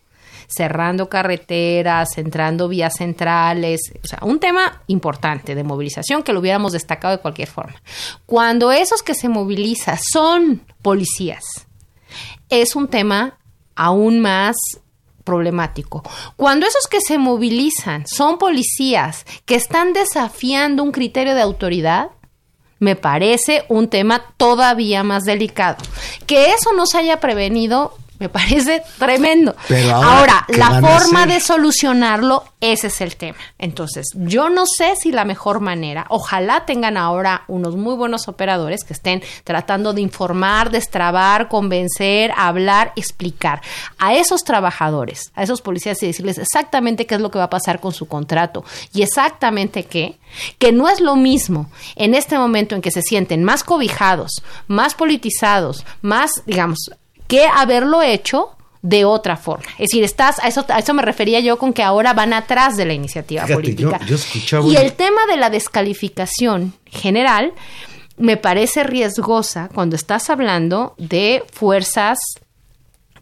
cerrando 0.48 1.10
carreteras, 1.10 2.18
entrando 2.18 2.68
vías 2.68 2.94
centrales, 2.98 3.80
o 4.04 4.08
sea, 4.08 4.20
un 4.24 4.40
tema 4.40 4.82
importante 4.88 5.54
de 5.54 5.64
movilización 5.64 6.24
que 6.24 6.34
lo 6.34 6.40
hubiéramos 6.40 6.74
destacado 6.74 7.16
de 7.16 7.22
cualquier 7.22 7.48
forma. 7.48 7.82
Cuando 8.26 8.72
esos 8.72 9.04
que 9.04 9.14
se 9.14 9.30
movilizan 9.30 9.98
son 9.98 10.62
policías, 10.82 11.44
es 12.50 12.76
un 12.76 12.88
tema 12.88 13.38
aún 13.76 14.20
más 14.20 14.56
problemático. 15.24 16.04
Cuando 16.36 16.66
esos 16.66 16.88
que 16.88 17.02
se 17.02 17.18
movilizan 17.18 18.06
son 18.08 18.38
policías 18.38 19.26
que 19.46 19.56
están 19.56 19.94
desafiando 19.94 20.84
un 20.84 20.92
criterio 20.92 21.36
de 21.36 21.42
autoridad, 21.42 22.12
me 22.80 22.96
parece 22.96 23.64
un 23.70 23.90
tema 23.90 24.34
todavía 24.38 25.04
más 25.04 25.24
delicado. 25.24 25.78
Que 26.26 26.54
eso 26.54 26.74
no 26.74 26.88
se 26.88 26.98
haya 26.98 27.20
prevenido 27.20 27.94
me 28.22 28.30
parece 28.30 28.84
tremendo. 29.00 29.56
Pero 29.68 29.96
ahora, 29.96 30.46
la 30.50 30.80
forma 30.80 31.26
de 31.26 31.40
solucionarlo, 31.40 32.44
ese 32.62 32.88
es 32.88 33.02
el 33.02 33.16
tema. 33.16 33.40
Entonces, 33.58 34.06
yo 34.14 34.48
no 34.52 34.66
sé 34.68 34.96
si 34.96 35.12
la 35.12 35.26
mejor 35.26 35.60
manera, 35.60 36.06
ojalá 36.08 36.68
tengan 36.68 36.98
ahora 36.98 37.46
unos 37.48 37.76
muy 37.76 37.96
buenos 37.96 38.28
operadores 38.28 38.84
que 38.84 38.94
estén 38.94 39.24
tratando 39.44 39.94
de 39.94 40.02
informar, 40.02 40.70
destrabar, 40.70 41.48
convencer, 41.48 42.32
hablar, 42.38 42.94
explicar 42.96 43.62
a 43.98 44.14
esos 44.14 44.44
trabajadores, 44.44 45.32
a 45.34 45.42
esos 45.42 45.64
policías 45.64 46.02
y 46.04 46.08
decirles 46.08 46.38
exactamente 46.38 47.08
qué 47.08 47.16
es 47.16 47.22
lo 47.22 47.32
que 47.32 47.40
va 47.40 47.46
a 47.46 47.50
pasar 47.50 47.80
con 47.80 47.92
su 47.92 48.08
contrato 48.08 48.64
y 48.94 49.02
exactamente 49.02 49.86
qué, 49.86 50.20
que 50.60 50.72
no 50.72 50.90
es 50.90 51.00
lo 51.00 51.16
mismo 51.16 51.72
en 51.96 52.14
este 52.14 52.38
momento 52.38 52.76
en 52.76 52.84
que 52.84 52.92
se 52.92 53.02
sienten 53.02 53.44
más 53.44 53.64
cobijados, 53.64 54.44
más 54.68 54.94
politizados, 54.94 55.88
más, 56.04 56.30
digamos, 56.46 56.92
que 57.32 57.46
haberlo 57.46 58.02
hecho 58.02 58.50
de 58.82 59.06
otra 59.06 59.38
forma. 59.38 59.64
Es 59.74 59.90
decir, 59.90 60.04
estás, 60.04 60.38
a 60.44 60.50
eso, 60.50 60.66
a 60.68 60.80
eso 60.80 60.94
me 60.94 61.02
refería 61.02 61.40
yo 61.40 61.58
con 61.58 61.72
que 61.72 61.82
ahora 61.82 62.14
van 62.14 62.34
atrás 62.34 62.76
de 62.76 62.84
la 62.84 62.94
iniciativa 62.94 63.48
política. 63.48 64.02
y 64.66 64.76
el 64.76 64.92
tema 64.94 65.26
de 65.30 65.38
la 65.38 65.50
descalificación 65.50 66.74
general 66.88 67.54
me 68.18 68.36
parece 68.36 68.84
riesgosa 68.84 69.70
cuando 69.74 69.96
estás 69.96 70.30
hablando 70.30 70.94
de 70.98 71.46
fuerzas 71.54 72.20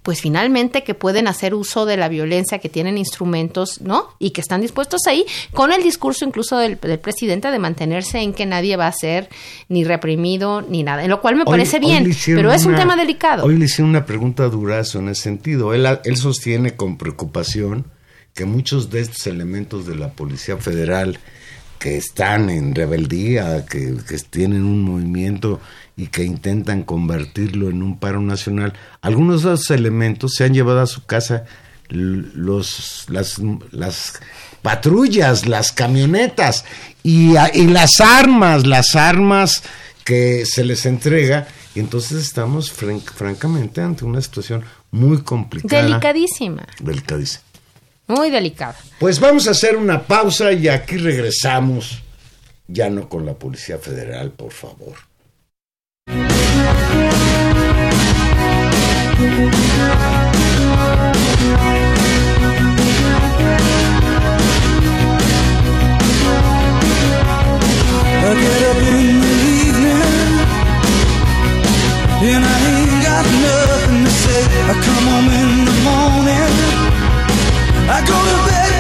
pues 0.09 0.21
finalmente 0.21 0.83
que 0.83 0.95
pueden 0.95 1.27
hacer 1.27 1.53
uso 1.53 1.85
de 1.85 1.95
la 1.95 2.09
violencia, 2.09 2.57
que 2.57 2.67
tienen 2.67 2.97
instrumentos, 2.97 3.79
¿no? 3.79 4.07
Y 4.17 4.31
que 4.31 4.41
están 4.41 4.59
dispuestos 4.59 5.01
ahí, 5.05 5.23
con 5.53 5.71
el 5.71 5.83
discurso 5.83 6.25
incluso 6.25 6.57
del, 6.57 6.77
presidente 6.77 7.51
de 7.51 7.59
mantenerse 7.59 8.17
en 8.17 8.33
que 8.33 8.47
nadie 8.47 8.75
va 8.75 8.87
a 8.87 8.91
ser 8.91 9.29
ni 9.67 9.83
reprimido 9.83 10.63
ni 10.63 10.81
nada, 10.81 11.03
en 11.03 11.11
lo 11.11 11.21
cual 11.21 11.35
me 11.35 11.45
parece 11.45 11.77
bien, 11.77 12.11
pero 12.25 12.51
es 12.51 12.65
un 12.65 12.75
tema 12.75 12.95
delicado. 12.95 13.45
Hoy 13.45 13.55
le 13.55 13.65
hice 13.65 13.83
una 13.83 14.07
pregunta 14.07 14.45
a 14.45 14.49
Durazo 14.49 14.97
en 14.97 15.09
ese 15.09 15.21
sentido. 15.21 15.75
Él, 15.75 15.85
él 16.03 16.17
sostiene 16.17 16.75
con 16.75 16.97
preocupación 16.97 17.85
que 18.33 18.45
muchos 18.45 18.89
de 18.89 19.01
estos 19.01 19.27
elementos 19.27 19.85
de 19.85 19.95
la 19.95 20.09
Policía 20.09 20.57
Federal 20.57 21.19
que 21.77 21.97
están 21.97 22.49
en 22.49 22.73
rebeldía, 22.73 23.63
que, 23.67 23.95
que 24.07 24.17
tienen 24.17 24.63
un 24.63 24.81
movimiento 24.81 25.61
y 25.99 26.07
que 26.07 26.23
intentan 26.23 26.83
convertirlo 26.83 27.69
en 27.69 27.83
un 27.83 27.99
paro 27.99 28.21
nacional, 28.21 28.71
algunos 29.01 29.43
de 29.43 29.53
esos 29.53 29.69
elementos 29.71 30.31
se 30.33 30.45
han 30.45 30.53
llevado 30.53 30.79
a 30.79 30.87
su 30.87 31.05
casa 31.05 31.43
los, 31.89 33.05
las, 33.09 33.41
las 33.71 34.13
patrullas, 34.61 35.45
las 35.45 35.73
camionetas 35.73 36.63
y, 37.03 37.33
y, 37.53 37.67
las 37.67 37.99
armas, 37.99 38.65
las 38.65 38.95
armas 38.95 39.61
que 40.05 40.45
se 40.45 40.63
les 40.63 40.85
entrega. 40.85 41.49
Y 41.75 41.81
entonces 41.81 42.23
estamos 42.23 42.71
francamente 42.71 43.81
ante 43.81 44.05
una 44.05 44.21
situación 44.21 44.63
muy 44.91 45.21
complicada. 45.21 45.83
Delicadísima. 45.83 46.65
Delicadísima. 46.79 47.43
Muy 48.07 48.29
delicada. 48.29 48.77
Pues 48.99 49.19
vamos 49.19 49.49
a 49.49 49.51
hacer 49.51 49.75
una 49.75 50.01
pausa 50.01 50.53
y 50.53 50.69
aquí 50.69 50.95
regresamos 50.95 52.03
ya 52.69 52.89
no 52.89 53.09
con 53.09 53.25
la 53.25 53.33
Policía 53.33 53.79
Federal, 53.79 54.31
por 54.31 54.51
favor. 54.51 55.08
I 74.69 74.73
come 74.73 75.05
home 75.11 75.29
in 75.41 75.65
the 75.65 75.75
morning. 75.81 76.53
I 77.89 78.05
go 78.05 78.13
to 78.13 78.37
bed 78.45 78.78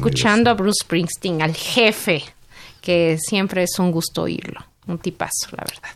escuchando 0.00 0.50
a 0.50 0.54
Bruce 0.54 0.82
Springsteen, 0.82 1.42
al 1.42 1.54
jefe, 1.54 2.22
que 2.80 3.18
siempre 3.20 3.64
es 3.64 3.78
un 3.78 3.92
gusto 3.92 4.22
oírlo. 4.22 4.64
Un 4.86 4.98
tipazo, 4.98 5.48
la 5.52 5.64
verdad. 5.64 5.90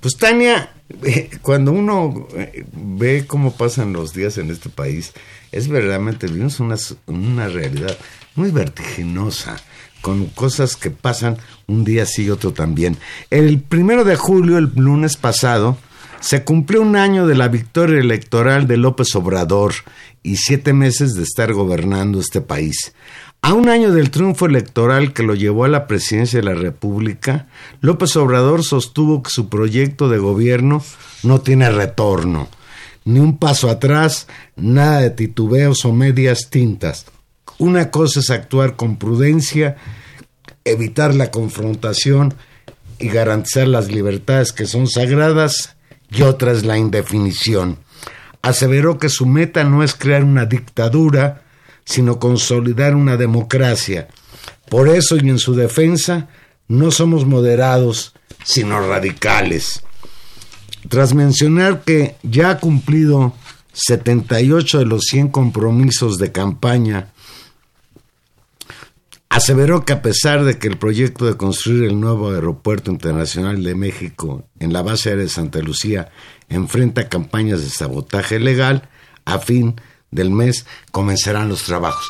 Pues 0.00 0.16
Tania, 0.16 0.70
eh, 1.02 1.30
cuando 1.40 1.72
uno 1.72 2.28
eh, 2.36 2.66
ve 2.72 3.26
cómo 3.26 3.56
pasan 3.56 3.94
los 3.94 4.12
días 4.12 4.36
en 4.36 4.50
este 4.50 4.68
país, 4.68 5.12
es 5.50 5.68
verdaderamente, 5.68 6.26
vivimos 6.26 6.60
una, 6.60 6.76
una 7.06 7.48
realidad 7.48 7.96
muy 8.34 8.50
vertiginosa, 8.50 9.56
con 10.02 10.26
cosas 10.26 10.76
que 10.76 10.90
pasan 10.90 11.38
un 11.66 11.84
día 11.84 12.04
sí 12.04 12.24
y 12.24 12.30
otro 12.30 12.52
también. 12.52 12.98
El 13.30 13.60
primero 13.60 14.04
de 14.04 14.16
julio, 14.16 14.58
el 14.58 14.70
lunes 14.76 15.16
pasado, 15.16 15.78
se 16.24 16.42
cumplió 16.42 16.80
un 16.80 16.96
año 16.96 17.26
de 17.26 17.34
la 17.34 17.48
victoria 17.48 18.00
electoral 18.00 18.66
de 18.66 18.78
López 18.78 19.14
Obrador 19.14 19.74
y 20.22 20.36
siete 20.36 20.72
meses 20.72 21.12
de 21.12 21.22
estar 21.22 21.52
gobernando 21.52 22.18
este 22.18 22.40
país. 22.40 22.94
A 23.42 23.52
un 23.52 23.68
año 23.68 23.92
del 23.92 24.10
triunfo 24.10 24.46
electoral 24.46 25.12
que 25.12 25.22
lo 25.22 25.34
llevó 25.34 25.66
a 25.66 25.68
la 25.68 25.86
presidencia 25.86 26.40
de 26.40 26.46
la 26.46 26.54
República, 26.54 27.46
López 27.82 28.16
Obrador 28.16 28.64
sostuvo 28.64 29.22
que 29.22 29.30
su 29.30 29.50
proyecto 29.50 30.08
de 30.08 30.16
gobierno 30.16 30.82
no 31.24 31.42
tiene 31.42 31.70
retorno, 31.70 32.48
ni 33.04 33.20
un 33.20 33.36
paso 33.36 33.68
atrás, 33.68 34.26
nada 34.56 35.00
de 35.00 35.10
titubeos 35.10 35.84
o 35.84 35.92
medias 35.92 36.48
tintas. 36.48 37.04
Una 37.58 37.90
cosa 37.90 38.20
es 38.20 38.30
actuar 38.30 38.76
con 38.76 38.96
prudencia, 38.96 39.76
evitar 40.64 41.14
la 41.14 41.30
confrontación 41.30 42.32
y 42.98 43.08
garantizar 43.08 43.68
las 43.68 43.92
libertades 43.92 44.54
que 44.54 44.64
son 44.64 44.86
sagradas, 44.86 45.74
y 46.14 46.22
otra 46.22 46.52
es 46.52 46.64
la 46.64 46.78
indefinición. 46.78 47.78
Aseveró 48.42 48.98
que 48.98 49.08
su 49.08 49.26
meta 49.26 49.64
no 49.64 49.82
es 49.82 49.94
crear 49.94 50.22
una 50.24 50.46
dictadura, 50.46 51.42
sino 51.84 52.18
consolidar 52.18 52.94
una 52.94 53.16
democracia. 53.16 54.08
Por 54.68 54.88
eso 54.88 55.16
y 55.16 55.28
en 55.28 55.38
su 55.38 55.54
defensa, 55.54 56.28
no 56.68 56.90
somos 56.90 57.26
moderados, 57.26 58.14
sino 58.44 58.86
radicales. 58.86 59.82
Tras 60.88 61.14
mencionar 61.14 61.82
que 61.82 62.16
ya 62.22 62.50
ha 62.50 62.58
cumplido 62.58 63.34
78 63.72 64.80
de 64.80 64.86
los 64.86 65.04
100 65.04 65.28
compromisos 65.28 66.18
de 66.18 66.32
campaña, 66.32 67.13
aseveró 69.34 69.84
que 69.84 69.92
a 69.92 70.00
pesar 70.00 70.44
de 70.44 70.58
que 70.58 70.68
el 70.68 70.78
proyecto 70.78 71.26
de 71.26 71.36
construir 71.36 71.82
el 71.82 71.98
nuevo 71.98 72.30
aeropuerto 72.30 72.92
internacional 72.92 73.64
de 73.64 73.74
México 73.74 74.48
en 74.60 74.72
la 74.72 74.80
base 74.80 75.08
aérea 75.08 75.24
de 75.24 75.28
Santa 75.30 75.58
Lucía 75.58 76.12
enfrenta 76.48 77.08
campañas 77.08 77.60
de 77.60 77.68
sabotaje 77.68 78.38
legal, 78.38 78.88
a 79.24 79.40
fin 79.40 79.74
del 80.12 80.30
mes 80.30 80.66
comenzarán 80.92 81.48
los 81.48 81.64
trabajos. 81.64 82.06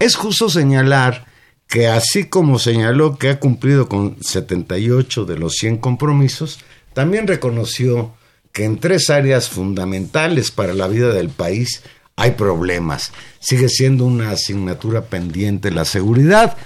Es 0.00 0.16
justo 0.16 0.50
señalar 0.50 1.24
que 1.66 1.88
así 1.88 2.24
como 2.24 2.58
señaló 2.58 3.16
que 3.16 3.30
ha 3.30 3.40
cumplido 3.40 3.88
con 3.88 4.22
78 4.22 5.24
de 5.24 5.38
los 5.38 5.54
100 5.54 5.78
compromisos, 5.78 6.60
también 6.92 7.26
reconoció 7.26 8.12
que 8.52 8.64
en 8.64 8.78
tres 8.78 9.08
áreas 9.08 9.48
fundamentales 9.48 10.50
para 10.50 10.74
la 10.74 10.88
vida 10.88 11.08
del 11.14 11.30
país 11.30 11.82
hay 12.16 12.32
problemas. 12.32 13.12
Sigue 13.38 13.68
siendo 13.68 14.04
una 14.04 14.30
asignatura 14.30 15.02
pendiente 15.04 15.70
la 15.70 15.84
seguridad, 15.84 16.56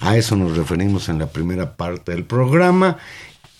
a 0.00 0.16
eso 0.16 0.36
nos 0.36 0.56
referimos 0.56 1.08
en 1.08 1.18
la 1.18 1.28
primera 1.28 1.76
parte 1.76 2.12
del 2.12 2.24
programa. 2.24 2.98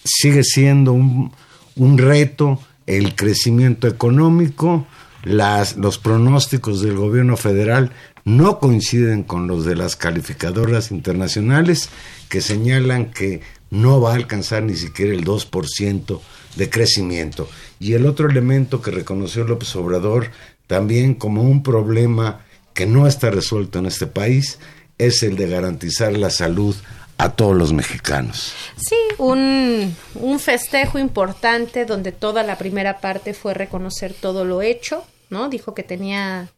Sigue 0.04 0.42
siendo 0.42 0.92
un, 0.92 1.32
un 1.76 1.98
reto 1.98 2.60
el 2.86 3.14
crecimiento 3.14 3.88
económico, 3.88 4.86
las, 5.22 5.76
los 5.76 5.98
pronósticos 5.98 6.82
del 6.82 6.96
gobierno 6.96 7.36
federal 7.36 7.92
no 8.24 8.58
coinciden 8.58 9.22
con 9.22 9.46
los 9.46 9.64
de 9.64 9.76
las 9.76 9.96
calificadoras 9.96 10.90
internacionales 10.90 11.88
que 12.28 12.40
señalan 12.40 13.10
que 13.10 13.40
no 13.70 14.00
va 14.00 14.12
a 14.12 14.16
alcanzar 14.16 14.62
ni 14.62 14.76
siquiera 14.76 15.12
el 15.12 15.24
2% 15.24 16.20
de 16.56 16.70
crecimiento. 16.70 17.48
Y 17.80 17.94
el 17.94 18.06
otro 18.06 18.30
elemento 18.30 18.80
que 18.80 18.90
reconoció 18.90 19.44
López 19.44 19.74
Obrador 19.76 20.30
también 20.66 21.14
como 21.14 21.42
un 21.42 21.62
problema 21.62 22.40
que 22.72 22.86
no 22.86 23.06
está 23.06 23.30
resuelto 23.30 23.78
en 23.78 23.86
este 23.86 24.06
país 24.06 24.58
es 24.98 25.22
el 25.22 25.36
de 25.36 25.48
garantizar 25.48 26.12
la 26.16 26.30
salud 26.30 26.74
a 27.18 27.30
todos 27.32 27.54
los 27.56 27.72
mexicanos. 27.72 28.52
Sí, 28.76 28.96
un, 29.18 29.94
un 30.16 30.40
festejo 30.40 30.98
importante 30.98 31.84
donde 31.84 32.10
toda 32.12 32.42
la 32.42 32.58
primera 32.58 33.00
parte 33.00 33.34
fue 33.34 33.54
reconocer 33.54 34.12
todo 34.14 34.44
lo 34.44 34.62
hecho, 34.62 35.04
¿no? 35.30 35.48
Dijo 35.48 35.74
que 35.74 35.82
tenía 35.84 36.48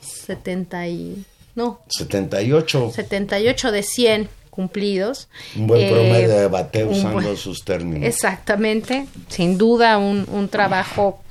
70 0.00 0.86
y... 0.88 1.24
No, 1.54 1.80
78. 1.88 2.92
78 2.94 3.72
de 3.72 3.82
100 3.82 4.28
cumplidos. 4.50 5.28
Un 5.56 5.66
buen 5.66 5.80
Eh, 5.82 5.90
promedio 5.90 6.28
de 6.28 6.48
bateo 6.48 6.90
usando 6.90 7.12
buen- 7.22 7.36
sus 7.36 7.64
términos. 7.64 8.06
Exactamente, 8.06 9.06
sin 9.28 9.58
duda 9.58 9.98
un, 9.98 10.26
un 10.30 10.48
trabajo 10.48 11.22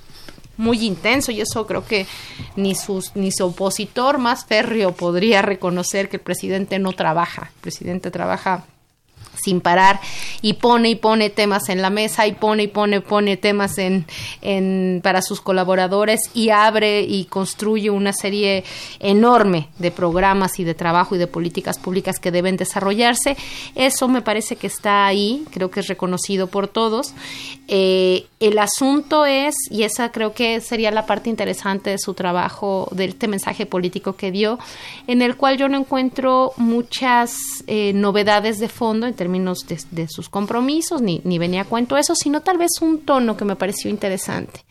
muy 0.58 0.86
intenso 0.86 1.32
y 1.32 1.42
eso 1.42 1.66
creo 1.68 1.86
que 1.86 2.06
ni 2.56 2.76
sus 2.76 3.16
ni 3.16 3.32
su 3.32 3.46
opositor 3.46 4.18
más 4.18 4.46
férreo 4.46 4.94
podría 4.94 5.42
reconocer 5.42 6.10
que 6.10 6.18
el 6.18 6.24
presidente 6.24 6.80
no 6.80 6.94
trabaja. 6.94 7.52
El 7.56 7.62
presidente 7.62 8.12
trabaja 8.12 8.66
sin 9.46 9.62
parar 9.62 10.00
y 10.42 10.54
pone 10.54 10.90
y 10.90 10.96
pone 10.96 11.30
temas 11.30 11.70
en 11.70 11.82
la 11.82 11.90
mesa 11.90 12.26
y 12.26 12.34
pone 12.34 12.64
y 12.64 12.68
pone 12.68 13.02
pone 13.02 13.38
temas 13.38 13.78
en, 13.78 14.06
para 15.04 15.22
sus 15.22 15.40
colaboradores 15.40 16.20
y 16.34 16.50
abre 16.50 17.02
y 17.02 17.26
construye 17.26 17.90
una 17.90 18.12
serie 18.12 18.64
enorme 19.00 19.70
de 19.78 19.92
programas 19.92 20.60
y 20.60 20.64
de 20.64 20.74
trabajo 20.74 21.16
y 21.16 21.20
de 21.20 21.28
políticas 21.28 21.78
públicas 21.78 22.20
que 22.20 22.32
deben 22.32 22.58
desarrollarse. 22.58 23.38
Eso 23.76 24.08
me 24.08 24.22
parece 24.22 24.56
que 24.56 24.68
está 24.68 25.06
ahí 25.06 25.46
creo 25.52 25.70
que 25.70 25.82
es 25.82 25.88
reconocido 25.88 26.48
por 26.48 26.68
todos. 26.68 27.14
Eh, 27.68 28.26
el 28.40 28.58
asunto 28.60 29.26
es 29.26 29.56
y 29.70 29.84
esa 29.84 30.12
creo 30.12 30.34
que 30.34 30.62
sería 30.62 30.92
la 30.92 31.06
parte 31.06 31.30
interesante 31.30 31.92
de 31.92 31.98
su 32.00 32.14
trabajo 32.14 32.88
de 32.92 33.06
este 33.06 33.28
mensaje 33.28 33.66
político 33.66 34.16
que 34.16 34.32
dio 34.32 34.60
en 35.08 35.22
el 35.22 35.36
cual 35.36 35.58
yo 35.58 35.68
no 35.68 35.78
encuentro 35.78 36.54
muchas 36.58 37.36
eh, 37.68 37.94
novedades 37.94 38.60
de 38.60 38.70
fondo 38.70 39.08
en 39.08 39.14
términos 39.14 39.35
de, 39.92 40.08
sus 40.08 40.30
compromisos, 40.30 41.02
ni, 41.02 41.22
ni 41.24 41.40
venía 41.40 41.62
a 41.62 41.66
cuento 41.66 41.98
eso, 41.98 42.16
sino 42.16 42.42
tal 42.42 42.58
vez 42.58 42.72
un 42.82 43.02
tono 43.02 43.36
que 43.36 43.46
me 43.46 43.56
pareció 43.56 43.90
interesante, 43.90 44.66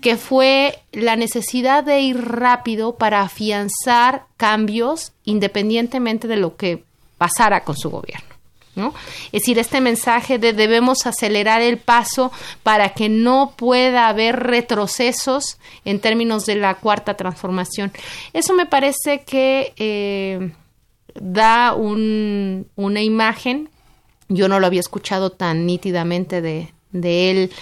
que 0.00 0.16
fue 0.16 0.78
la 0.92 1.16
necesidad 1.16 1.84
de 1.84 2.00
ir 2.00 2.20
rápido 2.20 2.96
para 2.96 3.22
afianzar 3.22 4.26
cambios 4.36 5.12
independientemente 5.24 6.28
de 6.28 6.36
lo 6.36 6.56
que 6.56 6.84
pasara 7.18 7.64
con 7.64 7.76
su 7.76 7.90
gobierno. 7.90 8.32
¿No? 8.74 8.94
Es 9.26 9.42
decir, 9.42 9.58
este 9.58 9.82
mensaje 9.82 10.38
de 10.38 10.54
debemos 10.54 11.06
acelerar 11.06 11.60
el 11.60 11.76
paso 11.76 12.32
para 12.62 12.94
que 12.94 13.10
no 13.10 13.52
pueda 13.54 14.08
haber 14.08 14.40
retrocesos 14.40 15.58
en 15.84 16.00
términos 16.00 16.46
de 16.46 16.54
la 16.54 16.76
cuarta 16.76 17.14
transformación. 17.14 17.92
Eso 18.32 18.54
me 18.54 18.64
parece 18.64 19.24
que 19.24 19.74
eh, 19.76 20.52
da 21.20 21.74
un, 21.74 22.66
una 22.76 23.02
imagen, 23.02 23.68
yo 24.28 24.48
no 24.48 24.60
lo 24.60 24.66
había 24.66 24.80
escuchado 24.80 25.30
tan 25.30 25.66
nítidamente 25.66 26.40
de, 26.40 26.68
de 26.92 27.30
él 27.30 27.52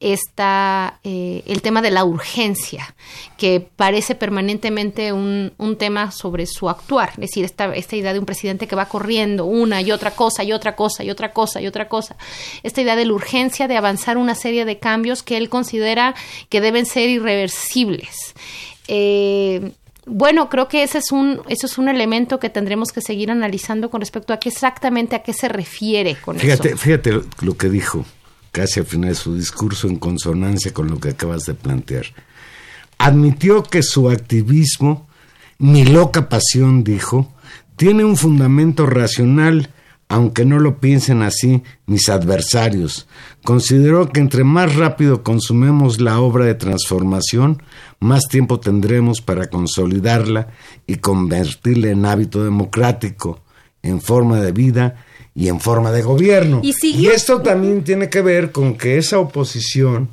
está 0.00 0.98
eh, 1.04 1.42
el 1.46 1.62
tema 1.62 1.80
de 1.80 1.90
la 1.90 2.04
urgencia, 2.04 2.94
que 3.38 3.60
parece 3.60 4.14
permanentemente 4.14 5.12
un, 5.12 5.52
un, 5.58 5.76
tema 5.76 6.10
sobre 6.10 6.46
su 6.46 6.68
actuar, 6.68 7.10
es 7.10 7.20
decir, 7.20 7.44
esta, 7.44 7.74
esta 7.74 7.96
idea 7.96 8.12
de 8.12 8.18
un 8.18 8.26
presidente 8.26 8.66
que 8.66 8.76
va 8.76 8.86
corriendo 8.86 9.44
una 9.44 9.80
y 9.80 9.92
otra 9.92 10.10
cosa 10.10 10.42
y 10.42 10.52
otra 10.52 10.74
cosa 10.74 11.04
y 11.04 11.10
otra 11.10 11.32
cosa 11.32 11.60
y 11.60 11.66
otra 11.66 11.88
cosa, 11.88 12.16
esta 12.62 12.82
idea 12.82 12.96
de 12.96 13.04
la 13.04 13.12
urgencia 13.12 13.68
de 13.68 13.76
avanzar 13.76 14.18
una 14.18 14.34
serie 14.34 14.64
de 14.64 14.78
cambios 14.78 15.22
que 15.22 15.36
él 15.36 15.48
considera 15.48 16.14
que 16.48 16.60
deben 16.60 16.86
ser 16.86 17.08
irreversibles. 17.08 18.34
Eh, 18.88 19.72
bueno, 20.10 20.48
creo 20.48 20.68
que 20.68 20.82
ese 20.82 20.98
es 20.98 21.12
un, 21.12 21.40
eso 21.48 21.66
es 21.66 21.78
un 21.78 21.88
elemento 21.88 22.38
que 22.38 22.50
tendremos 22.50 22.92
que 22.92 23.00
seguir 23.00 23.30
analizando 23.30 23.90
con 23.90 24.00
respecto 24.00 24.32
a 24.32 24.38
qué 24.38 24.48
exactamente 24.48 25.16
a 25.16 25.22
qué 25.22 25.32
se 25.32 25.48
refiere 25.48 26.16
con 26.16 26.36
fíjate, 26.38 26.70
eso. 26.70 26.76
Fíjate 26.76 27.20
lo 27.40 27.56
que 27.56 27.68
dijo 27.68 28.04
casi 28.52 28.80
al 28.80 28.86
final 28.86 29.10
de 29.10 29.14
su 29.14 29.36
discurso 29.36 29.86
en 29.86 29.96
consonancia 29.96 30.72
con 30.72 30.88
lo 30.88 30.98
que 30.98 31.10
acabas 31.10 31.44
de 31.44 31.54
plantear. 31.54 32.06
Admitió 32.98 33.62
que 33.62 33.82
su 33.82 34.10
activismo, 34.10 35.08
mi 35.58 35.84
loca 35.84 36.28
pasión, 36.28 36.84
dijo, 36.84 37.32
tiene 37.76 38.04
un 38.04 38.16
fundamento 38.16 38.86
racional, 38.86 39.70
aunque 40.10 40.44
no 40.44 40.58
lo 40.58 40.80
piensen 40.80 41.22
así 41.22 41.62
mis 41.86 42.08
adversarios. 42.08 43.06
Consideró 43.44 44.08
que 44.08 44.18
entre 44.18 44.42
más 44.42 44.74
rápido 44.74 45.22
consumemos 45.22 46.00
la 46.00 46.18
obra 46.18 46.46
de 46.46 46.56
transformación, 46.56 47.62
más 48.00 48.24
tiempo 48.28 48.58
tendremos 48.58 49.20
para 49.20 49.48
consolidarla 49.48 50.48
y 50.88 50.96
convertirla 50.96 51.90
en 51.90 52.04
hábito 52.06 52.42
democrático, 52.42 53.40
en 53.84 54.00
forma 54.00 54.40
de 54.40 54.50
vida 54.50 55.06
y 55.32 55.46
en 55.46 55.60
forma 55.60 55.92
de 55.92 56.02
gobierno. 56.02 56.60
Y, 56.64 56.74
y, 56.84 57.06
esto 57.06 57.40
también 57.40 57.84
tiene 57.84 58.10
que 58.10 58.20
ver 58.20 58.50
con 58.50 58.76
que 58.76 58.98
esa 58.98 59.20
oposición 59.20 60.08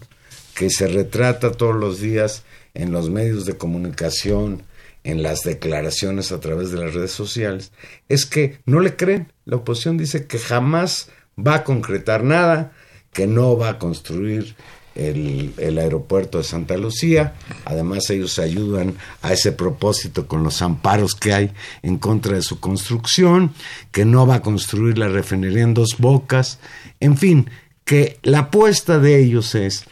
que 0.54 0.70
se 0.70 0.88
retrata 0.88 1.52
todos 1.54 1.76
los 1.76 2.00
días 2.00 2.44
en 2.76 2.92
los 2.92 3.10
medios 3.10 3.48
de 3.48 3.58
comunicación, 3.58 4.62
en 5.04 5.24
las 5.24 5.42
declaraciones 5.42 6.32
a 6.32 6.40
través 6.40 6.70
de 6.70 6.78
las 6.78 6.94
redes 6.94 7.12
sociales, 7.12 7.72
es 8.10 8.28
que 8.28 8.60
no 8.68 8.80
le 8.80 8.96
creen. 8.96 9.32
La 9.48 9.56
oposición 9.56 9.98
dice 9.98 10.28
que 10.28 10.40
jamás 10.40 11.08
va 11.40 11.56
a 11.56 11.64
concretar 11.64 12.22
nada, 12.22 12.74
que 13.14 13.28
no 13.28 13.58
va 13.58 13.70
a 13.70 13.80
construir 13.80 14.58
el, 14.94 15.78
aeropuerto 15.80 16.38
de 16.38 16.44
Santa 16.44 16.76
Lucía. 16.76 17.34
Además, 17.64 18.10
ellos 18.10 18.40
ayudan 18.40 18.96
a 19.22 19.32
ese 19.32 19.54
propósito 19.54 20.28
con 20.28 20.44
los 20.44 20.62
amparos 20.62 21.16
que 21.16 21.34
hay 21.34 21.54
en 21.82 21.98
contra 21.98 22.36
de 22.36 22.42
su 22.42 22.60
construcción, 22.60 23.54
que 23.94 24.04
no 24.04 24.28
va 24.28 24.36
a 24.36 24.42
construir 24.42 24.98
la 24.98 25.08
refinería 25.08 25.64
en 25.64 25.74
dos 25.74 25.96
bocas. 25.98 26.60
En 27.00 27.16
fin, 27.16 27.50
que 27.86 28.20
la 28.24 28.40
apuesta 28.40 29.00
de 29.00 29.18
ellos 29.18 29.56
es 29.56 29.86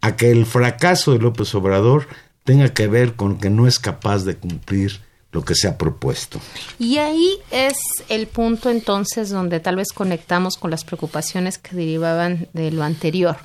a 0.00 0.16
que 0.16 0.30
el 0.30 0.46
fracaso 0.46 1.12
de 1.12 1.18
López 1.18 1.54
Obrador 1.54 2.08
tenga 2.44 2.72
que 2.72 2.86
ver 2.86 3.12
con 3.12 3.36
que 3.36 3.50
no 3.50 3.66
es 3.66 3.78
capaz 3.78 4.24
de 4.24 4.36
cumplir 4.36 5.02
lo 5.32 5.42
que 5.44 5.54
se 5.54 5.66
ha 5.66 5.78
propuesto. 5.78 6.38
Y 6.78 6.98
ahí 6.98 7.38
es 7.50 7.78
el 8.08 8.26
punto 8.26 8.70
entonces 8.70 9.30
donde 9.30 9.60
tal 9.60 9.76
vez 9.76 9.88
conectamos 9.92 10.56
con 10.56 10.70
las 10.70 10.84
preocupaciones 10.84 11.58
que 11.58 11.74
derivaban 11.74 12.48
de 12.52 12.70
lo 12.70 12.84
anterior. 12.84 13.38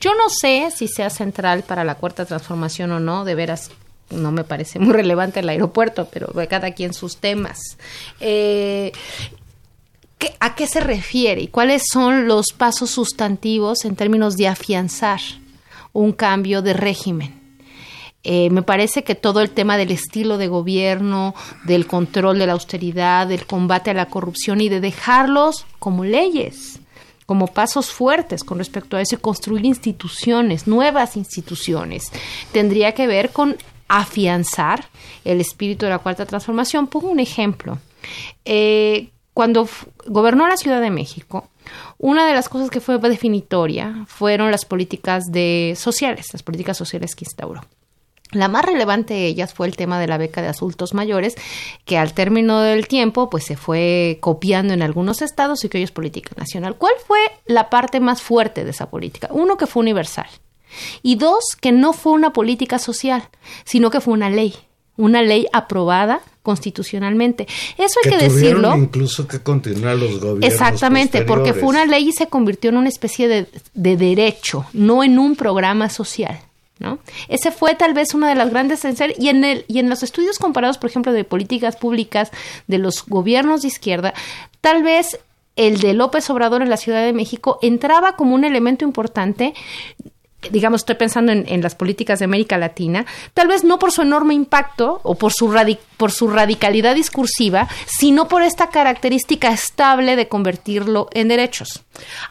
Yo 0.00 0.14
no 0.14 0.28
sé 0.28 0.70
si 0.76 0.88
sea 0.88 1.08
central 1.08 1.62
para 1.62 1.84
la 1.84 1.94
cuarta 1.94 2.26
transformación 2.26 2.90
o 2.90 3.00
no, 3.00 3.24
de 3.24 3.36
veras 3.36 3.70
no 4.10 4.32
me 4.32 4.42
parece 4.42 4.80
muy 4.80 4.92
relevante 4.92 5.38
el 5.38 5.48
aeropuerto, 5.48 6.08
pero 6.12 6.32
cada 6.48 6.72
quien 6.72 6.92
sus 6.92 7.18
temas. 7.18 7.60
Eh, 8.18 8.90
¿qué, 10.18 10.34
¿A 10.40 10.56
qué 10.56 10.66
se 10.66 10.80
refiere 10.80 11.42
y 11.42 11.48
cuáles 11.48 11.84
son 11.92 12.26
los 12.26 12.46
pasos 12.56 12.90
sustantivos 12.90 13.84
en 13.84 13.94
términos 13.94 14.36
de 14.36 14.48
afianzar 14.48 15.20
un 15.92 16.10
cambio 16.10 16.60
de 16.60 16.72
régimen? 16.72 17.39
Eh, 18.22 18.50
me 18.50 18.62
parece 18.62 19.02
que 19.02 19.14
todo 19.14 19.40
el 19.40 19.50
tema 19.50 19.76
del 19.76 19.90
estilo 19.90 20.36
de 20.36 20.48
gobierno, 20.48 21.34
del 21.64 21.86
control 21.86 22.38
de 22.38 22.46
la 22.46 22.52
austeridad, 22.52 23.26
del 23.26 23.46
combate 23.46 23.90
a 23.90 23.94
la 23.94 24.06
corrupción 24.06 24.60
y 24.60 24.68
de 24.68 24.80
dejarlos 24.80 25.66
como 25.78 26.04
leyes, 26.04 26.80
como 27.24 27.46
pasos 27.46 27.90
fuertes 27.90 28.44
con 28.44 28.58
respecto 28.58 28.96
a 28.96 29.00
eso 29.00 29.14
y 29.14 29.18
construir 29.18 29.64
instituciones, 29.64 30.66
nuevas 30.66 31.16
instituciones, 31.16 32.10
tendría 32.52 32.92
que 32.92 33.06
ver 33.06 33.30
con 33.30 33.56
afianzar 33.88 34.86
el 35.24 35.40
espíritu 35.40 35.86
de 35.86 35.90
la 35.90 35.98
cuarta 35.98 36.26
transformación. 36.26 36.86
Pongo 36.88 37.08
un 37.08 37.20
ejemplo. 37.20 37.78
Eh, 38.44 39.10
cuando 39.32 39.68
gobernó 40.06 40.46
la 40.46 40.56
Ciudad 40.56 40.80
de 40.80 40.90
México, 40.90 41.48
una 41.98 42.26
de 42.26 42.34
las 42.34 42.48
cosas 42.48 42.68
que 42.68 42.80
fue 42.80 42.98
definitoria 42.98 44.04
fueron 44.06 44.50
las 44.50 44.64
políticas 44.64 45.30
de 45.30 45.74
sociales, 45.76 46.28
las 46.32 46.42
políticas 46.42 46.76
sociales 46.76 47.14
que 47.14 47.24
instauró. 47.24 47.62
La 48.32 48.48
más 48.48 48.64
relevante 48.64 49.14
de 49.14 49.26
ellas 49.26 49.54
fue 49.54 49.66
el 49.66 49.76
tema 49.76 49.98
de 49.98 50.06
la 50.06 50.16
beca 50.16 50.40
de 50.40 50.48
adultos 50.48 50.94
mayores, 50.94 51.34
que 51.84 51.98
al 51.98 52.14
término 52.14 52.60
del 52.60 52.86
tiempo 52.86 53.28
pues 53.28 53.44
se 53.44 53.56
fue 53.56 54.18
copiando 54.20 54.72
en 54.72 54.82
algunos 54.82 55.20
estados 55.20 55.64
y 55.64 55.68
que 55.68 55.78
hoy 55.78 55.84
es 55.84 55.90
política 55.90 56.30
nacional. 56.36 56.76
¿Cuál 56.76 56.94
fue 57.06 57.18
la 57.46 57.70
parte 57.70 57.98
más 57.98 58.22
fuerte 58.22 58.64
de 58.64 58.70
esa 58.70 58.88
política? 58.88 59.28
Uno, 59.32 59.56
que 59.56 59.66
fue 59.66 59.80
universal. 59.80 60.28
Y 61.02 61.16
dos, 61.16 61.56
que 61.60 61.72
no 61.72 61.92
fue 61.92 62.12
una 62.12 62.32
política 62.32 62.78
social, 62.78 63.28
sino 63.64 63.90
que 63.90 64.00
fue 64.00 64.14
una 64.14 64.30
ley, 64.30 64.54
una 64.96 65.22
ley 65.22 65.48
aprobada 65.52 66.20
constitucionalmente. 66.42 67.48
Eso 67.76 67.98
hay 68.04 68.12
que, 68.12 68.18
que 68.18 68.28
decirlo. 68.28 68.76
Incluso 68.76 69.26
que 69.26 69.40
continuar 69.40 69.96
los 69.96 70.20
gobiernos. 70.20 70.44
Exactamente, 70.44 71.22
porque 71.22 71.52
fue 71.52 71.68
una 71.68 71.84
ley 71.84 72.08
y 72.08 72.12
se 72.12 72.28
convirtió 72.28 72.70
en 72.70 72.76
una 72.76 72.88
especie 72.88 73.26
de, 73.26 73.48
de 73.74 73.96
derecho, 73.96 74.66
no 74.72 75.02
en 75.02 75.18
un 75.18 75.34
programa 75.34 75.90
social. 75.90 76.38
¿No? 76.80 76.98
Ese 77.28 77.50
fue 77.50 77.74
tal 77.74 77.92
vez 77.92 78.14
una 78.14 78.28
de 78.30 78.34
las 78.34 78.50
grandes 78.50 78.82
y 79.18 79.28
en 79.28 79.44
el 79.44 79.66
y 79.68 79.80
en 79.80 79.90
los 79.90 80.02
estudios 80.02 80.38
comparados, 80.38 80.78
por 80.78 80.88
ejemplo, 80.88 81.12
de 81.12 81.24
políticas 81.24 81.76
públicas 81.76 82.30
de 82.68 82.78
los 82.78 83.04
gobiernos 83.04 83.60
de 83.60 83.68
izquierda, 83.68 84.14
tal 84.62 84.82
vez 84.82 85.20
el 85.56 85.78
de 85.80 85.92
López 85.92 86.30
Obrador 86.30 86.62
en 86.62 86.70
la 86.70 86.78
Ciudad 86.78 87.04
de 87.04 87.12
México 87.12 87.58
entraba 87.60 88.16
como 88.16 88.34
un 88.34 88.44
elemento 88.44 88.86
importante 88.86 89.52
digamos, 90.50 90.80
estoy 90.80 90.94
pensando 90.94 91.32
en, 91.32 91.44
en, 91.48 91.60
las 91.60 91.74
políticas 91.74 92.18
de 92.18 92.24
América 92.24 92.56
Latina, 92.56 93.04
tal 93.34 93.48
vez 93.48 93.62
no 93.62 93.78
por 93.78 93.92
su 93.92 94.02
enorme 94.02 94.34
impacto 94.34 95.00
o 95.02 95.14
por 95.16 95.32
su, 95.32 95.54
por 95.96 96.12
su 96.12 96.28
radicalidad 96.28 96.94
discursiva, 96.94 97.68
sino 97.86 98.26
por 98.28 98.42
esta 98.42 98.70
característica 98.70 99.52
estable 99.52 100.16
de 100.16 100.28
convertirlo 100.28 101.08
en 101.12 101.28
derechos. 101.28 101.82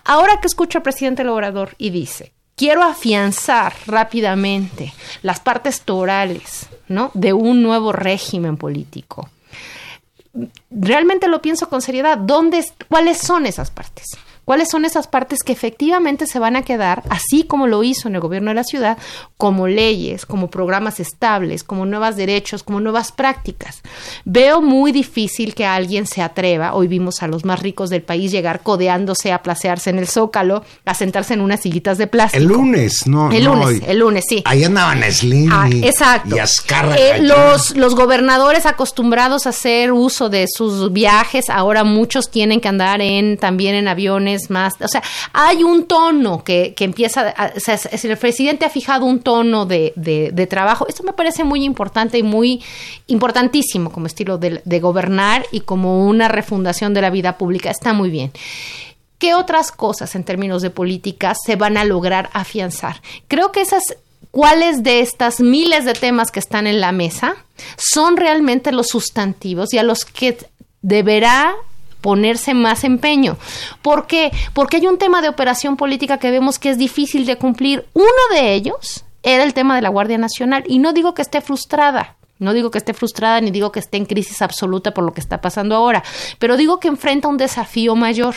Ahora 0.04 0.40
que 0.42 0.48
escucho 0.48 0.80
al 0.80 0.84
presidente 0.84 1.28
Obrador 1.28 1.76
y 1.78 1.92
dice, 1.92 2.34
quiero 2.60 2.84
afianzar 2.84 3.74
rápidamente 3.88 4.94
las 5.22 5.40
partes 5.40 5.80
torales 5.80 6.68
¿no? 6.90 7.10
de 7.14 7.32
un 7.32 7.64
nuevo 7.64 7.94
régimen 7.94 8.58
político. 8.58 9.30
Realmente 10.70 11.30
lo 11.30 11.42
pienso 11.42 11.70
con 11.70 11.82
seriedad. 11.82 12.18
¿Dónde, 12.18 12.66
¿Cuáles 12.90 13.20
son 13.20 13.46
esas 13.46 13.72
partes? 13.72 14.18
Cuáles 14.50 14.70
son 14.72 14.84
esas 14.84 15.06
partes 15.06 15.44
que 15.46 15.54
efectivamente 15.54 16.26
se 16.26 16.40
van 16.40 16.56
a 16.56 16.64
quedar, 16.64 17.04
así 17.12 17.44
como 17.44 17.68
lo 17.68 17.84
hizo 17.84 18.08
en 18.08 18.16
el 18.16 18.22
gobierno 18.22 18.50
de 18.50 18.56
la 18.56 18.64
ciudad, 18.64 18.98
como 19.38 19.68
leyes, 19.68 20.26
como 20.26 20.50
programas 20.50 21.00
estables, 21.00 21.64
como 21.64 21.86
nuevos 21.86 22.16
derechos, 22.16 22.64
como 22.64 22.80
nuevas 22.80 23.12
prácticas. 23.12 23.84
Veo 24.26 24.60
muy 24.60 24.92
difícil 24.92 25.54
que 25.54 25.68
alguien 25.68 26.08
se 26.08 26.24
atreva, 26.24 26.74
hoy 26.74 26.88
vimos 26.88 27.22
a 27.22 27.28
los 27.28 27.46
más 27.46 27.62
ricos 27.62 27.92
del 27.92 28.02
país 28.02 28.32
llegar 28.32 28.62
codeándose 28.64 29.32
a 29.32 29.44
placearse 29.44 29.92
en 29.92 30.00
el 30.00 30.08
zócalo, 30.08 30.64
a 30.84 30.96
sentarse 30.96 31.36
en 31.36 31.42
unas 31.42 31.60
sillitas 31.60 32.00
de 32.00 32.08
plástico. 32.08 32.42
El 32.42 32.50
lunes, 32.50 33.06
no. 33.06 33.32
El 33.32 33.44
no, 33.44 33.54
lunes, 33.54 33.84
el 33.86 34.00
lunes, 34.00 34.26
sí. 34.28 34.42
Ahí 34.46 34.64
andaban 34.64 35.04
Slim 35.12 35.52
ah, 35.54 35.70
y, 35.70 35.86
exacto. 35.86 36.36
y 36.36 36.40
Azcarra. 36.40 36.96
Eh, 36.96 37.22
los, 37.22 37.78
los 37.78 37.94
gobernadores 37.94 38.66
acostumbrados 38.66 39.46
a 39.46 39.50
hacer 39.50 39.92
uso 39.92 40.28
de 40.28 40.48
sus 40.52 40.92
viajes, 40.92 41.52
ahora 41.52 41.84
muchos 41.84 42.32
tienen 42.32 42.60
que 42.60 42.68
andar 42.68 43.00
en 43.00 43.38
también 43.38 43.76
en 43.76 43.88
aviones 43.88 44.39
más, 44.50 44.74
o 44.80 44.88
sea, 44.88 45.04
hay 45.34 45.64
un 45.64 45.86
tono 45.86 46.44
que, 46.44 46.74
que 46.76 46.84
empieza, 46.86 47.34
o 47.56 47.60
sea, 47.60 47.78
si 47.78 48.08
el 48.08 48.18
presidente 48.18 48.66
ha 48.66 48.70
fijado 48.70 49.06
un 49.06 49.20
tono 49.22 49.66
de, 49.66 49.94
de, 49.96 50.48
trabajo, 50.48 50.88
esto 50.88 51.04
me 51.04 51.14
parece 51.14 51.44
muy 51.44 51.64
importante 51.64 52.18
y 52.18 52.24
muy 52.24 52.64
importantísimo 53.08 53.92
como 53.92 54.08
estilo 54.08 54.38
de, 54.38 54.62
de 54.64 54.80
gobernar 54.80 55.46
y 55.52 55.62
como 55.62 56.06
una 56.08 56.28
refundación 56.28 56.94
de 56.94 57.02
la 57.02 57.10
vida 57.10 57.38
pública, 57.38 57.70
está 57.70 57.94
muy 57.94 58.10
bien. 58.10 58.32
¿qué 59.20 59.36
otras 59.36 59.72
cosas 59.72 60.16
en 60.16 60.24
términos 60.24 60.62
de 60.62 60.70
política 60.70 61.34
se 61.36 61.56
van 61.58 61.78
a 61.78 61.84
lograr 61.84 62.30
afianzar? 62.34 63.02
Creo 63.28 63.52
que 63.52 63.62
esas 63.62 63.84
cuáles 64.32 64.84
de 64.84 65.02
estas 65.02 65.40
miles 65.40 65.86
de 65.86 65.94
temas 65.94 66.32
que 66.32 66.40
están 66.40 66.68
en 66.68 66.80
la 66.80 66.92
mesa 66.92 67.36
son 67.78 68.18
realmente 68.18 68.72
los 68.72 68.88
sustantivos 68.88 69.74
y 69.74 69.78
a 69.78 69.84
los 69.84 70.06
que 70.06 70.38
deberá 70.82 71.54
ponerse 72.02 72.54
más 72.54 72.84
empeño. 72.84 73.38
¿Por 73.82 74.08
qué? 74.08 74.32
Porque 74.54 74.78
hay 74.78 74.88
un 74.88 74.98
tema 74.98 75.22
de 75.22 75.30
operación 75.30 75.78
política 75.78 76.18
que 76.18 76.32
vemos 76.32 76.60
que 76.60 76.70
es 76.70 76.78
difícil 76.78 77.26
de 77.26 77.38
cumplir. 77.38 77.86
Uno 77.94 78.06
de 78.32 78.54
ellos 78.54 79.06
era 79.24 79.44
el 79.44 79.54
tema 79.54 79.76
de 79.76 79.82
la 79.82 79.90
Guardia 79.90 80.18
Nacional 80.18 80.64
y 80.68 80.80
no 80.80 80.94
digo 80.94 81.14
que 81.14 81.22
esté 81.22 81.42
frustrada. 81.42 82.16
No 82.40 82.54
digo 82.54 82.72
que 82.72 82.78
esté 82.78 82.94
frustrada 82.94 83.42
ni 83.42 83.52
digo 83.52 83.72
que 83.72 83.80
esté 83.80 83.98
en 83.98 84.06
crisis 84.06 84.42
absoluta 84.42 84.94
por 84.94 85.04
lo 85.04 85.14
que 85.14 85.20
está 85.20 85.42
pasando 85.42 85.76
ahora, 85.76 86.04
pero 86.40 86.56
digo 86.56 86.80
que 86.80 86.88
enfrenta 86.88 87.28
un 87.28 87.36
desafío 87.36 87.96
mayor 87.96 88.36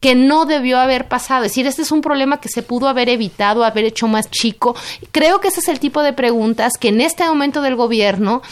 que 0.00 0.14
no 0.14 0.46
debió 0.46 0.78
haber 0.78 1.08
pasado. 1.08 1.44
Es 1.44 1.52
decir, 1.52 1.66
este 1.66 1.82
es 1.82 1.92
un 1.92 2.00
problema 2.00 2.40
que 2.40 2.48
se 2.48 2.62
pudo 2.62 2.88
haber 2.88 3.08
evitado, 3.08 3.64
haber 3.64 3.84
hecho 3.84 4.08
más 4.08 4.30
chico. 4.30 4.76
Creo 5.10 5.40
que 5.40 5.48
ese 5.48 5.60
es 5.60 5.68
el 5.68 5.80
tipo 5.80 6.02
de 6.02 6.12
preguntas 6.12 6.74
que 6.78 6.88
en 6.88 7.00
este 7.00 7.24
momento 7.24 7.62
del 7.62 7.76
gobierno 7.76 8.42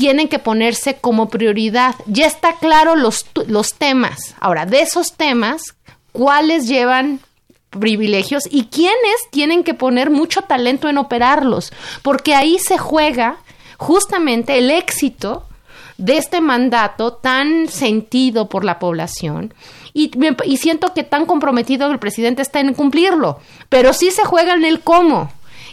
tienen 0.00 0.28
que 0.28 0.38
ponerse 0.38 0.96
como 0.96 1.28
prioridad. 1.28 1.94
Ya 2.06 2.26
está 2.26 2.54
claro 2.54 2.96
los, 2.96 3.26
los 3.46 3.74
temas. 3.74 4.34
Ahora, 4.40 4.64
de 4.64 4.80
esos 4.80 5.12
temas, 5.12 5.74
¿cuáles 6.12 6.66
llevan 6.66 7.20
privilegios 7.68 8.44
y 8.50 8.64
quiénes 8.64 9.28
tienen 9.30 9.62
que 9.62 9.74
poner 9.74 10.08
mucho 10.08 10.40
talento 10.40 10.88
en 10.88 10.96
operarlos? 10.96 11.70
Porque 12.00 12.34
ahí 12.34 12.58
se 12.58 12.78
juega 12.78 13.36
justamente 13.76 14.56
el 14.56 14.70
éxito 14.70 15.46
de 15.98 16.16
este 16.16 16.40
mandato 16.40 17.12
tan 17.12 17.68
sentido 17.68 18.48
por 18.48 18.64
la 18.64 18.78
población 18.78 19.52
y, 19.92 20.10
y, 20.46 20.56
siento 20.56 20.94
que 20.94 21.02
tan 21.02 21.26
comprometido 21.26 21.90
el 21.90 21.98
presidente 21.98 22.40
está 22.40 22.60
en 22.60 22.72
cumplirlo, 22.72 23.38
pero 23.68 23.92
sí 23.92 24.10
se 24.12 24.24
juega 24.24 24.54
en 24.54 24.64
el 24.64 24.80
cómo. 24.80 25.30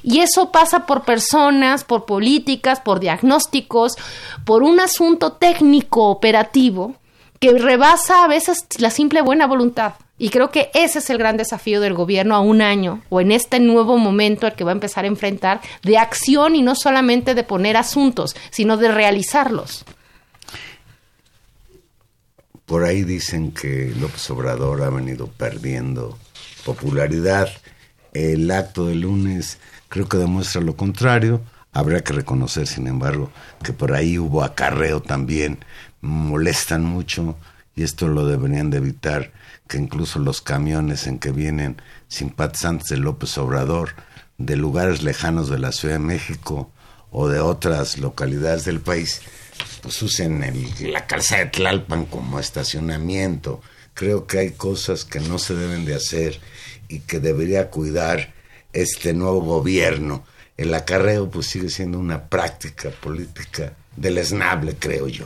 Y 0.08 0.22
eso 0.22 0.54
pasa 0.54 0.86
por 0.86 1.04
personas, 1.04 1.84
por 1.84 2.06
políticas, 2.06 2.80
por 2.80 3.02
diagnósticos, 3.02 3.98
por 4.46 4.64
un 4.64 4.80
asunto 4.80 5.34
técnico 5.34 6.10
operativo 6.10 6.96
que 7.42 7.52
rebasa 7.52 8.24
a 8.24 8.28
veces 8.30 8.66
la 8.80 8.90
simple 8.90 9.22
buena 9.22 9.48
voluntad. 9.48 9.96
Y 10.18 10.30
creo 10.30 10.50
que 10.50 10.72
ese 10.74 11.00
es 11.00 11.10
el 11.10 11.18
gran 11.18 11.36
desafío 11.36 11.82
del 11.82 11.94
gobierno 11.94 12.36
a 12.36 12.40
un 12.40 12.62
año 12.62 13.02
o 13.10 13.20
en 13.20 13.34
este 13.34 13.60
nuevo 13.60 13.98
momento 13.98 14.48
al 14.48 14.56
que 14.56 14.64
va 14.64 14.72
a 14.72 14.80
empezar 14.80 15.04
a 15.04 15.10
enfrentar 15.10 15.60
de 15.84 15.98
acción 15.98 16.56
y 16.56 16.62
no 16.62 16.76
solamente 16.76 17.36
de 17.36 17.44
poner 17.44 17.76
asuntos, 17.76 18.34
sino 18.50 18.78
de 18.78 18.90
realizarlos. 18.90 19.84
Por 22.66 22.86
ahí 22.86 23.04
dicen 23.04 23.52
que 23.52 23.94
López 24.00 24.30
Obrador 24.30 24.84
ha 24.84 24.90
venido 24.90 25.28
perdiendo 25.28 26.18
popularidad. 26.64 27.50
El 28.18 28.50
acto 28.50 28.88
de 28.88 28.96
lunes 28.96 29.60
creo 29.90 30.10
que 30.10 30.18
demuestra 30.18 30.60
lo 30.60 30.76
contrario. 30.76 31.44
Habrá 31.72 32.04
que 32.04 32.14
reconocer, 32.14 32.66
sin 32.66 32.88
embargo, 32.88 33.30
que 33.64 33.74
por 33.74 33.94
ahí 33.94 34.18
hubo 34.18 34.44
acarreo 34.44 35.04
también. 35.04 35.60
Molestan 36.02 36.84
mucho 36.84 37.38
y 37.76 37.84
esto 37.84 38.08
lo 38.08 38.26
deberían 38.26 38.72
de 38.72 38.78
evitar, 38.78 39.34
que 39.68 39.78
incluso 39.78 40.18
los 40.18 40.42
camiones 40.42 41.06
en 41.06 41.20
que 41.20 41.32
vienen 41.32 41.80
simpatizantes 42.08 42.88
de 42.88 42.98
López 42.98 43.38
Obrador 43.38 43.92
de 44.40 44.56
lugares 44.56 45.04
lejanos 45.04 45.48
de 45.48 45.60
la 45.60 45.72
Ciudad 45.72 45.96
de 45.96 46.00
México 46.00 46.72
o 47.12 47.28
de 47.28 47.40
otras 47.40 48.00
localidades 48.00 48.66
del 48.66 48.80
país, 48.80 49.22
pues 49.84 50.02
usen 50.02 50.44
el, 50.44 50.92
la 50.92 51.06
calzada 51.06 51.44
de 51.46 51.52
Tlalpan 51.52 52.06
como 52.08 52.40
estacionamiento. 52.40 53.62
Creo 53.94 54.26
que 54.26 54.40
hay 54.40 54.52
cosas 54.54 55.06
que 55.06 55.20
no 55.20 55.38
se 55.38 55.54
deben 55.54 55.86
de 55.86 55.94
hacer 55.94 56.40
y 56.88 57.00
que 57.00 57.20
debería 57.20 57.70
cuidar 57.70 58.34
este 58.74 59.14
nuevo 59.14 59.42
gobierno. 59.42 60.24
El 60.56 60.74
acarreo 60.74 61.30
pues 61.30 61.48
sigue 61.48 61.70
siendo 61.70 62.00
una 62.00 62.24
práctica 62.24 62.90
política 62.90 63.74
deleznable, 63.96 64.76
creo 64.78 65.08
yo. 65.08 65.26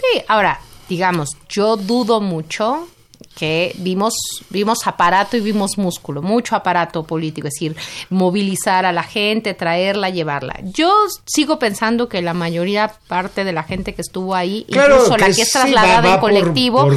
Sí, 0.00 0.22
ahora, 0.28 0.60
digamos, 0.88 1.36
yo 1.48 1.76
dudo 1.76 2.20
mucho 2.20 2.88
que 3.36 3.74
vimos, 3.78 4.14
vimos 4.50 4.86
aparato 4.86 5.36
y 5.36 5.40
vimos 5.40 5.78
músculo, 5.78 6.20
mucho 6.22 6.54
aparato 6.54 7.02
político, 7.04 7.48
es 7.48 7.54
decir, 7.54 7.76
movilizar 8.10 8.84
a 8.84 8.92
la 8.92 9.02
gente, 9.02 9.54
traerla, 9.54 10.10
llevarla. 10.10 10.60
Yo 10.62 10.92
sigo 11.24 11.58
pensando 11.58 12.08
que 12.08 12.20
la 12.22 12.34
mayoría 12.34 12.92
parte 13.08 13.44
de 13.44 13.52
la 13.52 13.62
gente 13.62 13.94
que 13.94 14.02
estuvo 14.02 14.34
ahí, 14.34 14.64
incluso 14.68 15.16
la 15.16 15.26
que 15.30 15.42
es 15.42 15.50
trasladada 15.50 16.14
en 16.14 16.20
colectivo, 16.20 16.88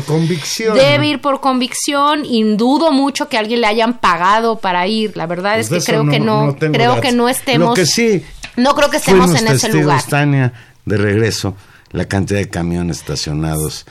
debe 0.74 1.08
ir 1.08 1.22
por 1.22 1.40
convicción 1.42 2.26
y 2.26 2.44
dudo 2.56 2.92
mucho 2.92 3.30
que 3.30 3.38
alguien 3.38 3.62
le 3.62 3.68
hayan 3.68 4.00
pagado 4.00 4.58
para 4.60 4.88
ir. 4.88 5.16
La 5.16 5.26
verdad 5.28 5.60
es 5.60 5.70
Pues 5.70 5.86
que 5.86 5.92
de 5.94 5.98
eso 5.98 6.04
creo 6.06 6.12
que 6.14 6.20
no- 6.20 6.48
no, 6.48 6.56
creo 6.58 6.90
datos. 6.96 7.02
que 7.02 7.12
no 7.12 7.30
estemos, 7.30 7.70
Lo 7.70 7.74
que 7.76 7.86
sí 7.86 8.24
no 8.58 8.76
creo 8.76 8.90
que 8.90 8.98
estemos 8.98 9.34
en 9.40 9.48
ese 9.48 9.70
lugar. 9.70 10.04
Tania, 10.04 10.54
de 10.86 10.98
regreso, 10.98 11.56
la 11.92 12.06
cantidad 12.08 12.40
de 12.40 12.50
camiones 12.50 12.98
estacionados 13.00 13.86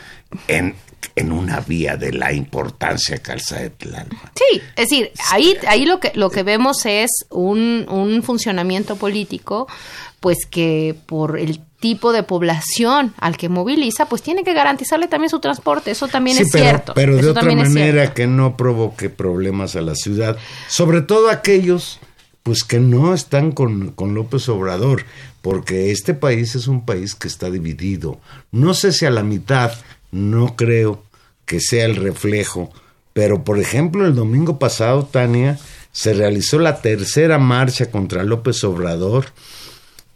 en, 0.48 0.74
en 1.16 1.32
una 1.32 1.60
vía 1.60 1.96
de 1.96 2.12
la 2.12 2.32
importancia 2.32 3.18
calzada 3.18 3.62
de 3.62 3.70
Tlalpan. 3.70 4.30
Sí, 4.34 4.60
es 4.76 4.88
decir, 4.90 5.12
ahí, 5.30 5.56
ahí 5.68 5.84
lo 5.86 6.00
que 6.00 6.12
lo 6.14 6.30
que 6.30 6.42
vemos 6.42 6.84
es 6.86 7.10
un, 7.30 7.86
un 7.88 8.22
funcionamiento 8.22 8.96
político, 8.96 9.68
pues 10.20 10.38
que 10.50 10.96
por 11.06 11.38
el 11.38 11.60
tipo 11.78 12.12
de 12.12 12.22
población 12.22 13.12
al 13.18 13.36
que 13.36 13.48
moviliza, 13.48 14.06
pues 14.06 14.22
tiene 14.22 14.42
que 14.42 14.54
garantizarle 14.54 15.06
también 15.06 15.28
su 15.30 15.38
transporte. 15.38 15.90
Eso 15.90 16.08
también 16.08 16.36
Sí, 16.36 16.44
es 16.44 16.48
pero, 16.50 16.64
cierto. 16.64 16.92
pero 16.94 17.14
de 17.14 17.20
eso 17.20 17.30
otra 17.30 17.44
manera 17.44 18.14
que 18.14 18.26
no 18.26 18.56
provoque 18.56 19.10
problemas 19.10 19.76
a 19.76 19.82
la 19.82 19.94
ciudad, 19.94 20.36
sobre 20.68 21.02
todo 21.02 21.30
aquellos 21.30 22.00
pues 22.42 22.62
que 22.64 22.78
no 22.78 23.14
están 23.14 23.52
con, 23.52 23.92
con 23.92 24.14
López 24.14 24.48
Obrador, 24.50 25.04
porque 25.40 25.90
este 25.92 26.12
país 26.12 26.54
es 26.54 26.68
un 26.68 26.84
país 26.84 27.14
que 27.14 27.26
está 27.28 27.50
dividido. 27.50 28.18
No 28.50 28.74
sé 28.74 28.92
si 28.92 29.06
a 29.06 29.10
la 29.10 29.22
mitad, 29.22 29.72
no 30.10 30.54
creo 30.54 31.03
que 31.46 31.60
sea 31.60 31.84
el 31.84 31.96
reflejo, 31.96 32.72
pero 33.12 33.44
por 33.44 33.58
ejemplo 33.58 34.06
el 34.06 34.14
domingo 34.14 34.58
pasado, 34.58 35.04
Tania, 35.04 35.58
se 35.92 36.12
realizó 36.12 36.58
la 36.58 36.80
tercera 36.80 37.38
marcha 37.38 37.90
contra 37.90 38.24
López 38.24 38.64
Obrador 38.64 39.26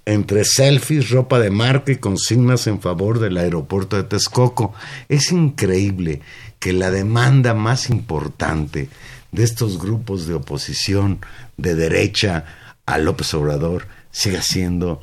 entre 0.08 0.44
selfies, 0.44 1.10
ropa 1.10 1.38
de 1.38 1.50
marca 1.50 1.92
y 1.92 1.96
consignas 1.96 2.66
en 2.66 2.80
favor 2.80 3.18
del 3.18 3.36
aeropuerto 3.36 3.96
de 3.96 4.04
Texcoco. 4.04 4.72
Es 5.10 5.32
increíble 5.32 6.22
que 6.58 6.72
la 6.72 6.90
demanda 6.90 7.52
más 7.52 7.90
importante 7.90 8.88
de 9.32 9.44
estos 9.44 9.78
grupos 9.78 10.26
de 10.26 10.32
oposición 10.32 11.20
de 11.58 11.74
derecha 11.74 12.46
a 12.86 12.96
López 12.96 13.34
Obrador 13.34 13.86
siga 14.10 14.40
siendo 14.40 15.02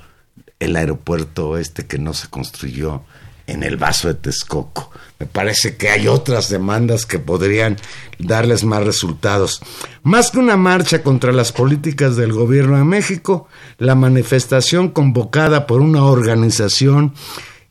el 0.60 0.76
aeropuerto 0.76 1.60
este 1.60 1.86
que 1.86 2.00
no 2.00 2.16
se 2.16 2.28
construyó 2.28 3.04
en 3.48 3.64
el 3.64 3.78
vaso 3.78 4.08
de 4.08 4.16
Texcoco. 4.16 4.92
Me 5.20 5.26
parece 5.26 5.78
que 5.78 5.90
hay 5.90 6.08
otras 6.08 6.50
demandas 6.50 7.06
que 7.06 7.20
podrían 7.20 7.78
darles 8.20 8.64
más 8.64 8.84
resultados. 8.84 9.62
Más 10.04 10.30
que 10.30 10.40
una 10.40 10.58
marcha 10.58 11.04
contra 11.04 11.32
las 11.32 11.52
políticas 11.52 12.18
del 12.18 12.34
gobierno 12.34 12.78
de 12.78 12.84
México, 12.84 13.48
la 13.78 13.96
manifestación 13.96 14.90
convocada 14.90 15.68
por 15.68 15.82
una 15.82 16.04
organización 16.04 17.14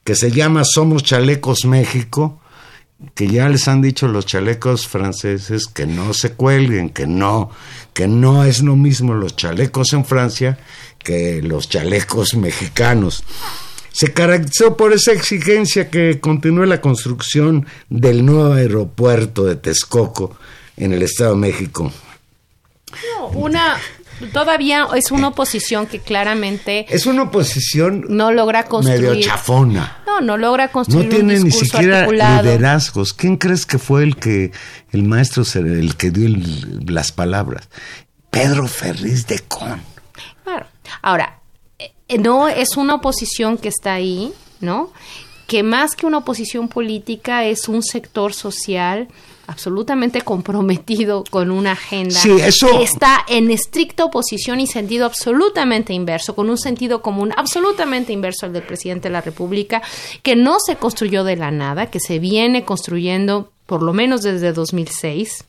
que 0.05 0.15
se 0.15 0.31
llama 0.31 0.65
Somos 0.65 1.03
Chalecos 1.03 1.65
México, 1.67 2.41
que 3.15 3.27
ya 3.27 3.49
les 3.49 3.69
han 3.69 3.83
dicho 3.83 4.09
los 4.09 4.25
chalecos 4.25 4.87
franceses 4.87 5.67
que 5.67 5.87
no 5.87 6.15
se 6.15 6.33
cuelguen, 6.33 6.91
que 6.91 7.07
no, 7.07 7.51
que 7.93 8.07
no 8.09 8.45
es 8.45 8.63
lo 8.63 8.77
mismo 8.77 9.15
los 9.15 9.37
chalecos 9.37 9.93
en 9.93 10.05
Francia 10.05 10.59
que 10.99 11.43
los 11.43 11.69
chalecos 11.69 12.35
mexicanos. 12.35 13.25
Se 13.95 14.13
caracterizó 14.13 14.77
por 14.77 14.93
esa 14.93 15.13
exigencia 15.13 15.89
que 15.89 16.19
continúe 16.21 16.65
la 16.67 16.81
construcción 16.81 17.65
del 17.89 18.27
nuevo 18.27 18.53
aeropuerto 18.55 19.45
de 19.45 19.55
Texcoco 19.55 20.37
en 20.77 20.93
el 20.93 21.03
Estado 21.05 21.31
de 21.35 21.37
México. 21.37 21.93
No, 23.19 23.29
una 23.29 23.77
todavía 24.33 24.89
es 24.97 25.13
una 25.13 25.29
oposición 25.29 25.87
que 25.87 26.01
claramente 26.01 26.87
Es 26.89 27.07
una 27.07 27.23
oposición 27.23 28.05
no 28.09 28.33
logra 28.33 28.65
construir 28.65 29.01
medio 29.01 29.21
chafona. 29.25 29.99
No, 30.07 30.21
no 30.21 30.37
logra 30.39 30.69
construir 30.73 31.05
No 31.07 31.11
tiene 31.15 31.37
un 31.39 31.45
ni 31.45 31.51
siquiera 31.53 31.99
articulado. 32.01 32.43
liderazgos. 32.43 33.13
¿Quién 33.15 33.37
crees 33.37 33.65
que 33.65 33.79
fue 33.79 34.03
el 34.03 34.17
que 34.17 34.51
el 34.91 35.05
maestro 35.05 35.45
el 35.55 35.95
que 35.97 36.11
dio 36.11 36.27
el- 36.27 36.85
las 36.87 37.13
palabras? 37.13 37.69
Pedro 38.31 38.67
Ferriz 38.67 39.27
de 39.29 39.39
Con. 39.41 39.81
Claro. 40.43 40.67
Ahora, 41.03 41.39
no 42.19 42.49
es 42.49 42.77
una 42.77 42.95
oposición 42.97 43.59
que 43.59 43.69
está 43.69 43.95
ahí, 43.95 44.33
¿no? 44.61 44.91
Que 45.47 45.63
más 45.63 45.95
que 45.95 46.07
una 46.07 46.19
oposición 46.19 46.69
política 46.69 47.45
es 47.45 47.69
un 47.69 47.83
sector 47.83 48.33
social 48.33 49.09
absolutamente 49.47 50.23
comprometido 50.23 51.23
con 51.31 51.51
una 51.51 51.73
agenda 51.73 52.19
Sí, 52.19 52.31
eso- 52.31 52.67
que 52.71 52.83
está 52.83 53.27
en 53.29 53.51
estricta 53.51 54.05
oposición 54.07 54.59
y 54.61 54.67
sentido 54.67 55.05
absolutamente 55.05 55.93
inverso, 55.93 56.35
con 56.35 56.49
un 56.49 56.57
sentido 56.57 57.03
común 57.03 57.31
absolutamente 57.37 58.15
inverso 58.15 58.47
al 58.47 58.55
del 58.55 58.63
presidente 58.63 59.09
de 59.09 59.13
la 59.13 59.21
República, 59.21 59.83
que 60.23 60.35
no 60.35 60.57
se 60.65 60.77
construyó 60.77 61.25
de 61.25 61.37
la 61.37 61.51
nada, 61.51 61.91
que 61.91 62.01
se 62.01 62.19
viene 62.19 62.65
construyendo 62.65 63.51
por 63.67 63.83
lo 63.83 63.93
menos 63.93 64.23
desde 64.23 64.55
2006 64.55 65.45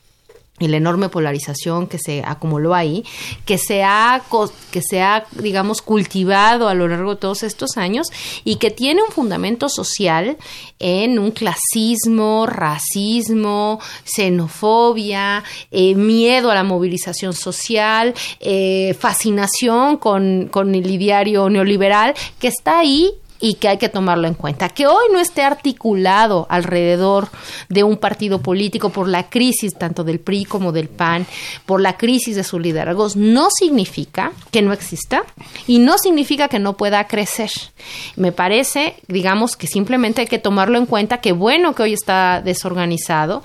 y 0.57 0.69
la 0.69 0.77
enorme 0.77 1.09
polarización 1.09 1.87
que 1.87 1.99
se 1.99 2.23
acumuló 2.25 2.73
ahí, 2.73 3.03
que 3.43 3.57
se 3.57 3.83
ha, 3.83 4.23
que 4.71 4.81
se 4.81 5.01
ha, 5.01 5.25
digamos, 5.31 5.81
cultivado 5.81 6.69
a 6.69 6.73
lo 6.73 6.87
largo 6.87 7.15
de 7.15 7.19
todos 7.19 7.43
estos 7.43 7.75
años 7.75 8.07
y 8.45 8.55
que 8.55 8.71
tiene 8.71 9.01
un 9.03 9.11
fundamento 9.11 9.67
social 9.67 10.37
en 10.79 11.19
un 11.19 11.31
clasismo, 11.31 12.45
racismo, 12.45 13.81
xenofobia, 14.05 15.43
eh, 15.71 15.93
miedo 15.93 16.49
a 16.49 16.55
la 16.55 16.63
movilización 16.63 17.33
social, 17.33 18.13
eh, 18.39 18.95
fascinación 18.97 19.97
con, 19.97 20.47
con 20.49 20.73
el 20.73 20.89
ideario 20.89 21.49
neoliberal, 21.49 22.13
que 22.39 22.47
está 22.47 22.79
ahí 22.79 23.11
y 23.39 23.55
que 23.55 23.67
hay 23.67 23.77
que 23.77 23.89
tomarlo 23.89 24.27
en 24.27 24.33
cuenta. 24.33 24.69
Que 24.69 24.87
hoy 24.87 25.05
no 25.11 25.19
esté 25.19 25.43
articulado 25.43 26.47
alrededor 26.49 27.29
de 27.69 27.83
un 27.83 27.97
partido 27.97 28.41
político 28.41 28.89
por 28.89 29.07
la 29.07 29.29
crisis 29.29 29.73
tanto 29.75 30.03
del 30.03 30.19
PRI 30.19 30.45
como 30.45 30.71
del 30.71 30.87
PAN, 30.89 31.25
por 31.65 31.81
la 31.81 31.97
crisis 31.97 32.35
de 32.35 32.43
sus 32.43 32.61
liderazgos, 32.61 33.15
no 33.15 33.49
significa 33.49 34.31
que 34.51 34.61
no 34.61 34.73
exista 34.73 35.23
y 35.67 35.79
no 35.79 35.97
significa 35.97 36.47
que 36.47 36.59
no 36.59 36.77
pueda 36.77 37.07
crecer. 37.07 37.51
Me 38.15 38.31
parece, 38.31 38.95
digamos, 39.07 39.55
que 39.55 39.67
simplemente 39.67 40.21
hay 40.21 40.27
que 40.27 40.39
tomarlo 40.39 40.77
en 40.77 40.85
cuenta, 40.85 41.19
que 41.19 41.31
bueno 41.31 41.75
que 41.75 41.83
hoy 41.83 41.93
está 41.93 42.41
desorganizado 42.41 43.43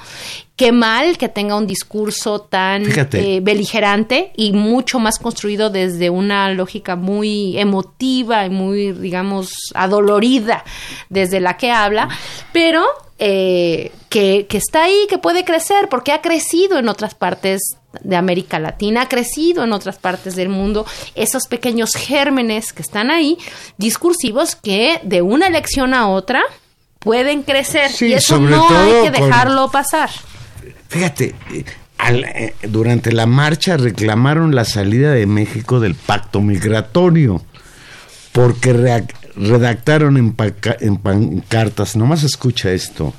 qué 0.61 0.73
mal 0.73 1.17
que 1.17 1.31
tenga 1.31 1.57
un 1.57 1.67
discurso 1.67 2.43
tan 2.43 2.83
eh, 3.15 3.41
beligerante 3.43 4.31
y 4.37 4.53
mucho 4.53 4.99
más 4.99 5.19
construido 5.19 5.71
desde 5.71 6.11
una 6.11 6.53
lógica 6.53 6.97
muy 6.97 7.59
emotiva 7.59 8.45
y 8.45 8.51
muy, 8.51 8.93
digamos, 8.93 9.53
adolorida 9.73 10.63
desde 11.09 11.41
la 11.41 11.57
que 11.57 11.71
habla, 11.71 12.11
pero 12.53 12.85
eh, 13.19 13.91
que, 14.11 14.45
que, 14.51 14.59
está 14.59 14.85
ahí, 14.85 15.07
que 15.09 15.17
puede 15.17 15.47
crecer, 15.47 15.89
porque 15.89 16.13
ha 16.13 16.21
crecido 16.21 16.79
en 16.79 16.91
otras 16.91 17.15
partes 17.15 17.63
de 18.03 18.17
América 18.17 18.59
Latina, 18.59 19.01
ha 19.01 19.09
crecido 19.09 19.65
en 19.65 19.73
otras 19.73 19.97
partes 19.97 20.37
del 20.37 20.51
mundo, 20.51 20.85
esos 21.15 21.47
pequeños 21.47 21.93
gérmenes 21.95 22.75
que 22.75 22.83
están 22.83 23.11
ahí, 23.11 23.39
discursivos 23.79 24.57
que 24.57 25.01
de 25.05 25.23
una 25.23 25.47
elección 25.47 25.95
a 25.95 26.11
otra 26.11 26.43
pueden 26.99 27.45
crecer. 27.45 27.91
Y 28.01 28.13
eso 28.13 28.39
no 28.39 28.69
hay 28.69 29.05
que 29.05 29.11
dejarlo 29.11 29.71
pasar. 29.71 30.11
Fíjate, 30.91 31.37
eh, 31.55 32.55
durante 32.69 33.13
la 33.13 33.27
marcha 33.27 33.77
reclamaron 33.77 34.57
la 34.57 34.65
salida 34.65 35.13
de 35.13 35.25
México 35.25 35.79
del 35.79 35.95
pacto 35.95 36.41
migratorio 36.41 37.45
porque 38.33 39.07
redactaron 39.37 40.17
en, 40.17 40.35
en 40.81 40.97
pancartas, 40.97 41.95
nomás 41.95 42.25
escucha 42.25 42.73
esto, 42.73 43.15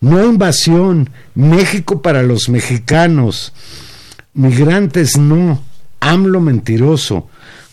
no 0.00 0.24
invasión, 0.24 1.10
México 1.36 2.02
para 2.02 2.24
los 2.24 2.48
mexicanos, 2.48 3.52
migrantes 4.34 5.16
no, 5.16 5.62
AMLO 6.00 6.40
mentiroso, 6.40 7.28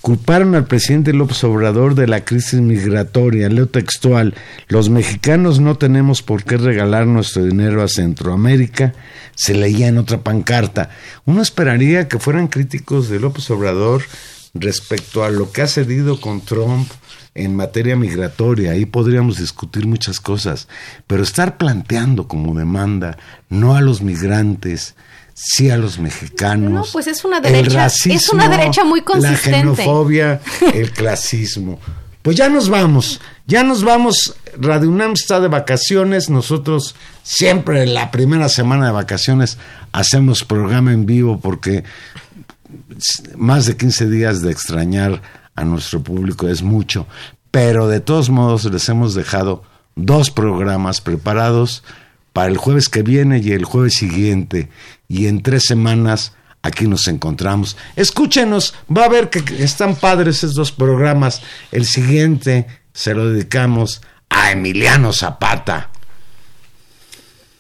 culparon 0.06 0.54
al 0.54 0.68
presidente 0.68 1.14
López 1.14 1.44
Obrador 1.46 1.96
de 1.96 2.06
la 2.06 2.24
crisis 2.24 2.62
migratoria. 2.62 3.50
Leo 3.50 3.66
textual, 3.66 4.36
los 4.68 4.88
mexicanos 4.88 5.60
no 5.60 5.80
tenemos 5.80 6.22
por 6.22 6.44
qué 6.44 6.58
regalar 6.58 7.08
nuestro 7.08 7.44
dinero 7.44 7.82
a 7.82 7.88
Centroamérica, 7.88 8.94
se 9.34 9.56
leía 9.56 9.88
en 9.88 9.98
otra 9.98 10.20
pancarta. 10.20 10.92
Uno 11.26 11.42
esperaría 11.42 12.08
que 12.08 12.20
fueran 12.20 12.50
críticos 12.50 13.10
de 13.10 13.20
López 13.20 13.50
Obrador 13.50 14.04
respecto 14.54 15.24
a 15.24 15.32
lo 15.32 15.52
que 15.52 15.64
ha 15.64 15.68
cedido 15.68 16.22
con 16.22 16.42
Trump 16.42 16.88
en 17.34 17.56
materia 17.56 17.96
migratoria. 17.96 18.74
Ahí 18.74 18.86
podríamos 18.86 19.40
discutir 19.40 19.88
muchas 19.88 20.20
cosas, 20.20 20.68
pero 21.08 21.24
estar 21.24 21.58
planteando 21.58 22.28
como 22.28 22.54
demanda 22.54 23.18
no 23.50 23.76
a 23.76 23.82
los 23.82 24.04
migrantes, 24.04 24.94
sí 25.36 25.70
a 25.70 25.78
los 25.78 26.00
mexicanos. 26.00 26.72
No, 26.72 26.84
pues 26.92 27.06
es 27.08 27.24
una 27.24 27.42
derecha, 27.42 27.86
es 27.86 28.30
una 28.30 28.50
derecha 28.50 28.84
muy 28.84 29.02
consistente. 29.02 29.52
La 29.52 29.76
xenofobia, 29.76 30.42
el 30.74 30.92
clasismo. 30.92 31.80
Pues 32.22 32.38
ya 32.38 32.50
nos 32.50 32.70
vamos, 32.70 33.22
ya 33.46 33.64
nos 33.64 33.84
vamos. 33.84 34.36
Radio 34.58 34.90
UNAM 34.90 35.12
está 35.12 35.40
de 35.40 35.50
vacaciones. 35.50 36.30
Nosotros 36.30 36.96
siempre 37.22 37.86
la 37.86 38.10
primera 38.10 38.50
semana 38.50 38.88
de 38.88 38.94
vacaciones 38.94 39.60
hacemos 39.92 40.44
programa 40.44 40.92
en 40.92 41.06
vivo 41.06 41.40
porque 41.40 41.84
más 43.36 43.68
de 43.68 43.78
15 43.78 44.10
días 44.10 44.42
de 44.42 44.52
extrañar 44.52 45.22
a 45.54 45.66
nuestro 45.66 46.02
público 46.02 46.48
es 46.48 46.64
mucho. 46.64 47.06
Pero 47.52 47.88
de 47.88 48.00
todos 48.00 48.30
modos 48.30 48.66
les 48.66 48.90
hemos 48.90 49.14
dejado 49.14 49.64
dos 49.96 50.32
programas 50.32 51.02
preparados 51.02 51.84
para 52.36 52.50
el 52.50 52.58
jueves 52.58 52.90
que 52.90 53.02
viene 53.02 53.40
y 53.40 53.54
el 53.54 53.64
jueves 53.64 53.94
siguiente. 53.94 54.68
Y 55.08 55.28
en 55.28 55.42
tres 55.42 55.64
semanas 55.64 56.34
aquí 56.64 56.86
nos 56.86 57.08
encontramos. 57.08 57.78
Escúchenos, 57.96 58.76
va 58.96 59.06
a 59.06 59.08
ver 59.08 59.30
que 59.30 59.42
están 59.64 59.96
padres 59.96 60.40
esos 60.40 60.54
dos 60.54 60.74
programas. 60.74 61.42
El 61.72 61.86
siguiente 61.86 62.68
se 62.92 63.14
lo 63.14 63.30
dedicamos 63.30 64.02
a 64.30 64.52
Emiliano 64.52 65.14
Zapata. 65.14 65.92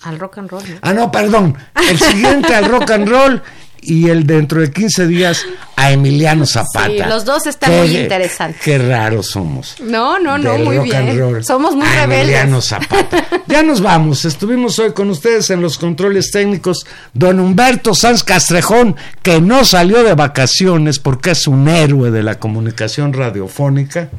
Al 0.01 0.19
rock 0.19 0.39
and 0.39 0.49
roll. 0.49 0.63
Ah, 0.81 0.91
no, 0.91 1.09
perdón. 1.09 1.57
El 1.89 1.97
siguiente 1.97 2.53
al 2.53 2.65
rock 2.65 2.91
and 2.91 3.07
roll 3.07 3.41
y 3.85 4.09
el 4.09 4.25
dentro 4.25 4.61
de 4.61 4.71
15 4.71 5.07
días 5.07 5.45
a 5.75 5.91
Emiliano 5.91 6.45
Zapata. 6.45 6.87
Sí, 6.87 6.97
los 7.07 7.25
dos 7.25 7.45
están 7.47 7.71
muy 7.71 7.97
interesantes. 7.97 8.61
Qué 8.61 8.77
raros 8.77 9.27
somos. 9.27 9.75
No, 9.79 10.19
no, 10.19 10.37
no, 10.37 10.57
muy 10.57 10.79
bien. 10.79 11.43
Somos 11.43 11.75
muy 11.75 11.85
a 11.85 12.01
rebeldes. 12.01 12.35
Emiliano 12.35 12.61
Zapata. 12.61 13.25
ya 13.47 13.63
nos 13.63 13.81
vamos. 13.81 14.25
Estuvimos 14.25 14.79
hoy 14.79 14.93
con 14.93 15.09
ustedes 15.09 15.49
en 15.49 15.61
los 15.61 15.77
controles 15.77 16.31
técnicos. 16.31 16.85
Don 17.13 17.39
Humberto 17.39 17.93
Sanz 17.93 18.23
Castrejón, 18.23 18.95
que 19.21 19.41
no 19.41 19.65
salió 19.65 20.03
de 20.03 20.13
vacaciones 20.13 20.99
porque 20.99 21.31
es 21.31 21.47
un 21.47 21.67
héroe 21.67 22.11
de 22.11 22.23
la 22.23 22.39
comunicación 22.39 23.13
radiofónica. 23.13 24.09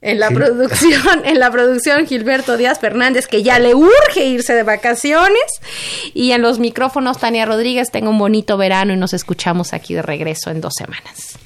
En 0.00 0.20
la 0.20 0.30
producción, 0.30 1.24
en 1.24 1.40
la 1.40 1.50
producción 1.50 2.06
Gilberto 2.06 2.56
Díaz 2.56 2.78
Fernández, 2.78 3.26
que 3.26 3.42
ya 3.42 3.58
le 3.58 3.74
urge 3.74 4.26
irse 4.26 4.54
de 4.54 4.62
vacaciones. 4.62 5.42
Y 6.14 6.32
en 6.32 6.42
los 6.42 6.58
micrófonos 6.58 7.18
Tania 7.18 7.46
Rodríguez, 7.46 7.90
tenga 7.90 8.08
un 8.08 8.18
bonito 8.18 8.56
verano 8.56 8.92
y 8.92 8.96
nos 8.96 9.12
escuchamos 9.12 9.72
aquí 9.72 9.94
de 9.94 10.02
regreso 10.02 10.50
en 10.50 10.60
dos 10.60 10.74
semanas. 10.76 11.38